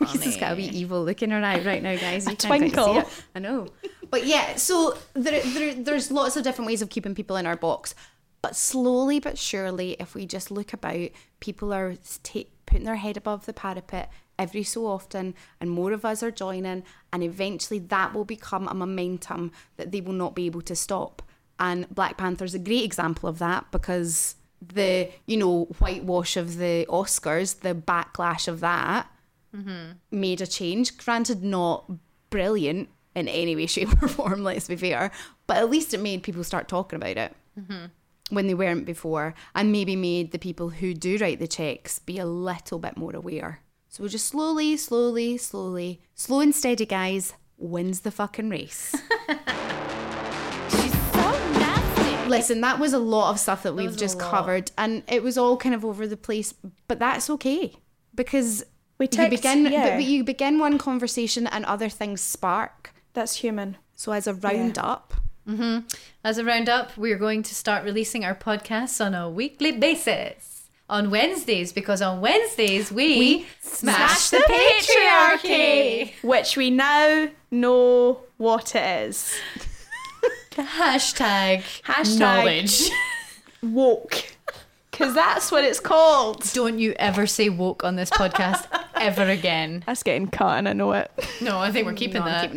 Lisa's 0.00 0.36
got 0.40 0.52
a 0.52 0.56
wee 0.56 0.64
evil 0.68 1.02
look 1.04 1.22
in 1.22 1.30
her 1.32 1.42
eye 1.44 1.60
right 1.64 1.82
now, 1.82 1.96
guys. 1.96 2.26
You 2.26 2.32
A 2.32 2.36
can't 2.36 2.46
quite 2.46 2.60
see 2.60 2.70
twinkle. 2.70 3.10
I 3.34 3.38
know. 3.40 3.66
But 4.08 4.24
yeah, 4.24 4.54
so 4.56 4.96
there, 5.14 5.40
there, 5.42 5.74
there's 5.74 6.10
lots 6.12 6.36
of 6.36 6.44
different 6.44 6.66
ways 6.68 6.82
of 6.82 6.90
keeping 6.90 7.14
people 7.16 7.36
in 7.36 7.46
our 7.46 7.56
box. 7.56 7.94
But 8.42 8.56
slowly 8.56 9.20
but 9.20 9.38
surely, 9.38 9.96
if 10.00 10.14
we 10.14 10.26
just 10.26 10.50
look 10.50 10.72
about, 10.72 11.10
people 11.40 11.72
are 11.74 11.96
ta- 12.22 12.44
putting 12.66 12.84
their 12.84 12.96
head 12.96 13.16
above 13.16 13.46
the 13.46 13.52
parapet 13.52 14.10
every 14.38 14.62
so 14.62 14.86
often, 14.86 15.34
and 15.60 15.70
more 15.70 15.92
of 15.92 16.04
us 16.04 16.22
are 16.22 16.30
joining, 16.30 16.82
and 17.12 17.22
eventually 17.22 17.78
that 17.78 18.14
will 18.14 18.24
become 18.24 18.66
a 18.68 18.74
momentum 18.74 19.52
that 19.76 19.92
they 19.92 20.00
will 20.00 20.14
not 20.14 20.34
be 20.34 20.46
able 20.46 20.62
to 20.62 20.74
stop. 20.74 21.22
And 21.58 21.86
Black 21.94 22.16
Panther's 22.16 22.54
a 22.54 22.58
great 22.58 22.84
example 22.84 23.28
of 23.28 23.38
that 23.38 23.66
because 23.70 24.36
the, 24.62 25.10
you 25.26 25.36
know, 25.36 25.64
whitewash 25.78 26.38
of 26.38 26.56
the 26.56 26.86
Oscars, 26.88 27.60
the 27.60 27.74
backlash 27.74 28.48
of 28.48 28.60
that, 28.60 29.06
mm-hmm. 29.54 29.92
made 30.10 30.40
a 30.40 30.46
change. 30.46 30.96
Granted, 30.96 31.44
not 31.44 31.90
brilliant 32.30 32.88
in 33.14 33.28
any 33.28 33.54
way, 33.54 33.66
shape, 33.66 34.02
or 34.02 34.08
form, 34.08 34.42
let's 34.42 34.68
be 34.68 34.76
fair, 34.76 35.10
but 35.46 35.58
at 35.58 35.68
least 35.68 35.92
it 35.92 36.00
made 36.00 36.22
people 36.22 36.44
start 36.44 36.66
talking 36.66 36.96
about 36.96 37.18
it 37.18 37.36
mm-hmm. 37.58 37.86
When 38.30 38.46
they 38.46 38.54
weren't 38.54 38.86
before, 38.86 39.34
and 39.54 39.70
maybe 39.72 39.94
made 39.96 40.32
the 40.32 40.38
people 40.38 40.70
who 40.70 40.94
do 40.94 41.18
write 41.18 41.38
the 41.38 41.46
checks 41.48 41.98
be 41.98 42.18
a 42.18 42.24
little 42.26 42.78
bit 42.78 42.96
more 42.96 43.14
aware. 43.14 43.60
So 43.88 44.02
we'll 44.02 44.10
just 44.10 44.26
slowly, 44.28 44.76
slowly, 44.76 45.36
slowly, 45.36 46.00
slow 46.14 46.40
and 46.40 46.54
steady, 46.54 46.86
guys, 46.86 47.34
wins 47.58 48.00
the 48.00 48.10
fucking 48.10 48.48
race. 48.48 48.94
She's 50.70 50.92
so 51.12 51.30
nasty. 51.58 52.28
Listen, 52.28 52.60
that 52.60 52.78
was 52.78 52.92
a 52.92 52.98
lot 52.98 53.30
of 53.32 53.40
stuff 53.40 53.62
that 53.64 53.74
we've 53.74 53.96
just 53.96 54.18
covered, 54.18 54.70
and 54.78 55.02
it 55.08 55.22
was 55.22 55.36
all 55.36 55.56
kind 55.56 55.74
of 55.74 55.84
over 55.84 56.06
the 56.06 56.16
place, 56.16 56.54
but 56.86 56.98
that's 56.98 57.28
okay 57.30 57.74
because 58.14 58.64
We 58.98 59.04
you 59.06 59.08
text- 59.08 59.30
begin, 59.42 59.66
yeah. 59.72 59.96
but 59.96 60.04
you 60.04 60.22
begin 60.24 60.58
one 60.58 60.78
conversation 60.78 61.46
and 61.48 61.64
other 61.64 61.88
things 61.88 62.20
spark. 62.20 62.92
That's 63.12 63.36
human. 63.36 63.76
So 63.94 64.12
as 64.12 64.26
a 64.28 64.34
roundup, 64.34 65.14
Mm-hmm. 65.48 65.86
As 66.22 66.38
a 66.38 66.44
roundup, 66.44 66.96
we're 66.96 67.18
going 67.18 67.42
to 67.44 67.54
start 67.54 67.84
releasing 67.84 68.24
our 68.24 68.34
podcasts 68.34 69.04
on 69.04 69.14
a 69.14 69.28
weekly 69.28 69.72
basis. 69.72 70.68
On 70.88 71.08
Wednesdays, 71.10 71.72
because 71.72 72.02
on 72.02 72.20
Wednesdays 72.20 72.90
we, 72.90 73.46
smash, 73.60 74.30
the, 74.30 74.38
patriarchy. 74.38 76.12
Which 76.20 76.56
we 76.56 76.70
now 76.70 77.28
know 77.52 78.22
what 78.38 78.74
it 78.74 79.06
is. 79.08 79.32
Hashtag, 80.50 81.62
Hashtag- 81.84 82.18
knowledge. 82.18 82.90
Woke. 83.62 84.24
Because 84.90 85.14
that's 85.14 85.50
what 85.52 85.64
it's 85.64 85.80
called. 85.80 86.42
Don't 86.52 86.78
you 86.78 86.92
ever 86.98 87.26
say 87.26 87.48
woke 87.48 87.84
on 87.84 87.96
this 87.96 88.10
podcast 88.10 88.66
ever 88.96 89.22
again. 89.22 89.82
That's 89.86 90.02
getting 90.02 90.28
cut 90.28 90.58
and 90.58 90.68
I 90.68 90.72
know 90.74 90.92
it. 90.92 91.10
No, 91.40 91.58
I 91.58 91.70
think 91.72 91.86
we're 91.86 91.94
keeping 91.94 92.20
No, 92.22 92.26
that. 92.26 92.50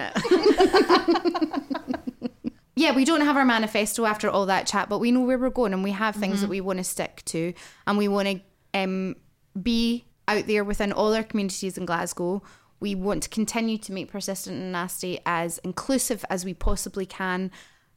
Yeah, 2.75 2.95
we 2.95 3.05
don't 3.05 3.21
have 3.21 3.37
our 3.37 3.45
manifesto 3.45 4.05
after 4.05 4.29
all 4.29 4.47
that 4.47 4.65
chat, 4.65 4.89
but 4.89 4.99
we 4.99 5.11
know 5.11 5.21
where 5.21 5.37
we're 5.37 5.49
going 5.49 5.73
and 5.73 5.83
we 5.83 5.91
have 5.91 6.15
things 6.15 6.41
that 6.41 6.49
we 6.49 6.59
want 6.59 6.77
to 6.79 6.83
stick 6.83 7.21
to 7.25 7.53
and 7.85 7.97
we 7.97 8.07
want 8.07 8.27
to 8.27 8.79
um, 8.79 9.15
be 9.61 10.05
out 10.27 10.47
there 10.47 10.63
within 10.63 10.91
all 10.91 11.13
our 11.13 11.23
communities 11.23 11.77
in 11.77 11.85
Glasgow. 11.85 12.41
We 12.79 12.95
want 12.95 13.23
to 13.23 13.29
continue 13.29 13.77
to 13.77 13.93
make 13.93 14.11
Persistent 14.11 14.57
and 14.57 14.71
Nasty 14.71 15.19
as 15.25 15.59
inclusive 15.59 16.25
as 16.29 16.43
we 16.43 16.53
possibly 16.53 17.05
can 17.05 17.51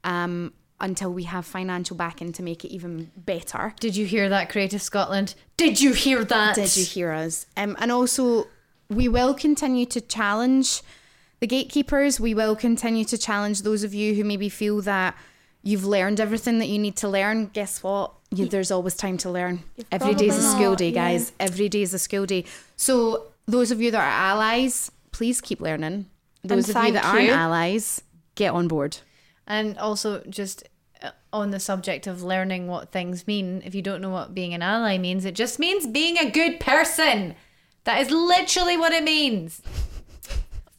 um, 0.05 0.53
until 0.79 1.13
we 1.13 1.25
have 1.25 1.47
financial 1.47 1.97
backing 1.97 2.33
to 2.33 2.43
make 2.43 2.65
it 2.65 2.69
even 2.69 3.11
better. 3.17 3.75
Did 3.81 3.97
you 3.97 4.05
hear 4.05 4.29
that, 4.29 4.51
Creative 4.51 4.83
Scotland? 4.83 5.35
Did 5.57 5.81
you 5.81 5.95
hear 5.95 6.23
that? 6.25 6.55
Did 6.55 6.77
you 6.77 6.85
hear 6.85 7.13
us? 7.13 7.47
Um, 7.57 7.77
and 7.81 7.91
also, 7.91 8.47
we 8.91 9.09
will 9.09 9.33
continue 9.33 9.87
to 9.87 10.01
challenge 10.03 10.83
the 11.47 11.57
gatekeepers. 11.57 12.19
We 12.19 12.35
will 12.35 12.57
continue 12.57 13.05
to 13.05 13.17
challenge 13.17 13.63
those 13.63 13.85
of 13.85 13.95
you 13.95 14.15
who 14.15 14.25
maybe 14.25 14.49
feel 14.49 14.81
that 14.83 15.17
you've 15.63 15.85
learned 15.85 16.21
everything 16.21 16.59
that 16.59 16.67
you 16.67 16.79
need 16.79 16.97
to 16.97 17.09
learn. 17.09 17.47
Guess 17.53 17.83
what? 17.83 18.13
You, 18.31 18.47
there's 18.47 18.73
always 18.73 18.97
time 18.97 19.17
to 19.19 19.31
learn. 19.31 19.63
Every 19.93 20.15
day's 20.15 20.37
a 20.37 20.43
school 20.43 20.75
day, 20.75 20.89
yeah. 20.89 21.13
guys. 21.13 21.33
Every 21.39 21.69
day 21.69 21.83
is 21.83 21.95
a 21.95 21.99
school 22.01 22.27
day. 22.27 22.45
So, 22.75 23.29
those 23.47 23.71
of 23.71 23.81
you 23.81 23.93
that 23.93 23.99
are 23.99 24.03
allies, 24.33 24.91
please 25.13 25.41
keep 25.41 25.61
learning. 25.61 26.07
Those 26.43 26.69
of 26.69 26.85
you 26.85 26.93
that 26.93 27.05
aren't 27.05 27.27
you. 27.27 27.33
allies, 27.33 28.03
get 28.35 28.53
on 28.53 28.67
board. 28.67 28.99
And 29.47 29.79
also, 29.79 30.25
just 30.29 30.69
uh, 31.01 31.11
on 31.33 31.53
the 31.53 31.61
subject 31.61 32.09
of 32.09 32.25
learning 32.25 32.67
what 32.67 32.91
things 32.91 33.29
mean, 33.29 33.63
if 33.65 33.73
you 33.73 33.83
don't 33.83 34.01
know 34.01 34.11
what 34.11 34.35
being 34.35 34.53
an 34.53 34.63
ally 34.63 34.99
means, 34.99 35.25
it 35.25 35.37
just 35.37 35.61
means 35.61 35.87
being 35.87 36.19
a 36.19 36.29
good 36.29 36.59
person. 36.59 37.37
That 37.85 38.01
is 38.01 38.11
literally 38.11 38.77
what 38.77 38.93
it 38.93 39.05
means. 39.05 39.63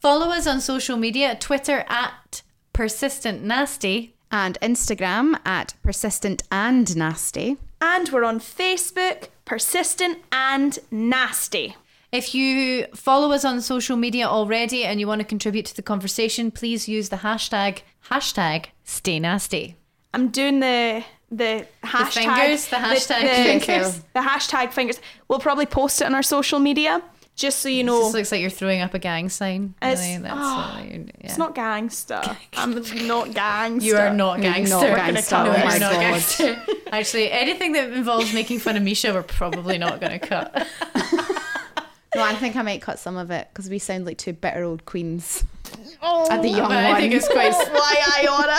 Follow 0.08 0.32
us 0.32 0.48
on 0.48 0.62
social 0.62 0.96
media 0.96 1.36
Twitter 1.36 1.84
at 1.90 2.42
Persistent 2.72 3.44
Nasty. 3.44 4.16
And 4.32 4.58
Instagram 4.62 5.38
at 5.46 5.74
persistent 5.84 6.44
and 6.50 6.96
nasty. 6.96 7.58
And 7.82 8.08
we're 8.08 8.24
on 8.24 8.40
Facebook, 8.40 9.28
persistent 9.44 10.20
and 10.32 10.80
nasty. 10.92 11.76
If 12.14 12.34
you 12.34 12.88
follow 12.96 13.34
us 13.34 13.44
on 13.44 13.60
social 13.60 13.98
media 13.98 14.30
already 14.30 14.86
and 14.86 15.02
you 15.02 15.08
want 15.08 15.20
to 15.20 15.28
contribute 15.28 15.66
to 15.66 15.76
the 15.76 15.82
conversation, 15.82 16.52
please 16.52 16.88
use 16.88 17.10
the 17.10 17.18
hashtag 17.18 17.82
hashtag 18.10 18.68
Stay 18.86 19.20
Nasty. 19.20 19.76
I'm 20.14 20.30
doing 20.30 20.62
the 20.62 21.04
the 21.30 21.68
hashtag 21.84 22.14
fingers? 22.14 22.68
The 22.68 22.78
hashtag 22.78 23.22
the, 23.24 23.60
fingers. 23.60 24.00
the 24.14 24.22
hashtag 24.22 24.72
fingers. 24.72 25.02
We'll 25.28 25.40
probably 25.40 25.66
post 25.66 26.00
it 26.00 26.06
on 26.06 26.16
our 26.16 26.24
social 26.24 26.60
media 26.60 27.04
just 27.38 27.60
so 27.60 27.70
you 27.70 27.86
know. 27.86 28.04
This 28.06 28.14
looks 28.16 28.32
like 28.34 28.42
you're 28.42 28.50
throwing 28.50 28.82
up 28.82 28.94
a 28.94 29.00
gang 29.00 29.30
sign. 29.30 29.76
It's- 29.82 30.00
Really. 30.02 30.18
That's 30.24 30.36
oh, 30.38 30.82
yeah. 30.86 30.98
It's 31.22 31.38
not 31.38 31.56
gangster. 31.56 32.22
I'm 32.58 32.74
not 33.08 33.34
gangster. 33.34 33.88
You 33.88 33.96
are 33.96 34.14
not 34.14 34.44
You're 34.44 34.52
gangster. 34.54 34.76
not 34.76 34.84
We're 34.84 34.96
gangster. 34.98 35.36
gonna 35.36 35.54
cut 35.54 35.62
Oh 35.62 35.66
my 35.66 35.80
God. 35.80 35.92
gangster. 36.02 36.62
Actually, 36.92 37.32
anything 37.32 37.72
that 37.74 37.92
involves 37.94 38.34
making 38.34 38.60
fun 38.60 38.76
of 38.76 38.84
Misha, 38.84 39.14
we're 39.14 39.24
probably 39.24 39.78
not 39.78 40.02
going 40.02 40.20
to 40.20 40.28
cut. 40.28 40.68
No, 42.16 42.24
I 42.24 42.34
think 42.34 42.56
I 42.56 42.64
might 42.64 42.82
cut 42.82 42.98
some 42.98 43.16
of 43.16 43.30
it 43.30 43.48
because 43.54 43.70
we 43.70 43.78
sound 43.78 44.06
like 44.08 44.18
two 44.18 44.34
bitter 44.34 44.64
old 44.64 44.86
queens. 44.86 45.44
Oh, 46.02 46.26
At 46.32 46.42
the 46.42 46.50
young 46.50 46.68
But 46.70 46.78
I 46.78 47.00
think 47.00 47.14
it's 47.14 47.28
quite. 47.28 47.54
Why 47.54 48.02
I 48.02 48.26
oughta. 48.28 48.58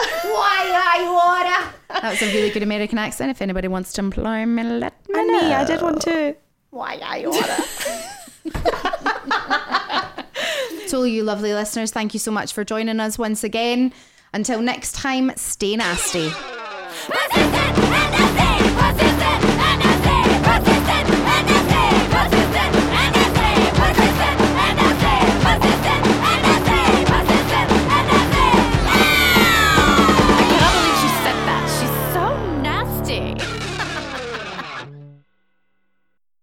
That 2.01 2.11
was 2.11 2.22
a 2.22 2.26
really 2.26 2.51
good 2.51 2.62
American 2.62 2.99
accent. 2.99 3.31
If 3.33 3.43
anybody 3.43 3.66
wants 3.66 3.93
to 3.95 4.01
employ 4.03 4.47
me, 4.47 4.62
let 4.62 4.93
me 5.09 5.18
And 5.18 5.26
know. 5.29 5.41
me, 5.43 5.53
I 5.55 5.64
did 5.64 5.83
one 5.83 5.99
too. 5.99 6.37
Why 6.70 7.01
I 7.03 7.24
oughta. 7.24 8.11
To 10.88 10.96
all 10.96 11.07
you 11.07 11.22
lovely 11.22 11.53
listeners, 11.53 11.90
thank 11.90 12.14
you 12.14 12.20
so 12.20 12.30
much 12.30 12.55
for 12.55 12.64
joining 12.64 12.99
us 12.99 13.18
once 13.18 13.44
again. 13.44 13.92
Until 14.32 14.62
next 14.62 14.92
time, 14.92 15.32
stay 15.36 15.76
nasty. 15.76 16.30